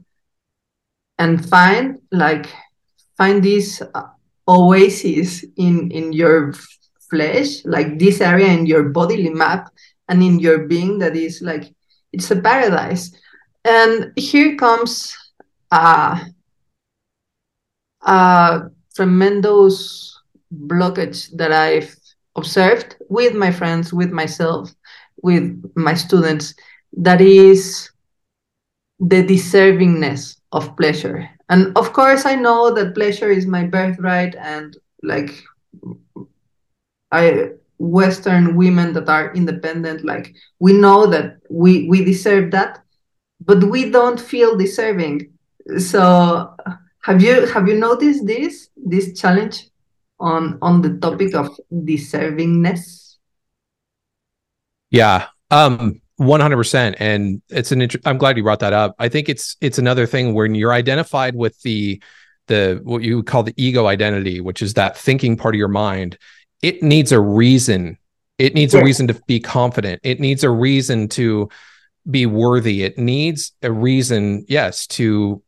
and 1.19 1.49
find 1.49 1.99
like 2.13 2.47
find 3.17 3.43
this 3.43 3.83
uh, 3.95 4.09
oasis 4.47 5.45
in 5.57 5.91
in 5.91 6.13
your 6.13 6.53
flesh 7.09 7.65
like 7.65 7.99
this 7.99 8.21
area 8.21 8.49
in 8.49 8.67
your 8.67 8.91
bodily 8.91 9.31
map 9.31 9.73
and 10.09 10.23
in 10.23 10.39
your 10.39 10.67
being 10.67 10.99
that 10.99 11.17
is 11.17 11.41
like 11.41 11.73
it's 12.13 12.31
a 12.31 12.41
paradise. 12.41 13.13
And 13.65 14.13
here 14.17 14.57
comes 14.57 15.17
a, 15.71 16.21
a 18.03 18.63
tremendous 18.95 20.19
blockage 20.67 21.31
that 21.37 21.53
i've 21.53 21.95
observed 22.37 22.97
with 23.09 23.35
my 23.35 23.51
friends 23.51 23.93
with 23.93 24.11
myself 24.11 24.75
with 25.23 25.63
my 25.75 25.95
students 25.95 26.55
that 26.97 27.21
is 27.21 27.91
the 28.99 29.23
deservingness 29.23 30.37
of 30.53 30.77
pleasure. 30.77 31.29
And 31.49 31.77
of 31.77 31.93
course 31.93 32.27
i 32.27 32.35
know 32.35 32.73
that 32.75 32.95
pleasure 32.95 33.31
is 33.31 33.47
my 33.47 33.65
birthright 33.65 34.35
and 34.37 34.77
like 35.03 35.43
i 37.13 37.51
western 37.79 38.57
women 38.57 38.93
that 38.93 39.09
are 39.09 39.33
independent 39.35 40.05
like 40.05 40.35
we 40.59 40.73
know 40.73 41.07
that 41.07 41.39
we 41.49 41.89
we 41.89 42.05
deserve 42.05 42.51
that 42.51 42.85
but 43.41 43.65
we 43.65 43.91
don't 43.91 44.21
feel 44.21 44.57
deserving. 44.57 45.33
So 45.79 46.55
have 47.03 47.23
you 47.23 47.47
have 47.47 47.69
you 47.69 47.77
noticed 47.77 48.27
this 48.27 48.69
this 48.77 49.19
challenge 49.19 49.69
on 50.19 50.59
on 50.61 50.83
the 50.83 50.99
topic 50.99 51.35
of 51.35 51.49
deservingness? 51.73 53.17
Yeah 54.91 55.29
um 55.51 56.01
100% 56.21 56.97
and 57.01 57.41
it's 57.49 57.73
an 57.73 57.89
i'm 58.05 58.19
glad 58.19 58.37
you 58.37 58.43
brought 58.43 58.61
that 58.61 58.75
up. 58.75 58.95
I 58.99 59.09
think 59.09 59.29
it's 59.29 59.57
it's 59.61 59.79
another 59.79 60.07
thing 60.07 60.35
when 60.35 60.55
you're 60.55 60.73
identified 60.73 61.35
with 61.35 61.61
the 61.63 62.03
the 62.47 62.81
what 62.85 63.03
you 63.03 63.17
would 63.17 63.27
call 63.27 63.43
the 63.43 63.55
ego 63.57 63.87
identity 63.87 64.41
which 64.41 64.61
is 64.61 64.75
that 64.75 64.99
thinking 64.99 65.37
part 65.37 65.55
of 65.55 65.59
your 65.59 65.69
mind 65.69 66.19
it 66.63 66.83
needs 66.83 67.13
a 67.13 67.21
reason. 67.21 67.99
It 68.39 68.55
needs 68.55 68.75
yeah. 68.75 68.81
a 68.81 68.85
reason 68.85 69.07
to 69.09 69.15
be 69.27 69.41
confident. 69.41 70.01
It 70.03 70.21
needs 70.21 70.45
a 70.45 70.51
reason 70.51 71.09
to 71.11 71.49
be 72.11 72.27
worthy. 72.27 72.83
It 72.83 72.99
needs 72.99 73.53
a 73.63 73.71
reason 73.71 74.45
yes 74.49 74.87
to 74.89 75.43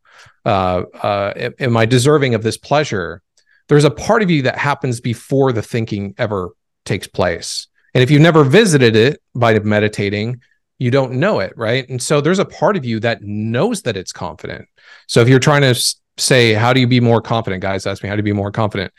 uh 0.44 0.82
uh 1.02 1.50
am 1.58 1.76
i 1.76 1.86
deserving 1.86 2.34
of 2.34 2.42
this 2.42 2.56
pleasure? 2.56 3.22
There's 3.68 3.84
a 3.84 3.90
part 3.90 4.22
of 4.22 4.30
you 4.30 4.42
that 4.42 4.58
happens 4.58 5.00
before 5.00 5.52
the 5.52 5.62
thinking 5.62 6.14
ever 6.18 6.50
takes 6.84 7.06
place. 7.06 7.68
And 7.94 8.02
if 8.02 8.10
you've 8.10 8.22
never 8.22 8.44
visited 8.44 8.96
it 8.96 9.20
by 9.34 9.58
meditating 9.58 10.40
you 10.78 10.90
don't 10.90 11.12
know 11.12 11.38
it 11.38 11.52
right? 11.56 11.88
And 11.88 12.02
so 12.02 12.20
there's 12.20 12.40
a 12.40 12.44
part 12.44 12.76
of 12.76 12.84
you 12.84 12.98
that 13.00 13.22
knows 13.22 13.82
that 13.82 13.96
it's 13.96 14.12
confident. 14.12 14.66
So 15.06 15.20
if 15.20 15.28
you're 15.28 15.38
trying 15.38 15.62
to 15.62 15.80
say 16.18 16.54
how 16.54 16.72
do 16.72 16.80
you 16.80 16.88
be 16.88 17.00
more 17.00 17.22
confident? 17.22 17.62
Guys 17.62 17.86
ask 17.86 18.02
me 18.02 18.08
how 18.08 18.16
to 18.16 18.22
be 18.22 18.32
more 18.32 18.50
confident? 18.50 18.92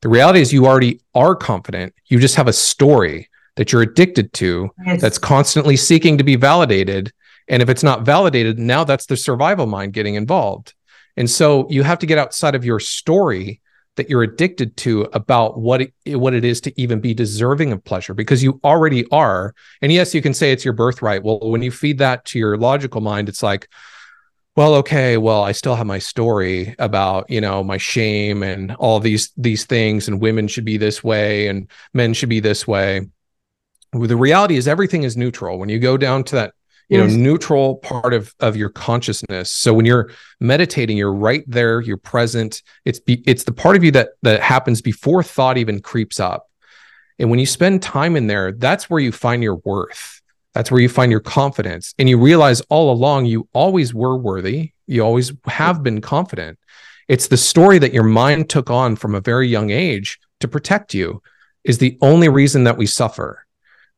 The 0.00 0.08
reality 0.08 0.40
is 0.40 0.52
you 0.52 0.66
already 0.66 1.00
are 1.14 1.34
confident. 1.34 1.94
You 2.06 2.18
just 2.18 2.36
have 2.36 2.48
a 2.48 2.52
story 2.52 3.28
that 3.56 3.72
you're 3.72 3.82
addicted 3.82 4.32
to 4.34 4.70
yes. 4.86 5.00
that's 5.00 5.18
constantly 5.18 5.76
seeking 5.76 6.18
to 6.18 6.24
be 6.24 6.36
validated. 6.36 7.12
And 7.48 7.62
if 7.62 7.68
it's 7.68 7.82
not 7.82 8.02
validated 8.02 8.58
now 8.58 8.84
that's 8.84 9.06
the 9.06 9.16
survival 9.16 9.66
mind 9.66 9.92
getting 9.92 10.14
involved 10.14 10.74
and 11.16 11.30
so 11.30 11.66
you 11.70 11.82
have 11.82 11.98
to 12.00 12.06
get 12.06 12.18
outside 12.18 12.54
of 12.54 12.64
your 12.64 12.80
story 12.80 13.60
that 13.96 14.10
you're 14.10 14.22
addicted 14.22 14.76
to 14.76 15.02
about 15.14 15.58
what 15.58 15.80
it, 15.80 15.92
what 16.16 16.34
it 16.34 16.44
is 16.44 16.60
to 16.60 16.80
even 16.80 17.00
be 17.00 17.14
deserving 17.14 17.72
of 17.72 17.82
pleasure 17.82 18.14
because 18.14 18.42
you 18.42 18.60
already 18.62 19.06
are. 19.10 19.54
And 19.82 19.90
yes 19.90 20.14
you 20.14 20.22
can 20.22 20.34
say 20.34 20.52
it's 20.52 20.64
your 20.64 20.74
birthright. 20.74 21.22
Well 21.22 21.40
when 21.40 21.62
you 21.62 21.70
feed 21.70 21.98
that 21.98 22.24
to 22.26 22.38
your 22.38 22.56
logical 22.56 23.00
mind 23.00 23.28
it's 23.28 23.42
like 23.42 23.68
well 24.54 24.74
okay 24.74 25.18
well 25.18 25.42
i 25.42 25.52
still 25.52 25.74
have 25.74 25.86
my 25.86 25.98
story 25.98 26.74
about 26.78 27.28
you 27.28 27.42
know 27.42 27.62
my 27.62 27.76
shame 27.76 28.42
and 28.42 28.74
all 28.76 28.98
these 29.00 29.30
these 29.36 29.66
things 29.66 30.08
and 30.08 30.18
women 30.18 30.48
should 30.48 30.64
be 30.64 30.78
this 30.78 31.04
way 31.04 31.48
and 31.48 31.68
men 31.92 32.14
should 32.14 32.30
be 32.30 32.40
this 32.40 32.66
way. 32.66 33.06
The 33.92 34.16
reality 34.16 34.56
is 34.56 34.68
everything 34.68 35.04
is 35.04 35.16
neutral. 35.16 35.58
When 35.58 35.68
you 35.70 35.78
go 35.78 35.96
down 35.96 36.24
to 36.24 36.36
that 36.36 36.54
you 36.88 37.02
yes. 37.02 37.10
know 37.10 37.16
neutral 37.16 37.76
part 37.76 38.14
of 38.14 38.34
of 38.40 38.56
your 38.56 38.68
consciousness. 38.68 39.50
So 39.50 39.74
when 39.74 39.86
you're 39.86 40.10
meditating 40.40 40.96
you're 40.96 41.12
right 41.12 41.44
there 41.46 41.80
you're 41.80 41.96
present. 41.96 42.62
It's 42.84 43.00
be, 43.00 43.22
it's 43.26 43.44
the 43.44 43.52
part 43.52 43.76
of 43.76 43.84
you 43.84 43.90
that 43.92 44.10
that 44.22 44.40
happens 44.40 44.82
before 44.82 45.22
thought 45.22 45.58
even 45.58 45.80
creeps 45.80 46.20
up. 46.20 46.48
And 47.18 47.30
when 47.30 47.38
you 47.38 47.46
spend 47.46 47.82
time 47.82 48.16
in 48.16 48.26
there 48.26 48.52
that's 48.52 48.88
where 48.90 49.00
you 49.00 49.12
find 49.12 49.42
your 49.42 49.56
worth. 49.56 50.20
That's 50.54 50.70
where 50.70 50.80
you 50.80 50.88
find 50.88 51.10
your 51.10 51.20
confidence. 51.20 51.94
And 51.98 52.08
you 52.08 52.18
realize 52.18 52.62
all 52.62 52.90
along 52.90 53.26
you 53.26 53.48
always 53.52 53.92
were 53.92 54.16
worthy. 54.16 54.72
You 54.86 55.02
always 55.02 55.32
have 55.46 55.82
been 55.82 56.00
confident. 56.00 56.58
It's 57.08 57.28
the 57.28 57.36
story 57.36 57.78
that 57.78 57.92
your 57.92 58.04
mind 58.04 58.50
took 58.50 58.70
on 58.70 58.96
from 58.96 59.14
a 59.14 59.20
very 59.20 59.48
young 59.48 59.70
age 59.70 60.18
to 60.40 60.48
protect 60.48 60.94
you 60.94 61.22
is 61.62 61.78
the 61.78 61.98
only 62.00 62.28
reason 62.28 62.64
that 62.64 62.76
we 62.76 62.86
suffer 62.86 63.45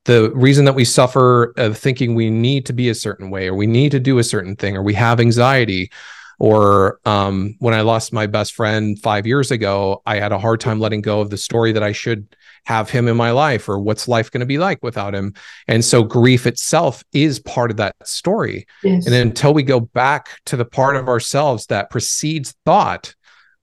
the 0.05 0.31
reason 0.35 0.65
that 0.65 0.75
we 0.75 0.85
suffer 0.85 1.53
of 1.57 1.77
thinking 1.77 2.15
we 2.15 2.31
need 2.31 2.67
to 2.67 2.73
be 2.73 2.89
a 2.89 2.95
certain 2.95 3.31
way 3.31 3.49
or 3.49 3.55
we 3.55 3.67
need 3.67 3.91
to 3.93 4.01
do 4.01 4.19
a 4.19 4.25
certain 4.25 4.57
thing 4.57 4.77
or 4.77 4.83
we 4.83 4.95
have 4.95 5.21
anxiety 5.21 5.91
or 6.39 7.01
um, 7.05 7.57
when 7.59 7.75
i 7.75 7.81
lost 7.81 8.13
my 8.13 8.27
best 8.27 8.55
friend 8.55 8.99
five 9.01 9.27
years 9.27 9.51
ago 9.51 10.03
i 10.07 10.17
had 10.17 10.33
a 10.33 10.39
hard 10.39 10.61
time 10.61 10.81
letting 10.81 11.01
go 11.01 11.21
of 11.21 11.31
the 11.31 11.37
story 11.37 11.73
that 11.73 11.83
i 11.83 11.93
should 11.93 12.37
have 12.65 12.91
him 12.91 13.09
in 13.09 13.17
my 13.17 13.31
life 13.31 13.69
or 13.69 13.79
what's 13.79 14.09
life 14.09 14.31
going 14.31 14.41
to 14.41 14.47
be 14.47 14.59
like 14.59 14.83
without 14.83 15.15
him 15.15 15.33
and 15.69 15.85
so 15.85 16.03
grief 16.03 16.47
itself 16.47 17.03
is 17.13 17.39
part 17.41 17.71
of 17.71 17.79
that 17.79 17.95
story 18.05 18.67
yes. 18.83 19.07
and 19.07 19.15
until 19.15 19.55
we 19.55 19.63
go 19.63 19.81
back 19.81 20.41
to 20.45 20.57
the 20.57 20.65
part 20.65 20.97
of 20.97 21.09
ourselves 21.09 21.67
that 21.67 21.91
precedes 21.91 22.55
thought 22.65 23.15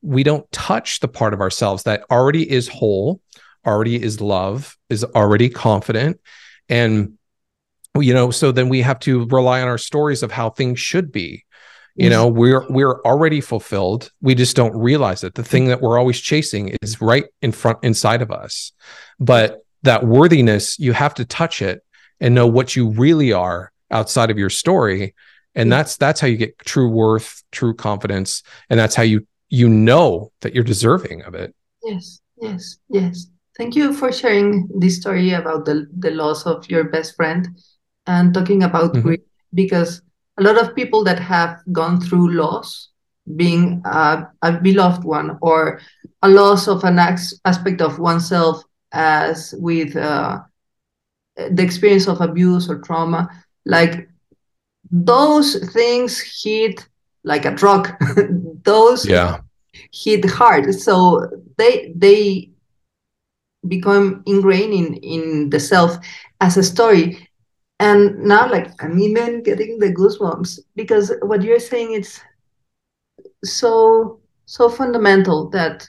we 0.02 0.24
don't 0.24 0.50
touch 0.52 1.00
the 1.00 1.08
part 1.08 1.34
of 1.34 1.42
ourselves 1.42 1.84
that 1.84 2.04
already 2.12 2.50
is 2.50 2.68
whole 2.68 3.20
already 3.66 4.02
is 4.02 4.22
love, 4.22 4.78
is 4.90 5.04
already 5.04 5.50
confident. 5.50 6.20
And, 6.70 7.18
you 8.00 8.14
know, 8.14 8.32
so 8.32 8.52
then 8.52 8.70
we 8.70 8.82
have 8.82 9.00
to 9.02 9.26
rely 9.26 9.62
on 9.62 9.68
our 9.68 9.78
stories 9.78 10.24
of 10.24 10.32
how 10.32 10.50
things 10.50 10.80
should 10.80 11.12
be. 11.12 11.46
You 11.98 12.10
know, 12.10 12.30
mm-hmm. 12.30 12.38
we're 12.38 12.66
we're 12.70 13.02
already 13.04 13.40
fulfilled. 13.40 14.12
We 14.22 14.36
just 14.36 14.54
don't 14.58 14.76
realize 14.76 15.24
it. 15.24 15.34
The 15.34 15.46
thing 15.46 15.68
that 15.68 15.82
we're 15.82 15.98
always 15.98 16.20
chasing 16.20 16.76
is 16.82 17.00
right 17.00 17.24
in 17.42 17.54
front 17.54 17.80
inside 17.84 18.22
of 18.22 18.32
us. 18.32 18.74
But 19.18 19.62
that 19.84 20.06
worthiness, 20.06 20.78
you 20.78 20.92
have 20.92 21.14
to 21.14 21.26
touch 21.26 21.62
it 21.62 21.86
and 22.20 22.36
know 22.36 22.48
what 22.48 22.76
you 22.76 22.90
really 22.90 23.32
are 23.32 23.72
outside 23.92 24.30
of 24.30 24.38
your 24.38 24.50
story. 24.50 25.16
And 25.54 25.68
mm. 25.68 25.70
that's 25.70 25.96
that's 25.96 26.20
how 26.20 26.28
you 26.28 26.36
get 26.36 26.60
true 26.60 26.90
worth, 26.90 27.42
true 27.54 27.74
confidence, 27.74 28.44
and 28.70 28.78
that's 28.78 28.96
how 28.96 29.04
you 29.04 29.26
you 29.48 29.70
know 29.70 30.34
that 30.42 30.54
you're 30.54 30.66
deserving 30.66 31.22
of 31.22 31.34
it. 31.34 31.56
Yes, 31.82 32.20
yes, 32.42 32.78
yes. 32.90 33.28
Thank 33.58 33.76
you 33.76 33.94
for 33.94 34.12
sharing 34.12 34.68
this 34.76 34.98
story 34.98 35.32
about 35.32 35.66
the, 35.66 35.88
the 35.98 36.12
loss 36.12 36.46
of 36.46 36.70
your 36.70 36.86
best 36.86 37.16
friend 37.16 37.48
and 38.06 38.34
talking 38.34 38.64
about 38.64 38.92
mm-hmm. 38.92 39.02
grief 39.02 39.22
because 39.54 40.02
a 40.38 40.44
lot 40.44 40.58
of 40.58 40.76
people 40.76 41.04
that 41.06 41.20
have 41.20 41.62
gone 41.72 42.02
through 42.02 42.34
loss, 42.34 42.90
being 43.36 43.82
a, 43.86 44.28
a 44.42 44.60
beloved 44.60 45.04
one 45.04 45.38
or 45.42 45.80
a 46.22 46.30
loss 46.30 46.68
of 46.68 46.84
an 46.84 47.00
aspect 47.00 47.82
of 47.82 47.98
oneself, 47.98 48.62
as 48.92 49.54
with 49.58 49.96
uh, 49.96 50.40
the 51.36 51.64
experience 51.64 52.08
of 52.08 52.22
abuse 52.22 52.70
or 52.70 52.80
trauma, 52.80 53.30
like 53.66 54.10
those 54.92 55.72
things 55.74 56.20
hit 56.44 56.88
like 57.24 57.46
a 57.46 57.56
truck. 57.56 58.00
those 58.64 59.08
yeah. 59.08 59.40
hit 59.92 60.26
hard. 60.30 60.74
So 60.76 61.28
they 61.58 61.94
they 61.96 62.52
become 63.68 64.24
ingrained 64.26 64.74
in 64.74 64.94
in 64.96 65.50
the 65.50 65.60
self 65.60 65.98
as 66.42 66.58
a 66.58 66.64
story. 66.64 67.28
And 67.80 68.20
now 68.20 68.50
like 68.50 68.72
i'm 68.82 68.98
even 69.00 69.44
getting 69.44 69.80
the 69.80 69.94
goosebumps 69.94 70.60
because 70.76 71.12
what 71.22 71.44
you're 71.44 71.60
saying 71.60 71.94
it's 71.94 72.22
so 73.44 74.20
so 74.46 74.70
fundamental 74.70 75.50
that 75.50 75.88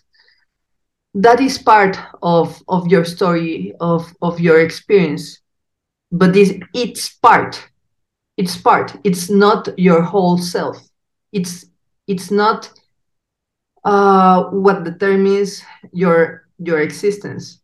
that 1.15 1.41
is 1.41 1.59
part 1.59 1.99
of 2.23 2.63
of 2.69 2.87
your 2.89 3.05
story 3.05 3.75
of 3.81 4.15
of 4.23 4.41
your 4.41 4.61
experience. 4.61 5.41
But 6.13 6.33
this 6.35 6.53
it's 6.75 7.09
part. 7.09 7.69
It's 8.37 8.57
part. 8.57 8.97
It's 9.05 9.31
not 9.31 9.69
your 9.79 10.03
whole 10.03 10.39
self. 10.39 10.77
It's 11.33 11.67
it's 12.07 12.31
not 12.31 12.71
uh 13.85 14.45
what 14.51 14.85
determines 14.85 15.63
your 15.93 16.47
your 16.59 16.81
existence 16.81 17.61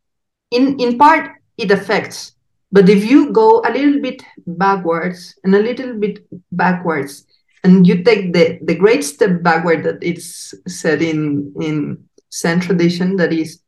in 0.52 0.78
in 0.78 0.98
part 0.98 1.30
it 1.56 1.70
affects. 1.70 2.32
But 2.70 2.88
if 2.88 3.04
you 3.04 3.32
go 3.32 3.60
a 3.60 3.72
little 3.72 4.00
bit 4.00 4.22
backwards 4.46 5.34
and 5.44 5.54
a 5.54 5.62
little 5.62 5.94
bit 5.94 6.26
backwards 6.52 7.26
and 7.64 7.86
you 7.86 8.02
take 8.02 8.32
the 8.32 8.58
the 8.62 8.74
great 8.74 9.04
step 9.04 9.42
backward 9.42 9.84
that 9.84 10.02
it's 10.02 10.54
said 10.66 11.02
in 11.02 11.52
in 11.60 12.08
zen 12.32 12.60
tradition 12.60 13.16
that 13.16 13.32
is 13.32 13.60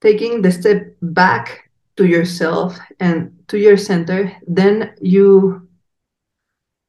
taking 0.00 0.42
the 0.42 0.52
step 0.52 0.96
back 1.00 1.70
to 1.96 2.06
yourself 2.06 2.78
and 3.00 3.32
to 3.48 3.58
your 3.58 3.76
center 3.76 4.32
then 4.46 4.94
you 5.00 5.68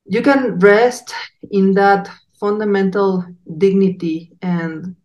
you 0.05 0.21
can 0.21 0.57
rest 0.59 1.13
in 1.51 1.73
that 1.73 2.09
fundamental 2.39 3.25
dignity 3.57 4.31
and 4.41 4.95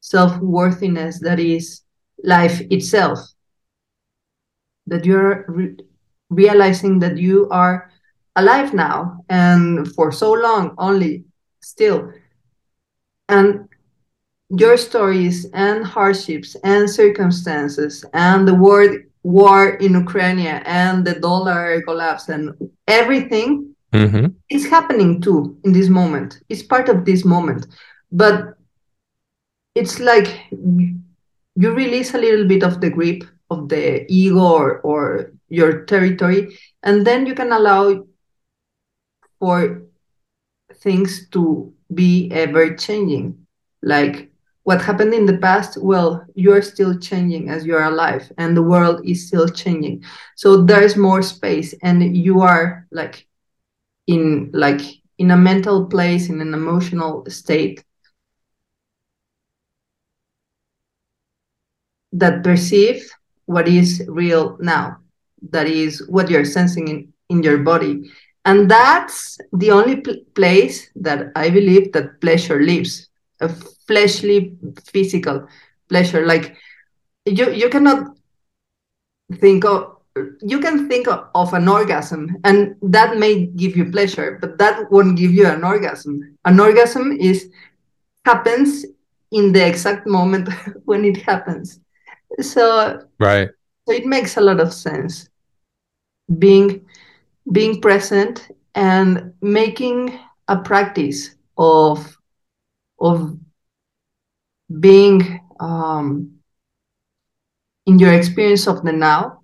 self-worthiness 0.00 1.20
that 1.20 1.38
is 1.40 1.82
life 2.24 2.60
itself 2.70 3.33
that 4.86 5.04
you're 5.04 5.44
re- 5.48 5.76
realizing 6.30 6.98
that 7.00 7.16
you 7.18 7.48
are 7.50 7.90
alive 8.36 8.74
now 8.74 9.24
and 9.28 9.92
for 9.94 10.10
so 10.10 10.32
long 10.32 10.74
only 10.78 11.24
still 11.60 12.12
and 13.28 13.68
your 14.50 14.76
stories 14.76 15.46
and 15.54 15.84
hardships 15.84 16.56
and 16.64 16.88
circumstances 16.88 18.04
and 18.12 18.46
the 18.46 18.54
war 18.54 18.86
war 19.22 19.70
in 19.76 19.94
Ukraine 19.94 20.60
and 20.66 21.04
the 21.04 21.14
dollar 21.18 21.80
collapse 21.82 22.28
and 22.28 22.52
everything 22.86 23.74
mm-hmm. 23.92 24.26
is 24.50 24.66
happening 24.68 25.20
too 25.20 25.56
in 25.64 25.72
this 25.72 25.88
moment. 25.88 26.40
It's 26.50 26.62
part 26.62 26.88
of 26.90 27.04
this 27.04 27.24
moment, 27.24 27.66
but 28.12 28.54
it's 29.74 29.98
like 29.98 30.28
you 30.50 31.70
release 31.72 32.14
a 32.14 32.18
little 32.18 32.46
bit 32.46 32.62
of 32.62 32.80
the 32.82 32.90
grip 32.90 33.24
of 33.50 33.68
the 33.68 34.04
ego 34.12 34.40
or, 34.40 34.80
or 34.80 35.32
your 35.48 35.84
territory 35.84 36.56
and 36.82 37.06
then 37.06 37.26
you 37.26 37.34
can 37.34 37.52
allow 37.52 38.04
for 39.38 39.82
things 40.76 41.28
to 41.30 41.72
be 41.92 42.30
ever 42.32 42.74
changing. 42.74 43.46
Like 43.82 44.30
what 44.64 44.82
happened 44.82 45.14
in 45.14 45.26
the 45.26 45.38
past? 45.38 45.76
Well 45.82 46.24
you're 46.34 46.62
still 46.62 46.98
changing 46.98 47.48
as 47.50 47.64
you're 47.64 47.84
alive 47.84 48.30
and 48.38 48.56
the 48.56 48.62
world 48.62 49.06
is 49.06 49.26
still 49.26 49.48
changing. 49.48 50.04
So 50.36 50.62
there's 50.64 50.96
more 50.96 51.22
space 51.22 51.74
and 51.82 52.16
you 52.16 52.40
are 52.40 52.86
like 52.90 53.26
in 54.06 54.50
like 54.52 54.80
in 55.18 55.30
a 55.30 55.36
mental 55.36 55.86
place 55.86 56.28
in 56.28 56.40
an 56.40 56.54
emotional 56.54 57.24
state 57.28 57.84
that 62.12 62.42
perceive 62.42 63.10
what 63.46 63.68
is 63.68 64.02
real 64.08 64.56
now 64.60 64.98
that 65.50 65.66
is 65.66 66.06
what 66.08 66.30
you're 66.30 66.44
sensing 66.44 66.88
in, 66.88 67.12
in 67.28 67.42
your 67.42 67.58
body. 67.58 68.10
And 68.44 68.70
that's 68.70 69.38
the 69.52 69.70
only 69.70 69.96
pl- 69.96 70.22
place 70.34 70.90
that 70.96 71.32
i 71.34 71.48
believe 71.48 71.92
that 71.92 72.20
pleasure 72.20 72.60
lives 72.60 73.08
a 73.40 73.48
fleshly 73.86 74.56
physical 74.92 75.46
pleasure. 75.88 76.26
Like 76.26 76.56
you 77.24 77.50
you 77.50 77.68
cannot 77.68 78.16
think 79.40 79.64
of 79.64 79.96
you 80.42 80.60
can 80.60 80.88
think 80.88 81.08
of, 81.08 81.26
of 81.34 81.52
an 81.54 81.68
orgasm 81.68 82.36
and 82.44 82.76
that 82.82 83.16
may 83.16 83.46
give 83.46 83.76
you 83.76 83.90
pleasure 83.90 84.38
but 84.40 84.58
that 84.58 84.90
won't 84.92 85.16
give 85.16 85.32
you 85.32 85.46
an 85.46 85.64
orgasm. 85.64 86.36
An 86.44 86.60
orgasm 86.60 87.12
is 87.12 87.50
happens 88.24 88.86
in 89.32 89.52
the 89.52 89.66
exact 89.66 90.06
moment 90.06 90.48
when 90.84 91.04
it 91.04 91.16
happens 91.16 91.80
so 92.40 93.06
right. 93.18 93.48
so 93.86 93.94
it 93.94 94.06
makes 94.06 94.36
a 94.36 94.40
lot 94.40 94.60
of 94.60 94.72
sense. 94.72 95.28
Being 96.38 96.86
being 97.52 97.80
present 97.80 98.48
and 98.74 99.34
making 99.40 100.18
a 100.48 100.56
practice 100.56 101.36
of 101.58 102.16
of 102.98 103.36
being 104.80 105.40
um, 105.60 106.34
in 107.86 107.98
your 107.98 108.12
experience 108.14 108.66
of 108.66 108.82
the 108.82 108.92
now. 108.92 109.40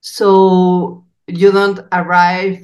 So 0.00 1.04
you 1.26 1.52
don't 1.52 1.80
arrive 1.92 2.60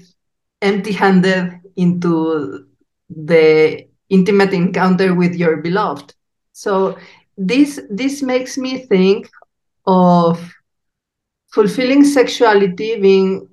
empty 0.63 0.93
handed 0.93 1.61
into 1.77 2.67
the 3.09 3.87
intimate 4.09 4.53
encounter 4.53 5.15
with 5.15 5.35
your 5.35 5.59
beloved. 5.59 6.15
So 6.53 6.99
this 7.37 7.81
this 7.91 8.23
makes 8.23 8.57
me 8.57 8.87
think 8.87 9.31
of 9.87 10.53
fulfilling 11.53 12.05
sexuality 12.05 13.01
being 13.01 13.49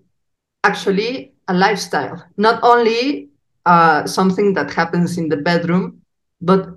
actually 0.63 1.33
a 1.47 1.53
lifestyle. 1.53 2.23
Not 2.37 2.59
only 2.63 3.29
uh, 3.65 4.05
something 4.05 4.53
that 4.53 4.71
happens 4.71 5.17
in 5.17 5.29
the 5.29 5.37
bedroom 5.37 6.01
but 6.41 6.69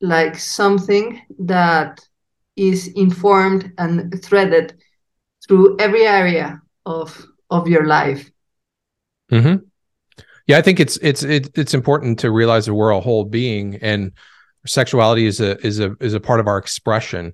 like 0.00 0.36
something 0.36 1.20
that 1.38 2.00
is 2.56 2.88
informed 2.88 3.72
and 3.78 4.22
threaded 4.22 4.74
through 5.46 5.76
every 5.78 6.06
area 6.06 6.60
of 6.84 7.26
of 7.50 7.68
your 7.68 7.86
life. 7.86 8.30
Mm-hmm. 9.30 9.64
yeah 10.48 10.58
i 10.58 10.62
think 10.62 10.80
it's 10.80 10.96
it's 11.02 11.22
it, 11.22 11.56
it's 11.56 11.72
important 11.72 12.18
to 12.18 12.32
realize 12.32 12.66
that 12.66 12.74
we're 12.74 12.90
a 12.90 12.98
whole 12.98 13.24
being 13.24 13.76
and 13.76 14.10
sexuality 14.66 15.26
is 15.26 15.40
a 15.40 15.56
is 15.64 15.78
a 15.78 15.94
is 16.00 16.14
a 16.14 16.18
part 16.18 16.40
of 16.40 16.48
our 16.48 16.58
expression 16.58 17.32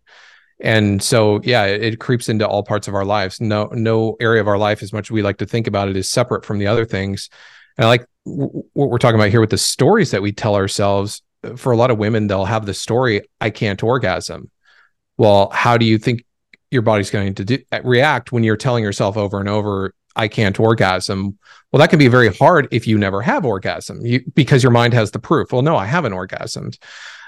and 0.60 1.02
so 1.02 1.40
yeah 1.44 1.64
it, 1.64 1.82
it 1.82 2.00
creeps 2.00 2.28
into 2.28 2.46
all 2.46 2.62
parts 2.62 2.88
of 2.88 2.94
our 2.94 3.04
lives. 3.04 3.40
No 3.40 3.66
no 3.72 4.16
area 4.20 4.40
of 4.40 4.48
our 4.48 4.58
life 4.58 4.82
as 4.82 4.92
much 4.92 5.06
as 5.06 5.10
we 5.10 5.22
like 5.22 5.38
to 5.38 5.46
think 5.46 5.66
about 5.66 5.88
it 5.88 5.96
is 5.96 6.08
separate 6.08 6.44
from 6.44 6.58
the 6.58 6.66
other 6.66 6.84
things. 6.84 7.28
And 7.76 7.84
i 7.84 7.88
like 7.88 8.06
w- 8.24 8.64
what 8.72 8.90
we're 8.90 8.98
talking 8.98 9.20
about 9.20 9.30
here 9.30 9.40
with 9.40 9.50
the 9.50 9.58
stories 9.58 10.10
that 10.12 10.22
we 10.22 10.32
tell 10.32 10.54
ourselves 10.54 11.22
uh, 11.44 11.56
for 11.56 11.72
a 11.72 11.76
lot 11.76 11.90
of 11.90 11.98
women 11.98 12.26
they'll 12.26 12.44
have 12.44 12.66
the 12.66 12.74
story 12.74 13.22
i 13.40 13.50
can't 13.50 13.82
orgasm. 13.82 14.50
Well 15.18 15.50
how 15.50 15.76
do 15.76 15.84
you 15.84 15.98
think 15.98 16.24
your 16.70 16.82
body's 16.82 17.10
going 17.10 17.34
to 17.34 17.44
do, 17.44 17.58
uh, 17.72 17.80
react 17.84 18.32
when 18.32 18.42
you're 18.42 18.56
telling 18.56 18.82
yourself 18.82 19.16
over 19.16 19.38
and 19.38 19.48
over 19.48 19.94
i 20.16 20.26
can't 20.26 20.58
orgasm 20.58 21.38
well 21.70 21.80
that 21.80 21.90
can 21.90 21.98
be 21.98 22.08
very 22.08 22.34
hard 22.34 22.66
if 22.70 22.86
you 22.86 22.96
never 22.96 23.20
have 23.20 23.44
orgasm. 23.44 24.04
You, 24.04 24.24
because 24.34 24.62
your 24.62 24.72
mind 24.72 24.94
has 24.94 25.10
the 25.10 25.18
proof 25.18 25.52
well 25.52 25.62
no 25.62 25.76
i 25.76 25.84
haven't 25.84 26.12
orgasmed 26.12 26.78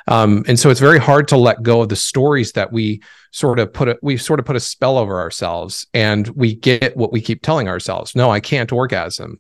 um, 0.07 0.44
and 0.49 0.59
so 0.59 0.70
it's 0.70 0.80
very 0.80 0.99
hard 0.99 1.28
to 1.28 1.36
let 1.36 1.62
go 1.62 1.82
of 1.82 1.88
the 1.88 1.96
stories 1.96 2.53
that 2.53 2.72
we 2.72 3.03
sort 3.32 3.59
of 3.59 3.72
put 3.72 3.88
a, 3.88 3.99
we 4.03 4.16
sort 4.16 4.40
of 4.40 4.46
put 4.46 4.57
a 4.57 4.61
spell 4.61 4.96
over 4.96 5.20
ourselves 5.20 5.86
and 5.92 6.28
we 6.28 6.55
get 6.55 6.96
what 6.96 7.12
we 7.12 7.20
keep 7.20 7.42
telling 7.42 7.68
ourselves 7.68 8.14
no 8.14 8.30
i 8.30 8.40
can't 8.40 8.72
orgasm 8.72 9.38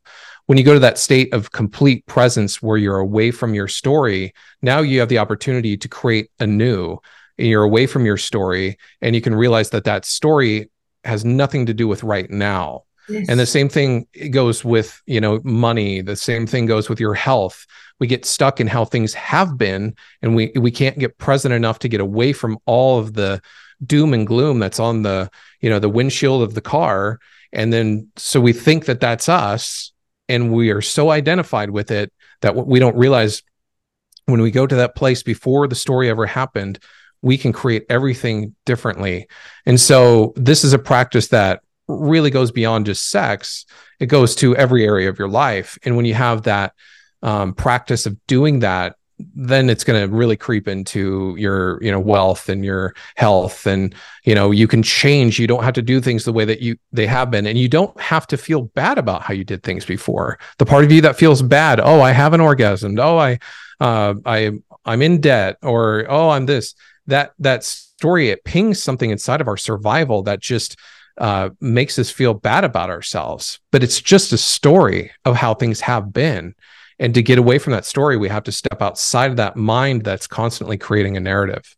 when 0.48 0.56
you 0.56 0.64
go 0.64 0.72
to 0.72 0.80
that 0.80 0.96
state 0.96 1.34
of 1.34 1.52
complete 1.52 2.06
presence 2.06 2.62
where 2.62 2.78
you're 2.78 3.00
away 3.00 3.30
from 3.30 3.52
your 3.52 3.68
story, 3.68 4.32
now 4.62 4.80
you 4.80 4.98
have 4.98 5.10
the 5.10 5.18
opportunity 5.18 5.76
to 5.76 5.88
create 5.88 6.30
a 6.40 6.46
new. 6.46 6.96
And 7.36 7.46
you're 7.46 7.62
away 7.64 7.86
from 7.86 8.06
your 8.06 8.16
story, 8.16 8.78
and 9.02 9.14
you 9.14 9.20
can 9.20 9.34
realize 9.34 9.70
that 9.70 9.84
that 9.84 10.06
story 10.06 10.70
has 11.04 11.22
nothing 11.22 11.66
to 11.66 11.74
do 11.74 11.86
with 11.86 12.02
right 12.02 12.28
now. 12.30 12.84
Yes. 13.10 13.26
And 13.28 13.38
the 13.38 13.46
same 13.46 13.68
thing 13.68 14.08
goes 14.30 14.64
with, 14.64 15.00
you 15.06 15.20
know, 15.20 15.40
money. 15.44 16.00
The 16.00 16.16
same 16.16 16.46
thing 16.46 16.64
goes 16.64 16.88
with 16.88 16.98
your 16.98 17.14
health. 17.14 17.66
We 18.00 18.06
get 18.06 18.24
stuck 18.24 18.60
in 18.60 18.66
how 18.66 18.84
things 18.84 19.14
have 19.14 19.58
been, 19.58 19.94
and 20.22 20.34
we 20.34 20.52
we 20.56 20.70
can't 20.70 20.98
get 20.98 21.18
present 21.18 21.54
enough 21.54 21.78
to 21.80 21.88
get 21.88 22.00
away 22.00 22.32
from 22.32 22.58
all 22.66 22.98
of 22.98 23.14
the 23.14 23.40
doom 23.84 24.12
and 24.12 24.26
gloom 24.26 24.58
that's 24.58 24.80
on 24.80 25.02
the, 25.02 25.30
you 25.60 25.70
know, 25.70 25.78
the 25.78 25.88
windshield 25.88 26.42
of 26.42 26.54
the 26.54 26.60
car. 26.60 27.20
And 27.52 27.72
then 27.72 28.08
so 28.16 28.40
we 28.40 28.52
think 28.52 28.86
that 28.86 29.00
that's 29.00 29.28
us, 29.28 29.92
and 30.28 30.52
we 30.52 30.70
are 30.70 30.82
so 30.82 31.10
identified 31.10 31.70
with 31.70 31.90
it 31.90 32.12
that 32.40 32.54
we 32.54 32.78
don't 32.78 32.96
realize 32.96 33.42
when 34.26 34.42
we 34.42 34.50
go 34.50 34.66
to 34.66 34.76
that 34.76 34.94
place 34.94 35.22
before 35.22 35.66
the 35.66 35.74
story 35.74 36.10
ever 36.10 36.26
happened 36.26 36.78
we 37.22 37.38
can 37.38 37.52
create 37.52 37.84
everything 37.88 38.54
differently. 38.64 39.26
And 39.66 39.80
so 39.80 40.32
this 40.36 40.64
is 40.64 40.72
a 40.72 40.78
practice 40.78 41.28
that 41.28 41.62
really 41.88 42.30
goes 42.30 42.50
beyond 42.50 42.86
just 42.86 43.10
sex. 43.10 43.64
It 43.98 44.06
goes 44.06 44.34
to 44.36 44.56
every 44.56 44.84
area 44.84 45.08
of 45.08 45.18
your 45.18 45.28
life. 45.28 45.78
And 45.84 45.96
when 45.96 46.04
you 46.04 46.14
have 46.14 46.42
that 46.42 46.74
um, 47.22 47.54
practice 47.54 48.06
of 48.06 48.16
doing 48.26 48.60
that 48.60 48.96
then 49.34 49.68
it's 49.68 49.84
going 49.84 50.00
to 50.00 50.14
really 50.14 50.36
creep 50.36 50.68
into 50.68 51.34
your 51.38 51.82
you 51.82 51.90
know 51.90 52.00
wealth 52.00 52.48
and 52.48 52.64
your 52.64 52.94
health. 53.16 53.66
And 53.66 53.94
you 54.24 54.34
know 54.34 54.50
you 54.50 54.68
can 54.68 54.82
change. 54.82 55.38
You 55.38 55.46
don't 55.46 55.64
have 55.64 55.74
to 55.74 55.82
do 55.82 56.00
things 56.00 56.24
the 56.24 56.32
way 56.32 56.44
that 56.44 56.60
you 56.60 56.76
they 56.92 57.06
have 57.06 57.30
been. 57.30 57.46
And 57.46 57.58
you 57.58 57.68
don't 57.68 57.98
have 58.00 58.26
to 58.28 58.36
feel 58.36 58.62
bad 58.62 58.98
about 58.98 59.22
how 59.22 59.34
you 59.34 59.44
did 59.44 59.62
things 59.62 59.84
before. 59.84 60.38
The 60.58 60.66
part 60.66 60.84
of 60.84 60.92
you 60.92 61.00
that 61.02 61.16
feels 61.16 61.42
bad 61.42 61.80
oh 61.80 62.00
i 62.00 62.12
have 62.12 62.32
an 62.32 62.40
orgasm. 62.40 62.98
Oh 62.98 63.18
i 63.18 63.38
uh, 63.80 64.14
i 64.24 64.52
i'm 64.84 65.02
in 65.02 65.20
debt 65.20 65.58
or 65.62 66.06
oh 66.08 66.30
i'm 66.30 66.46
this 66.46 66.74
that 67.06 67.32
that 67.38 67.64
story 67.64 68.30
it 68.30 68.44
pings 68.44 68.82
something 68.82 69.10
inside 69.10 69.40
of 69.40 69.48
our 69.48 69.56
survival 69.56 70.22
that 70.22 70.40
just 70.40 70.76
uh, 71.16 71.50
makes 71.60 71.98
us 71.98 72.10
feel 72.10 72.32
bad 72.32 72.62
about 72.62 72.90
ourselves. 72.90 73.58
But 73.72 73.82
it's 73.82 74.00
just 74.00 74.32
a 74.32 74.38
story 74.38 75.10
of 75.24 75.34
how 75.34 75.54
things 75.54 75.80
have 75.80 76.12
been 76.12 76.54
and 76.98 77.14
to 77.14 77.22
get 77.22 77.38
away 77.38 77.58
from 77.58 77.72
that 77.72 77.84
story, 77.84 78.16
we 78.16 78.28
have 78.28 78.44
to 78.44 78.52
step 78.52 78.82
outside 78.82 79.30
of 79.30 79.36
that 79.36 79.56
mind 79.56 80.04
that's 80.04 80.26
constantly 80.26 80.76
creating 80.76 81.16
a 81.16 81.20
narrative. 81.20 81.76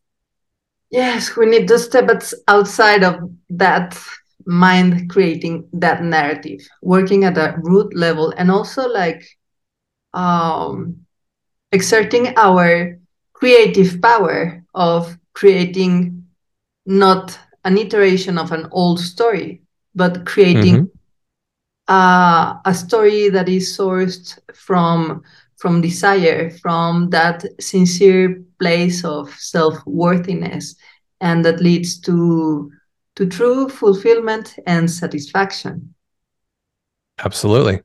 Yes, 0.90 1.36
we 1.36 1.46
need 1.46 1.68
to 1.68 1.78
step 1.78 2.10
outside 2.48 3.04
of 3.04 3.30
that 3.50 3.98
mind 4.46 5.10
creating 5.10 5.68
that 5.74 6.02
narrative, 6.02 6.60
working 6.82 7.24
at 7.24 7.38
a 7.38 7.54
root 7.58 7.94
level, 7.94 8.32
and 8.36 8.50
also 8.50 8.88
like 8.88 9.24
um, 10.14 11.06
exerting 11.70 12.34
our 12.36 12.98
creative 13.34 14.00
power 14.00 14.64
of 14.74 15.16
creating 15.34 16.26
not 16.86 17.38
an 17.64 17.76
iteration 17.78 18.38
of 18.38 18.50
an 18.52 18.66
old 18.72 18.98
story, 18.98 19.62
but 19.94 20.24
creating 20.26 20.74
mm-hmm 20.76 20.99
uh, 21.90 22.54
a 22.64 22.72
story 22.72 23.28
that 23.28 23.48
is 23.48 23.76
sourced 23.76 24.38
from 24.54 25.22
from 25.56 25.82
desire, 25.82 26.48
from 26.62 27.10
that 27.10 27.44
sincere 27.60 28.42
place 28.58 29.04
of 29.04 29.34
self 29.34 29.76
worthiness, 29.86 30.76
and 31.20 31.44
that 31.44 31.60
leads 31.60 31.98
to 32.00 32.70
to 33.16 33.26
true 33.26 33.68
fulfillment 33.68 34.56
and 34.66 34.90
satisfaction. 34.90 35.94
Absolutely. 37.22 37.82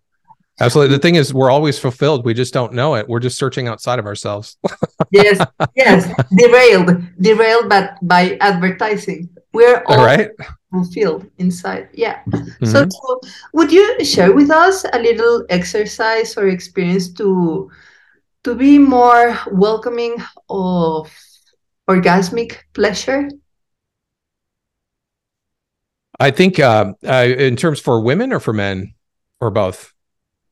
Absolutely. 0.62 0.95
The 0.95 1.01
thing 1.01 1.16
is, 1.16 1.34
we're 1.34 1.51
always 1.51 1.78
fulfilled. 1.78 2.24
We 2.24 2.34
just 2.34 2.53
don't 2.53 2.72
know 2.72 2.95
it. 2.95 3.10
We're 3.10 3.20
just 3.20 3.38
searching 3.38 3.68
outside 3.68 3.99
of 3.99 4.06
ourselves. 4.06 4.56
yes, 5.12 5.45
yes. 5.76 6.08
Derailed, 6.34 7.03
derailed, 7.20 7.68
but 7.68 7.97
by 8.01 8.38
advertising. 8.39 9.28
We're 9.51 9.84
all, 9.88 9.99
all 9.99 10.06
right 10.06 10.32
fulfilled 10.76 11.23
inside. 11.38 11.88
Yeah. 11.93 12.19
Mm-hmm. 12.28 12.65
So, 12.65 12.84
so, 12.84 13.19
would 13.53 13.71
you 13.71 14.03
share 14.03 14.36
with 14.36 14.51
us 14.51 14.84
a 14.91 14.99
little 14.99 15.45
exercise 15.49 16.36
or 16.36 16.51
experience 16.51 17.07
to 17.15 17.71
to 18.43 18.55
be 18.55 18.78
more 18.78 19.39
welcoming 19.51 20.19
of 20.49 21.07
orgasmic 21.88 22.67
pleasure? 22.73 23.32
I 26.19 26.32
think 26.32 26.59
uh, 26.59 26.93
uh, 27.07 27.28
in 27.28 27.55
terms 27.55 27.80
for 27.80 28.03
women 28.03 28.34
or 28.36 28.39
for 28.39 28.53
men 28.53 28.93
or 29.39 29.51
both. 29.51 29.95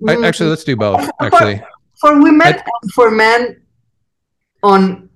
Mm-hmm. 0.02 0.24
I, 0.24 0.28
actually, 0.28 0.50
let's 0.50 0.64
do 0.64 0.76
both. 0.76 1.04
Actually, 1.20 1.60
for, 2.00 2.16
for 2.16 2.24
women 2.24 2.48
I, 2.48 2.64
and 2.64 2.92
for 2.96 3.12
men, 3.12 3.64
on 4.64 5.10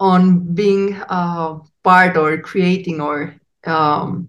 on 0.00 0.54
being 0.54 0.94
uh, 1.08 1.58
part 1.84 2.16
or 2.16 2.38
creating 2.38 3.00
or 3.00 3.34
um, 3.64 4.28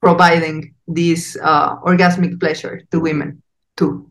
providing 0.00 0.74
this 0.88 1.36
uh, 1.42 1.76
orgasmic 1.80 2.40
pleasure 2.40 2.82
to 2.90 3.00
women 3.00 3.42
too. 3.76 4.10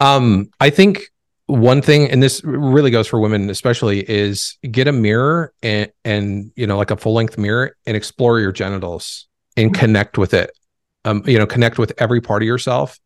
Um, 0.00 0.50
I 0.60 0.70
think 0.70 1.10
one 1.46 1.82
thing, 1.82 2.10
and 2.10 2.22
this 2.22 2.42
really 2.44 2.90
goes 2.90 3.06
for 3.06 3.20
women 3.20 3.50
especially, 3.50 4.00
is 4.08 4.56
get 4.70 4.88
a 4.88 4.92
mirror 4.92 5.52
and 5.62 5.90
and 6.04 6.52
you 6.56 6.66
know 6.66 6.76
like 6.76 6.90
a 6.90 6.96
full 6.96 7.14
length 7.14 7.38
mirror 7.38 7.76
and 7.86 7.96
explore 7.96 8.40
your 8.40 8.52
genitals 8.52 9.26
and 9.56 9.72
mm-hmm. 9.72 9.80
connect 9.80 10.18
with 10.18 10.34
it. 10.34 10.50
Um, 11.04 11.22
you 11.26 11.38
know, 11.38 11.46
connect 11.46 11.78
with 11.78 11.92
every 11.98 12.20
part 12.20 12.42
of 12.42 12.46
yourself 12.46 12.98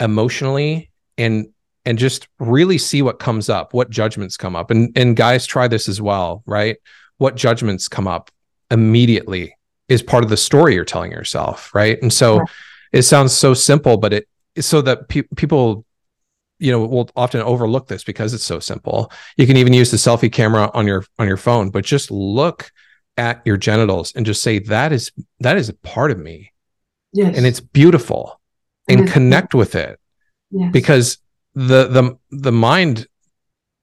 emotionally 0.00 0.90
and 1.16 1.46
and 1.84 1.98
just 1.98 2.28
really 2.38 2.78
see 2.78 3.02
what 3.02 3.18
comes 3.18 3.48
up, 3.48 3.72
what 3.72 3.90
judgments 3.90 4.36
come 4.36 4.56
up. 4.56 4.70
And 4.70 4.96
and 4.96 5.16
guys 5.16 5.46
try 5.46 5.68
this 5.68 5.88
as 5.88 6.00
well, 6.00 6.42
right? 6.46 6.76
What 7.18 7.36
judgments 7.36 7.88
come 7.88 8.08
up 8.08 8.30
immediately 8.70 9.54
is 9.92 10.02
part 10.02 10.24
of 10.24 10.30
the 10.30 10.36
story 10.36 10.74
you're 10.74 10.84
telling 10.84 11.10
yourself, 11.10 11.74
right? 11.74 12.00
And 12.02 12.12
so 12.12 12.36
yeah. 12.36 12.44
it 12.92 13.02
sounds 13.02 13.32
so 13.32 13.54
simple, 13.54 13.96
but 13.96 14.12
it 14.12 14.28
so 14.60 14.82
that 14.82 15.08
pe- 15.08 15.22
people 15.36 15.84
you 16.58 16.70
know 16.70 16.86
will 16.86 17.10
often 17.16 17.40
overlook 17.40 17.88
this 17.88 18.04
because 18.04 18.34
it's 18.34 18.44
so 18.44 18.60
simple. 18.60 19.10
You 19.36 19.46
can 19.46 19.56
even 19.56 19.72
use 19.72 19.90
the 19.90 19.96
selfie 19.96 20.32
camera 20.32 20.70
on 20.74 20.86
your 20.86 21.04
on 21.18 21.26
your 21.26 21.36
phone, 21.36 21.70
but 21.70 21.84
just 21.84 22.10
look 22.10 22.70
at 23.16 23.42
your 23.44 23.56
genitals 23.56 24.12
and 24.14 24.24
just 24.24 24.42
say 24.42 24.58
that 24.58 24.92
is 24.92 25.12
that 25.40 25.56
is 25.56 25.68
a 25.68 25.74
part 25.74 26.10
of 26.10 26.18
me. 26.18 26.52
Yes. 27.12 27.36
And 27.36 27.46
it's 27.46 27.60
beautiful. 27.60 28.40
And 28.88 29.08
connect 29.08 29.54
with 29.54 29.74
it. 29.74 29.98
Yes. 30.50 30.70
Because 30.72 31.18
the 31.54 31.86
the 31.88 32.18
the 32.30 32.52
mind 32.52 33.06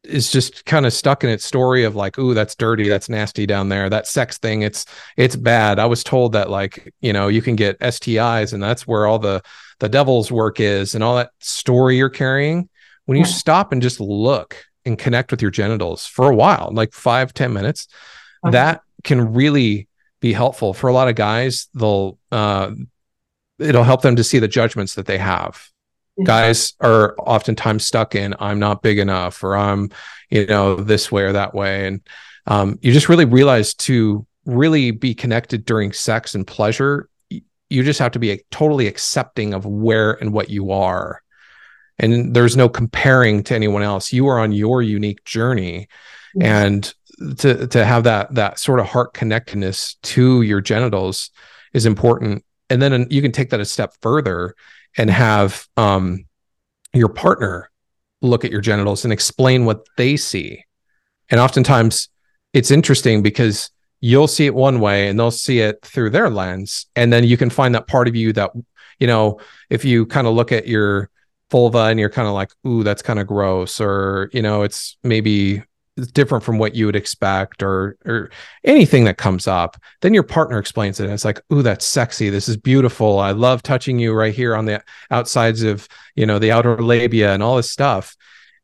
is 0.03 0.31
just 0.31 0.65
kind 0.65 0.85
of 0.85 0.93
stuck 0.93 1.23
in 1.23 1.29
its 1.29 1.45
story 1.45 1.83
of 1.83 1.95
like, 1.95 2.17
ooh, 2.17 2.33
that's 2.33 2.55
dirty, 2.55 2.87
that's 2.87 3.09
nasty 3.09 3.45
down 3.45 3.69
there. 3.69 3.89
That 3.89 4.07
sex 4.07 4.37
thing, 4.37 4.61
it's 4.61 4.85
it's 5.17 5.35
bad. 5.35 5.79
I 5.79 5.85
was 5.85 6.03
told 6.03 6.33
that 6.33 6.49
like, 6.49 6.93
you 7.01 7.11
know, 7.11 7.27
you 7.27 7.41
can 7.41 7.55
get 7.55 7.79
STIs 7.79 8.53
and 8.53 8.63
that's 8.63 8.87
where 8.87 9.05
all 9.05 9.19
the 9.19 9.41
the 9.79 9.89
devil's 9.89 10.31
work 10.31 10.59
is 10.59 10.95
and 10.95 11.03
all 11.03 11.15
that 11.17 11.31
story 11.39 11.97
you're 11.97 12.09
carrying. 12.09 12.69
When 13.05 13.17
you 13.17 13.23
yeah. 13.23 13.31
stop 13.31 13.71
and 13.71 13.81
just 13.81 13.99
look 13.99 14.63
and 14.85 14.97
connect 14.97 15.31
with 15.31 15.41
your 15.41 15.51
genitals 15.51 16.05
for 16.05 16.29
a 16.29 16.35
while, 16.35 16.69
like 16.71 16.93
five 16.93 17.33
ten 17.33 17.51
minutes, 17.51 17.87
okay. 18.45 18.51
that 18.51 18.81
can 19.03 19.33
really 19.33 19.87
be 20.21 20.33
helpful 20.33 20.73
for 20.73 20.89
a 20.89 20.93
lot 20.93 21.09
of 21.09 21.15
guys. 21.15 21.67
They'll 21.73 22.17
uh 22.31 22.71
it'll 23.57 23.83
help 23.83 24.01
them 24.01 24.15
to 24.15 24.23
see 24.23 24.39
the 24.39 24.47
judgments 24.47 24.95
that 24.95 25.05
they 25.05 25.17
have 25.17 25.69
guys 26.23 26.73
are 26.79 27.15
oftentimes 27.19 27.85
stuck 27.85 28.15
in 28.15 28.35
i'm 28.39 28.59
not 28.59 28.81
big 28.81 28.99
enough 28.99 29.43
or 29.43 29.55
i'm 29.55 29.89
you 30.29 30.45
know 30.45 30.75
this 30.75 31.11
way 31.11 31.23
or 31.23 31.33
that 31.33 31.53
way 31.53 31.87
and 31.87 32.01
um, 32.47 32.79
you 32.81 32.91
just 32.91 33.09
really 33.09 33.25
realize 33.25 33.75
to 33.75 34.25
really 34.45 34.89
be 34.89 35.13
connected 35.13 35.65
during 35.65 35.93
sex 35.93 36.33
and 36.33 36.47
pleasure 36.47 37.07
you 37.69 37.83
just 37.83 37.99
have 37.99 38.11
to 38.13 38.19
be 38.19 38.41
totally 38.51 38.87
accepting 38.87 39.53
of 39.53 39.65
where 39.65 40.13
and 40.13 40.33
what 40.33 40.49
you 40.49 40.71
are. 40.71 41.21
And 41.99 42.33
there's 42.33 42.57
no 42.57 42.69
comparing 42.69 43.43
to 43.43 43.55
anyone 43.55 43.83
else. 43.83 44.11
You 44.11 44.27
are 44.27 44.39
on 44.39 44.51
your 44.51 44.81
unique 44.81 45.23
journey. 45.23 45.87
Mm-hmm. 46.37 46.45
and 46.45 46.93
to 47.39 47.67
to 47.67 47.83
have 47.83 48.03
that 48.03 48.35
that 48.35 48.59
sort 48.59 48.79
of 48.79 48.85
heart 48.85 49.15
connectedness 49.15 49.95
to 50.03 50.43
your 50.43 50.61
genitals 50.61 51.31
is 51.73 51.87
important. 51.87 52.45
And 52.69 52.79
then 52.81 53.07
you 53.09 53.23
can 53.23 53.31
take 53.31 53.49
that 53.49 53.59
a 53.59 53.65
step 53.65 53.93
further 54.01 54.53
and 54.97 55.09
have 55.09 55.67
um, 55.77 56.25
your 56.93 57.09
partner 57.09 57.69
look 58.21 58.43
at 58.43 58.51
your 58.51 58.61
genitals 58.61 59.03
and 59.03 59.13
explain 59.13 59.65
what 59.65 59.85
they 59.97 60.17
see. 60.17 60.65
And 61.29 61.39
oftentimes 61.39 62.09
it's 62.53 62.71
interesting 62.71 63.21
because 63.21 63.71
you'll 64.01 64.27
see 64.27 64.45
it 64.45 64.55
one 64.55 64.79
way 64.79 65.07
and 65.07 65.19
they'll 65.19 65.31
see 65.31 65.59
it 65.59 65.81
through 65.83 66.09
their 66.09 66.29
lens. 66.29 66.87
And 66.95 67.13
then 67.13 67.23
you 67.23 67.37
can 67.37 67.49
find 67.49 67.75
that 67.75 67.87
part 67.87 68.07
of 68.07 68.15
you 68.15 68.33
that, 68.33 68.51
you 68.99 69.07
know, 69.07 69.39
if 69.69 69.85
you 69.85 70.05
kind 70.05 70.27
of 70.27 70.33
look 70.33 70.51
at 70.51 70.67
your 70.67 71.09
vulva 71.51 71.85
and 71.85 71.99
you're 71.99 72.09
kind 72.09 72.27
of 72.27 72.33
like, 72.33 72.51
ooh, 72.67 72.83
that's 72.83 73.01
kind 73.01 73.19
of 73.19 73.27
gross, 73.27 73.79
or, 73.79 74.29
you 74.33 74.41
know, 74.41 74.63
it's 74.63 74.97
maybe 75.03 75.63
different 76.07 76.43
from 76.43 76.57
what 76.57 76.75
you 76.75 76.85
would 76.85 76.95
expect 76.95 77.61
or 77.61 77.97
or 78.05 78.29
anything 78.63 79.03
that 79.05 79.17
comes 79.17 79.47
up 79.47 79.77
then 80.01 80.13
your 80.13 80.23
partner 80.23 80.57
explains 80.57 80.99
it 80.99 81.05
and 81.05 81.13
it's 81.13 81.25
like 81.25 81.41
ooh 81.51 81.61
that's 81.61 81.85
sexy. 81.85 82.29
This 82.29 82.47
is 82.47 82.57
beautiful. 82.57 83.19
I 83.19 83.31
love 83.31 83.61
touching 83.61 83.99
you 83.99 84.13
right 84.13 84.33
here 84.33 84.55
on 84.55 84.65
the 84.65 84.83
outsides 85.11 85.63
of 85.63 85.87
you 86.15 86.25
know 86.25 86.39
the 86.39 86.51
outer 86.51 86.81
labia 86.81 87.33
and 87.33 87.43
all 87.43 87.57
this 87.57 87.69
stuff. 87.69 88.15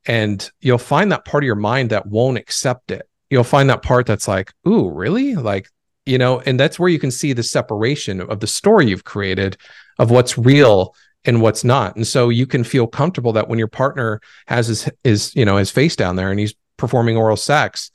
And 0.06 0.50
you'll 0.62 0.78
find 0.78 1.12
that 1.12 1.26
part 1.26 1.44
of 1.44 1.48
your 1.48 1.56
mind 1.56 1.90
that 1.90 2.06
won't 2.06 2.38
accept 2.38 2.92
it. 2.92 3.10
You'll 3.30 3.44
find 3.44 3.70
that 3.70 3.82
part 3.82 4.06
that's 4.06 4.28
like 4.28 4.54
ooh 4.68 4.90
really? 4.90 5.36
Like 5.36 5.68
you 6.06 6.18
know 6.18 6.40
and 6.40 6.60
that's 6.60 6.80
where 6.80 6.90
you 6.90 7.00
can 7.00 7.12
see 7.12 7.34
the 7.34 7.44
separation 7.44 8.22
of 8.22 8.40
the 8.40 8.48
story 8.48 8.88
you've 8.88 9.04
created 9.04 9.58
of 10.00 10.12
what's 10.12 10.38
real 10.38 10.96
and 11.26 11.42
what's 11.42 11.64
not. 11.64 11.96
And 11.96 12.06
so 12.06 12.30
you 12.30 12.46
can 12.46 12.64
feel 12.64 12.86
comfortable 12.86 13.34
that 13.34 13.48
when 13.48 13.58
your 13.60 13.68
partner 13.68 14.22
has 14.48 14.68
his 14.68 14.90
his 15.04 15.36
you 15.36 15.46
know 15.46 15.58
his 15.58 15.72
face 15.72 15.96
down 15.96 16.16
there 16.16 16.32
and 16.32 16.40
he's 16.40 16.54
performing 16.78 17.18
oral 17.18 17.38
sex, 17.38 17.92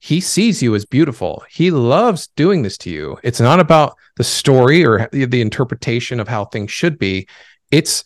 he 0.00 0.20
sees 0.20 0.62
you 0.62 0.74
as 0.74 0.84
beautiful. 0.84 1.44
He 1.50 1.70
loves 1.70 2.26
doing 2.36 2.62
this 2.62 2.76
to 2.78 2.90
you. 2.90 3.18
It's 3.22 3.40
not 3.40 3.60
about 3.60 3.96
the 4.16 4.24
story 4.24 4.84
or 4.84 5.08
the 5.12 5.40
interpretation 5.40 6.20
of 6.20 6.28
how 6.28 6.44
things 6.44 6.70
should 6.70 6.98
be. 6.98 7.26
It's 7.70 8.04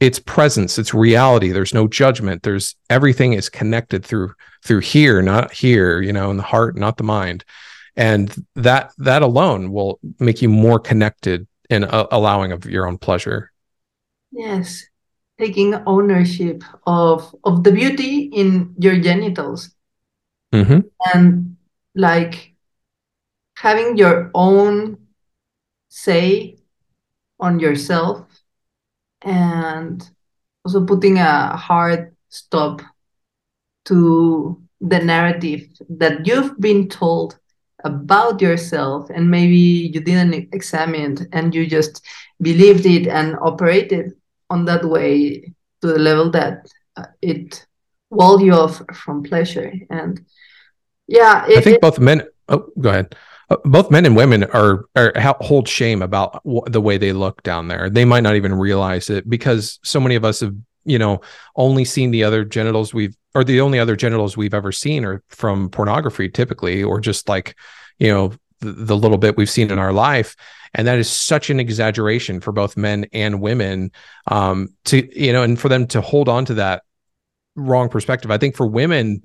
it's 0.00 0.18
presence, 0.18 0.78
it's 0.78 0.92
reality. 0.92 1.50
There's 1.50 1.74
no 1.74 1.86
judgment. 1.86 2.42
There's 2.42 2.74
everything 2.90 3.34
is 3.34 3.48
connected 3.48 4.04
through 4.04 4.32
through 4.64 4.80
here, 4.80 5.22
not 5.22 5.52
here, 5.52 6.00
you 6.00 6.12
know, 6.12 6.30
in 6.30 6.38
the 6.38 6.42
heart, 6.42 6.76
not 6.76 6.96
the 6.96 7.04
mind. 7.04 7.44
And 7.94 8.34
that 8.56 8.92
that 8.98 9.22
alone 9.22 9.70
will 9.70 10.00
make 10.18 10.42
you 10.42 10.48
more 10.48 10.80
connected 10.80 11.46
and 11.68 11.84
uh, 11.84 12.06
allowing 12.10 12.52
of 12.52 12.64
your 12.64 12.86
own 12.86 12.98
pleasure. 12.98 13.52
Yes 14.32 14.84
taking 15.38 15.74
ownership 15.86 16.62
of 16.86 17.34
of 17.44 17.64
the 17.64 17.72
beauty 17.72 18.30
in 18.32 18.74
your 18.78 18.98
genitals 19.00 19.74
mm-hmm. 20.52 20.80
and 21.12 21.56
like 21.94 22.54
having 23.56 23.96
your 23.96 24.30
own 24.34 24.96
say 25.88 26.56
on 27.40 27.58
yourself 27.58 28.26
and 29.22 30.10
also 30.64 30.84
putting 30.84 31.18
a 31.18 31.56
hard 31.56 32.14
stop 32.28 32.82
to 33.84 34.60
the 34.80 34.98
narrative 34.98 35.68
that 35.88 36.26
you've 36.26 36.58
been 36.60 36.88
told 36.88 37.38
about 37.84 38.40
yourself 38.40 39.10
and 39.10 39.30
maybe 39.30 39.56
you 39.56 40.00
didn't 40.00 40.48
examine 40.54 41.12
it 41.12 41.28
and 41.32 41.54
you 41.54 41.66
just 41.66 42.04
believed 42.40 42.86
it 42.86 43.06
and 43.06 43.36
operated 43.42 44.12
on 44.54 44.64
that 44.64 44.84
way 44.84 45.52
to 45.80 45.86
the 45.92 45.98
level 45.98 46.30
that 46.30 46.70
uh, 46.96 47.06
it 47.20 47.66
walled 48.10 48.40
you 48.40 48.54
off 48.54 48.80
from 48.94 49.22
pleasure. 49.22 49.72
And 49.90 50.24
yeah 51.06 51.44
it, 51.46 51.58
i 51.58 51.60
think 51.60 51.76
it, 51.76 51.82
both 51.82 51.98
men 51.98 52.22
oh 52.48 52.66
go 52.80 52.88
ahead. 52.90 53.14
Uh, 53.50 53.56
both 53.66 53.90
men 53.90 54.06
and 54.06 54.16
women 54.16 54.44
are, 54.44 54.86
are 54.96 55.12
hold 55.40 55.68
shame 55.68 56.00
about 56.00 56.42
w- 56.44 56.62
the 56.66 56.80
way 56.80 56.96
they 56.96 57.12
look 57.12 57.42
down 57.42 57.68
there. 57.68 57.90
They 57.90 58.06
might 58.06 58.22
not 58.22 58.36
even 58.36 58.54
realize 58.54 59.10
it 59.10 59.28
because 59.28 59.78
so 59.84 60.00
many 60.00 60.14
of 60.14 60.24
us 60.24 60.40
have 60.40 60.54
you 60.86 60.98
know 60.98 61.20
only 61.56 61.84
seen 61.84 62.10
the 62.10 62.24
other 62.24 62.44
genitals 62.44 62.94
we've 62.94 63.16
or 63.34 63.44
the 63.44 63.60
only 63.60 63.78
other 63.78 63.96
genitals 63.96 64.36
we've 64.36 64.54
ever 64.54 64.72
seen 64.72 65.04
are 65.04 65.22
from 65.28 65.68
pornography 65.68 66.28
typically 66.28 66.82
or 66.82 67.00
just 67.00 67.28
like 67.28 67.56
you 67.98 68.08
know 68.08 68.32
the, 68.64 68.72
the 68.72 68.96
little 68.96 69.18
bit 69.18 69.36
we've 69.36 69.50
seen 69.50 69.70
in 69.70 69.78
our 69.78 69.92
life. 69.92 70.36
And 70.74 70.88
that 70.88 70.98
is 70.98 71.08
such 71.08 71.50
an 71.50 71.60
exaggeration 71.60 72.40
for 72.40 72.50
both 72.50 72.76
men 72.76 73.06
and 73.12 73.40
women 73.40 73.92
um, 74.26 74.70
to 74.86 75.08
you 75.18 75.32
know 75.32 75.42
and 75.42 75.58
for 75.58 75.68
them 75.68 75.86
to 75.88 76.00
hold 76.00 76.28
on 76.28 76.44
to 76.46 76.54
that 76.54 76.82
wrong 77.54 77.88
perspective. 77.88 78.30
I 78.30 78.38
think 78.38 78.56
for 78.56 78.66
women 78.66 79.22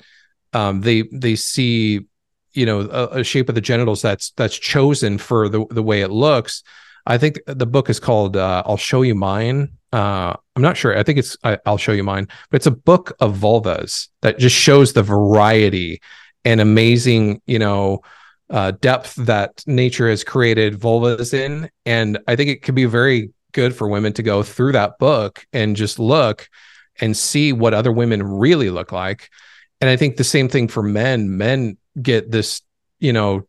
um, 0.53 0.81
they 0.81 1.03
they 1.11 1.35
see 1.35 2.05
you 2.53 2.65
know 2.65 2.81
a, 2.81 3.19
a, 3.19 3.23
shape 3.23 3.49
of 3.49 3.55
the 3.55 3.61
genitals 3.61 4.01
that's 4.01 4.31
that's 4.31 4.57
chosen 4.57 5.17
for 5.17 5.49
the 5.49 5.65
the 5.69 5.83
way 5.83 6.01
it 6.01 6.09
looks. 6.09 6.63
I 7.05 7.17
think 7.17 7.39
the 7.47 7.65
book 7.65 7.89
is 7.89 7.99
called 7.99 8.37
uh, 8.37 8.63
i'll 8.65 8.77
show 8.77 9.01
you 9.01 9.15
mine. 9.15 9.71
Uh, 9.91 10.35
i'm 10.55 10.61
not 10.61 10.77
sure. 10.77 10.97
I 10.97 11.03
think 11.03 11.17
it's 11.19 11.37
I, 11.43 11.57
i'll 11.65 11.77
show 11.77 11.91
you 11.91 12.03
mine 12.03 12.27
but 12.49 12.57
it's 12.57 12.67
a 12.67 12.71
book 12.71 13.15
of 13.19 13.37
vulvas 13.37 14.09
that 14.21 14.37
just 14.37 14.55
shows 14.55 14.93
the 14.93 15.03
variety 15.03 16.01
and 16.45 16.61
amazing 16.61 17.41
you 17.45 17.59
know 17.59 18.01
uh, 18.49 18.71
depth 18.71 19.15
that 19.15 19.63
nature 19.67 20.09
has 20.09 20.23
created 20.23 20.79
vulvas 20.79 21.33
in. 21.33 21.69
And 21.85 22.19
I 22.27 22.35
think 22.35 22.49
it 22.49 22.63
could 22.63 22.75
be 22.75 22.85
very 22.85 23.31
good 23.51 23.75
for 23.75 23.87
women 23.87 24.13
to 24.13 24.23
go 24.23 24.43
through 24.43 24.73
that 24.73 24.97
book 24.99 25.45
and 25.53 25.75
just 25.75 25.99
look 25.99 26.49
and 26.99 27.15
see 27.15 27.53
what 27.53 27.73
other 27.73 27.91
women 27.91 28.23
really 28.23 28.69
look 28.69 28.91
like. 28.91 29.29
And 29.81 29.89
I 29.89 29.95
think 29.95 30.17
the 30.17 30.23
same 30.23 30.49
thing 30.49 30.67
for 30.67 30.83
men. 30.83 31.37
Men 31.37 31.77
get 32.01 32.31
this, 32.31 32.61
you 32.99 33.13
know, 33.13 33.47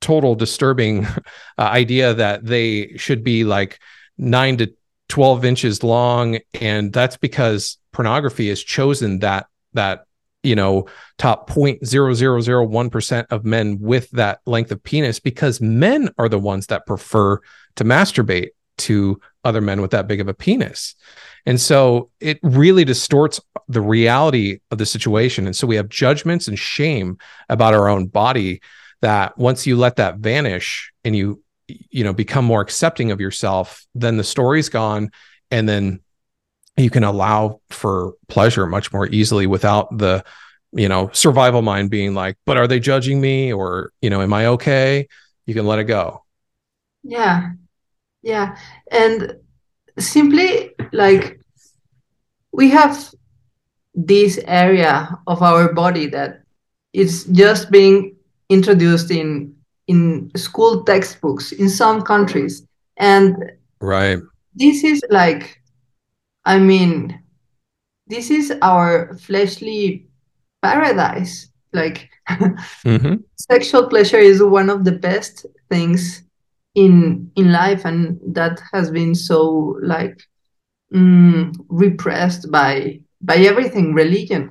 total 0.00 0.34
disturbing 0.34 1.06
uh, 1.58 1.62
idea 1.62 2.14
that 2.14 2.44
they 2.44 2.96
should 2.96 3.24
be 3.24 3.44
like 3.44 3.78
nine 4.16 4.56
to 4.58 4.72
12 5.08 5.44
inches 5.44 5.82
long 5.82 6.38
and 6.60 6.92
that's 6.92 7.16
because 7.16 7.78
pornography 7.92 8.48
has 8.48 8.62
chosen 8.62 9.18
that 9.18 9.46
that 9.72 10.04
you 10.42 10.54
know 10.54 10.86
top 11.18 11.50
0.0001% 11.50 13.26
of 13.30 13.44
men 13.44 13.78
with 13.80 14.10
that 14.10 14.40
length 14.46 14.72
of 14.72 14.82
penis 14.82 15.20
because 15.20 15.60
men 15.60 16.08
are 16.18 16.28
the 16.28 16.38
ones 16.38 16.66
that 16.68 16.86
prefer 16.86 17.38
to 17.76 17.84
masturbate 17.84 18.50
to 18.78 19.20
other 19.44 19.60
men 19.60 19.80
with 19.80 19.90
that 19.90 20.06
big 20.06 20.20
of 20.20 20.28
a 20.28 20.34
penis. 20.34 20.94
And 21.46 21.60
so 21.60 22.10
it 22.20 22.38
really 22.42 22.84
distorts 22.84 23.40
the 23.68 23.80
reality 23.80 24.60
of 24.70 24.78
the 24.78 24.86
situation. 24.86 25.46
And 25.46 25.54
so 25.54 25.66
we 25.66 25.76
have 25.76 25.88
judgments 25.88 26.48
and 26.48 26.58
shame 26.58 27.18
about 27.48 27.74
our 27.74 27.88
own 27.88 28.06
body 28.06 28.60
that 29.02 29.36
once 29.38 29.66
you 29.66 29.76
let 29.76 29.96
that 29.96 30.18
vanish 30.18 30.92
and 31.04 31.16
you 31.16 31.42
you 31.90 32.02
know 32.02 32.12
become 32.12 32.44
more 32.44 32.60
accepting 32.60 33.12
of 33.12 33.20
yourself 33.20 33.86
then 33.94 34.16
the 34.16 34.24
story's 34.24 34.68
gone 34.68 35.08
and 35.52 35.68
then 35.68 36.00
you 36.82 36.90
can 36.90 37.04
allow 37.04 37.60
for 37.70 38.14
pleasure 38.28 38.66
much 38.66 38.92
more 38.92 39.06
easily 39.08 39.46
without 39.46 39.96
the 39.96 40.24
you 40.72 40.88
know 40.88 41.10
survival 41.12 41.62
mind 41.62 41.90
being 41.90 42.14
like 42.14 42.36
but 42.46 42.56
are 42.56 42.68
they 42.68 42.80
judging 42.80 43.20
me? 43.20 43.52
or 43.52 43.92
you 44.00 44.10
know 44.10 44.22
am 44.22 44.32
i 44.32 44.46
okay? 44.46 45.06
You 45.46 45.54
can 45.54 45.66
let 45.66 45.78
it 45.80 45.84
go. 45.84 46.22
Yeah. 47.02 47.50
Yeah. 48.22 48.56
And 48.92 49.36
simply 49.98 50.70
like 50.92 51.40
we 52.52 52.70
have 52.70 53.12
this 53.94 54.38
area 54.46 55.18
of 55.26 55.42
our 55.42 55.72
body 55.72 56.06
that 56.06 56.42
is 56.92 57.24
just 57.32 57.70
being 57.70 58.16
introduced 58.48 59.10
in 59.10 59.54
in 59.86 60.30
school 60.36 60.84
textbooks 60.84 61.52
in 61.52 61.68
some 61.68 62.02
countries. 62.02 62.64
And 62.96 63.34
right. 63.80 64.18
this 64.54 64.84
is 64.84 65.02
like 65.10 65.59
i 66.44 66.58
mean 66.58 67.22
this 68.06 68.30
is 68.30 68.52
our 68.62 69.16
fleshly 69.18 70.06
paradise 70.62 71.50
like 71.72 72.08
mm-hmm. 72.28 73.14
sexual 73.36 73.88
pleasure 73.88 74.18
is 74.18 74.42
one 74.42 74.68
of 74.68 74.84
the 74.84 74.92
best 74.92 75.46
things 75.68 76.22
in 76.74 77.30
in 77.36 77.52
life 77.52 77.84
and 77.84 78.18
that 78.26 78.60
has 78.72 78.90
been 78.90 79.14
so 79.14 79.78
like 79.82 80.20
mm, 80.92 81.54
repressed 81.68 82.50
by 82.50 83.00
by 83.20 83.36
everything 83.36 83.94
religion 83.94 84.50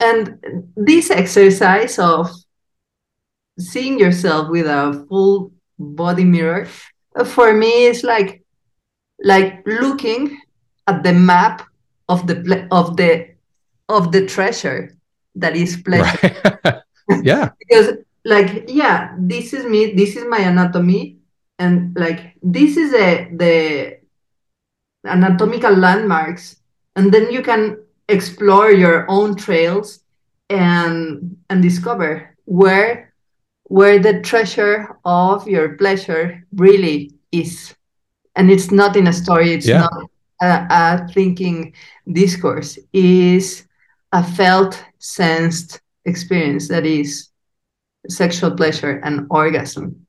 and 0.00 0.38
this 0.76 1.10
exercise 1.10 1.98
of 1.98 2.30
seeing 3.58 3.98
yourself 3.98 4.48
with 4.48 4.66
a 4.66 5.04
full 5.08 5.52
body 5.78 6.24
mirror 6.24 6.66
for 7.24 7.52
me 7.52 7.84
is 7.84 8.02
like 8.02 8.42
like 9.22 9.62
looking 9.66 10.40
at 10.90 11.02
the 11.02 11.12
map 11.12 11.62
of 12.08 12.26
the 12.26 12.66
of 12.70 12.96
the 12.96 13.28
of 13.88 14.12
the 14.12 14.26
treasure 14.26 14.96
that 15.34 15.54
is 15.54 15.76
pleasure 15.82 16.34
right. 16.64 16.82
yeah 17.22 17.50
because 17.62 17.96
like 18.24 18.64
yeah 18.68 19.14
this 19.18 19.52
is 19.52 19.64
me 19.64 19.94
this 19.94 20.16
is 20.16 20.24
my 20.26 20.38
anatomy 20.38 21.18
and 21.58 21.96
like 21.96 22.34
this 22.42 22.76
is 22.76 22.92
a 22.94 23.30
the 23.36 23.98
anatomical 25.06 25.72
landmarks 25.72 26.56
and 26.96 27.12
then 27.14 27.30
you 27.30 27.42
can 27.42 27.78
explore 28.08 28.70
your 28.70 29.06
own 29.08 29.36
trails 29.36 30.00
and 30.50 31.36
and 31.48 31.62
discover 31.62 32.34
where 32.44 33.10
where 33.70 34.00
the 34.00 34.20
treasure 34.20 34.98
of 35.04 35.46
your 35.46 35.78
pleasure 35.78 36.44
really 36.56 37.14
is. 37.30 37.72
And 38.34 38.50
it's 38.50 38.72
not 38.72 38.96
in 38.96 39.06
a 39.06 39.12
story, 39.12 39.52
it's 39.52 39.66
yeah. 39.66 39.86
not 39.86 40.10
a, 40.40 40.66
a 40.70 41.08
thinking 41.12 41.74
discourse, 42.12 42.78
is 42.92 43.66
a 44.12 44.22
felt, 44.22 44.82
sensed 44.98 45.80
experience 46.04 46.68
that 46.68 46.84
is 46.84 47.28
sexual 48.08 48.50
pleasure 48.50 49.00
and 49.04 49.26
orgasm. 49.30 50.06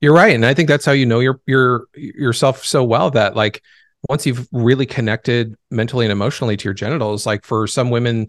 You're 0.00 0.14
right. 0.14 0.34
And 0.34 0.44
I 0.44 0.54
think 0.54 0.68
that's 0.68 0.84
how 0.84 0.92
you 0.92 1.06
know 1.06 1.20
your 1.20 1.40
your 1.46 1.86
yourself 1.94 2.64
so 2.64 2.84
well 2.84 3.10
that 3.12 3.34
like 3.34 3.62
once 4.08 4.26
you've 4.26 4.46
really 4.52 4.86
connected 4.86 5.54
mentally 5.70 6.04
and 6.04 6.12
emotionally 6.12 6.56
to 6.56 6.64
your 6.64 6.74
genitals, 6.74 7.26
like 7.26 7.44
for 7.44 7.66
some 7.66 7.90
women, 7.90 8.28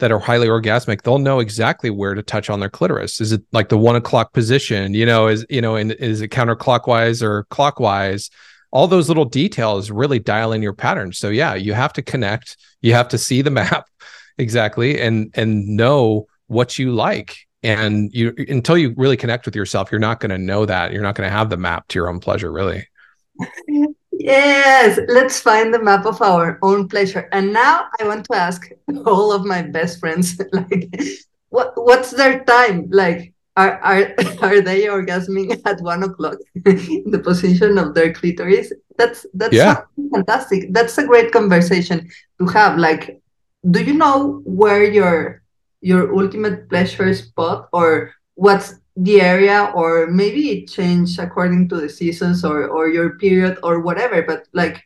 that 0.00 0.10
are 0.10 0.18
highly 0.18 0.48
orgasmic, 0.48 1.02
they'll 1.02 1.18
know 1.18 1.38
exactly 1.38 1.90
where 1.90 2.14
to 2.14 2.22
touch 2.22 2.50
on 2.50 2.60
their 2.60 2.68
clitoris. 2.68 3.20
Is 3.20 3.32
it 3.32 3.42
like 3.52 3.68
the 3.68 3.78
one 3.78 3.96
o'clock 3.96 4.32
position? 4.32 4.94
You 4.94 5.06
know, 5.06 5.28
is 5.28 5.46
you 5.48 5.60
know, 5.60 5.76
and 5.76 5.92
is 5.92 6.20
it 6.20 6.28
counterclockwise 6.28 7.22
or 7.22 7.44
clockwise? 7.44 8.30
All 8.72 8.86
those 8.86 9.08
little 9.08 9.24
details 9.24 9.90
really 9.90 10.18
dial 10.18 10.52
in 10.52 10.62
your 10.62 10.72
pattern. 10.72 11.12
So 11.12 11.28
yeah, 11.28 11.54
you 11.54 11.72
have 11.72 11.92
to 11.94 12.02
connect. 12.02 12.56
You 12.80 12.94
have 12.94 13.08
to 13.08 13.18
see 13.18 13.42
the 13.42 13.50
map 13.50 13.86
exactly 14.38 15.00
and 15.00 15.30
and 15.34 15.66
know 15.66 16.26
what 16.46 16.78
you 16.78 16.92
like. 16.92 17.36
And 17.62 18.10
you 18.14 18.34
until 18.48 18.78
you 18.78 18.94
really 18.96 19.16
connect 19.16 19.44
with 19.44 19.54
yourself, 19.54 19.90
you're 19.92 19.98
not 19.98 20.20
going 20.20 20.30
to 20.30 20.38
know 20.38 20.64
that. 20.66 20.92
You're 20.92 21.02
not 21.02 21.14
going 21.14 21.28
to 21.28 21.32
have 21.32 21.50
the 21.50 21.56
map 21.56 21.88
to 21.88 21.98
your 21.98 22.08
own 22.08 22.20
pleasure, 22.20 22.50
really. 22.50 22.88
Yes, 24.20 25.00
let's 25.08 25.40
find 25.40 25.72
the 25.72 25.82
map 25.82 26.04
of 26.04 26.20
our 26.20 26.58
own 26.60 26.88
pleasure. 26.88 27.26
And 27.32 27.54
now 27.54 27.86
I 27.98 28.06
want 28.06 28.26
to 28.26 28.36
ask 28.36 28.70
all 29.06 29.32
of 29.32 29.46
my 29.46 29.62
best 29.62 29.98
friends, 29.98 30.38
like, 30.52 30.94
what 31.48 31.72
what's 31.74 32.10
their 32.10 32.44
time? 32.44 32.90
Like, 32.90 33.32
are 33.60 33.72
are 33.84 34.02
are 34.46 34.60
they 34.60 34.84
orgasming 34.86 35.60
at 35.70 35.80
one 35.80 36.02
o'clock 36.02 36.38
in 36.54 37.10
the 37.10 37.18
position 37.18 37.78
of 37.78 37.94
their 37.94 38.12
clitoris? 38.12 38.72
That's 38.96 39.26
that's 39.34 39.54
yeah. 39.54 39.82
fantastic. 40.12 40.72
That's 40.72 40.96
a 40.98 41.06
great 41.06 41.32
conversation 41.32 42.08
to 42.38 42.46
have. 42.46 42.78
Like, 42.78 43.20
do 43.70 43.82
you 43.82 43.94
know 43.94 44.40
where 44.44 44.84
your 44.84 45.42
your 45.80 46.14
ultimate 46.14 46.68
pleasure 46.68 47.12
spot 47.14 47.68
or 47.72 48.12
what's 48.34 48.80
the 48.96 49.20
area 49.20 49.72
or 49.74 50.08
maybe 50.08 50.50
it 50.50 50.68
changed 50.68 51.18
according 51.18 51.68
to 51.68 51.80
the 51.80 51.88
seasons 51.88 52.44
or 52.44 52.68
or 52.68 52.88
your 52.88 53.16
period 53.16 53.56
or 53.62 53.80
whatever 53.80 54.20
but 54.20 54.44
like 54.52 54.82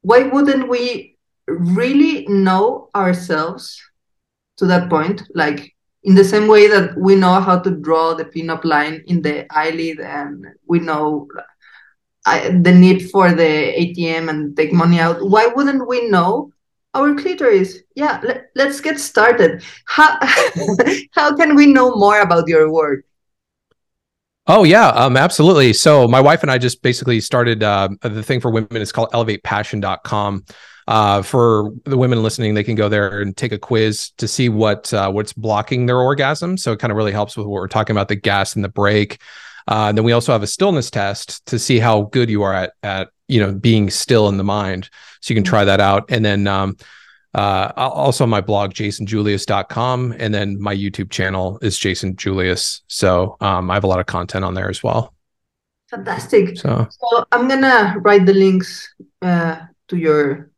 why 0.00 0.22
wouldn't 0.22 0.68
we 0.68 1.18
really 1.48 2.24
know 2.28 2.88
ourselves 2.94 3.76
to 4.56 4.64
that 4.64 4.88
point 4.88 5.20
like 5.34 5.74
in 6.02 6.14
the 6.14 6.24
same 6.24 6.48
way 6.48 6.66
that 6.66 6.96
we 6.96 7.14
know 7.14 7.40
how 7.40 7.58
to 7.58 7.70
draw 7.70 8.14
the 8.14 8.24
pinup 8.24 8.64
line 8.64 9.02
in 9.06 9.20
the 9.20 9.46
eyelid 9.54 10.00
and 10.00 10.46
we 10.66 10.80
know 10.80 11.28
I, 12.26 12.50
the 12.50 12.72
need 12.72 13.10
for 13.10 13.32
the 13.32 13.42
atm 13.42 14.28
and 14.28 14.56
take 14.56 14.72
money 14.72 14.98
out 14.98 15.18
why 15.20 15.46
wouldn't 15.46 15.86
we 15.86 16.08
know? 16.08 16.52
Our 16.92 17.14
clitoris. 17.14 17.78
Yeah 17.94 18.20
let, 18.24 18.68
us 18.68 18.80
get 18.80 18.98
started. 18.98 19.62
How 19.84 20.18
how 21.12 21.36
can 21.36 21.54
we 21.54 21.66
know 21.66 21.94
more 21.94 22.20
about 22.20 22.48
your 22.48 22.72
work? 22.72 23.04
Oh 24.46 24.64
yeah 24.64 24.88
um 24.88 25.16
absolutely. 25.16 25.72
So 25.72 26.08
my 26.08 26.20
wife 26.20 26.42
and 26.42 26.50
i 26.50 26.58
just 26.58 26.82
basically 26.82 27.20
started 27.20 27.62
uh, 27.62 27.90
the 28.02 28.22
thing 28.22 28.40
for 28.40 28.50
women 28.50 28.82
is 28.82 28.90
called 28.90 29.10
elevatepassion.com 29.12 30.44
uh, 30.90 31.22
for 31.22 31.72
the 31.84 31.96
women 31.96 32.20
listening 32.20 32.52
they 32.52 32.64
can 32.64 32.74
go 32.74 32.88
there 32.88 33.20
and 33.20 33.36
take 33.36 33.52
a 33.52 33.58
quiz 33.58 34.10
to 34.18 34.26
see 34.26 34.48
what 34.48 34.92
uh, 34.92 35.08
what's 35.08 35.32
blocking 35.32 35.86
their 35.86 35.98
orgasm. 35.98 36.58
So 36.58 36.72
it 36.72 36.80
kind 36.80 36.90
of 36.90 36.96
really 36.96 37.12
helps 37.12 37.36
with 37.36 37.46
what 37.46 37.52
we're 37.52 37.68
talking 37.68 37.94
about 37.94 38.08
the 38.08 38.16
gas 38.16 38.56
and 38.56 38.64
the 38.64 38.68
brake. 38.68 39.20
uh, 39.68 39.86
and 39.88 39.96
then 39.96 40.04
we 40.04 40.10
also 40.10 40.32
have 40.32 40.42
a 40.42 40.48
stillness 40.48 40.90
test 40.90 41.46
to 41.46 41.60
see 41.60 41.78
how 41.78 42.02
good 42.02 42.28
you 42.28 42.42
are 42.42 42.52
at 42.52 42.72
at 42.82 43.10
you 43.28 43.38
know 43.38 43.52
being 43.52 43.88
still 43.88 44.28
in 44.28 44.36
the 44.36 44.42
mind. 44.42 44.90
So 45.20 45.32
you 45.32 45.36
can 45.36 45.44
try 45.44 45.64
that 45.64 45.78
out. 45.78 46.06
And 46.08 46.24
then 46.24 46.48
um, 46.48 46.76
uh, 47.34 47.70
also 47.76 48.26
my 48.26 48.40
blog 48.40 48.74
jasonjulius.com 48.74 50.16
and 50.18 50.34
then 50.34 50.60
my 50.60 50.74
youtube 50.74 51.10
channel 51.10 51.60
is 51.62 51.78
jason 51.78 52.16
julius. 52.16 52.82
So 52.88 53.36
um, 53.40 53.70
i 53.70 53.74
have 53.74 53.84
a 53.84 53.86
lot 53.86 54.00
of 54.00 54.06
content 54.06 54.44
on 54.44 54.54
there 54.54 54.68
as 54.68 54.82
well. 54.82 55.14
Fantastic. 55.88 56.58
So, 56.58 56.88
so 56.90 57.24
i'm 57.30 57.46
gonna 57.46 57.94
write 58.00 58.26
the 58.26 58.34
links 58.34 58.92
uh, 59.22 59.60
to 59.86 59.96
your 59.96 60.49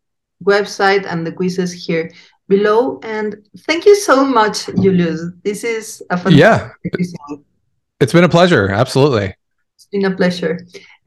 website 0.44 1.06
and 1.06 1.26
the 1.26 1.32
quizzes 1.32 1.72
here 1.72 2.10
below 2.48 2.98
and 3.02 3.36
thank 3.66 3.86
you 3.86 3.96
so 3.96 4.24
much 4.24 4.66
julius 4.80 5.22
this 5.44 5.64
is 5.64 6.02
a 6.10 6.16
fantastic 6.16 6.38
yeah 6.38 6.70
episode. 6.86 7.44
it's 8.00 8.12
been 8.12 8.24
a 8.24 8.28
pleasure 8.28 8.70
absolutely 8.70 9.34
it's 9.76 9.86
been 9.86 10.04
a 10.04 10.14
pleasure 10.14 10.58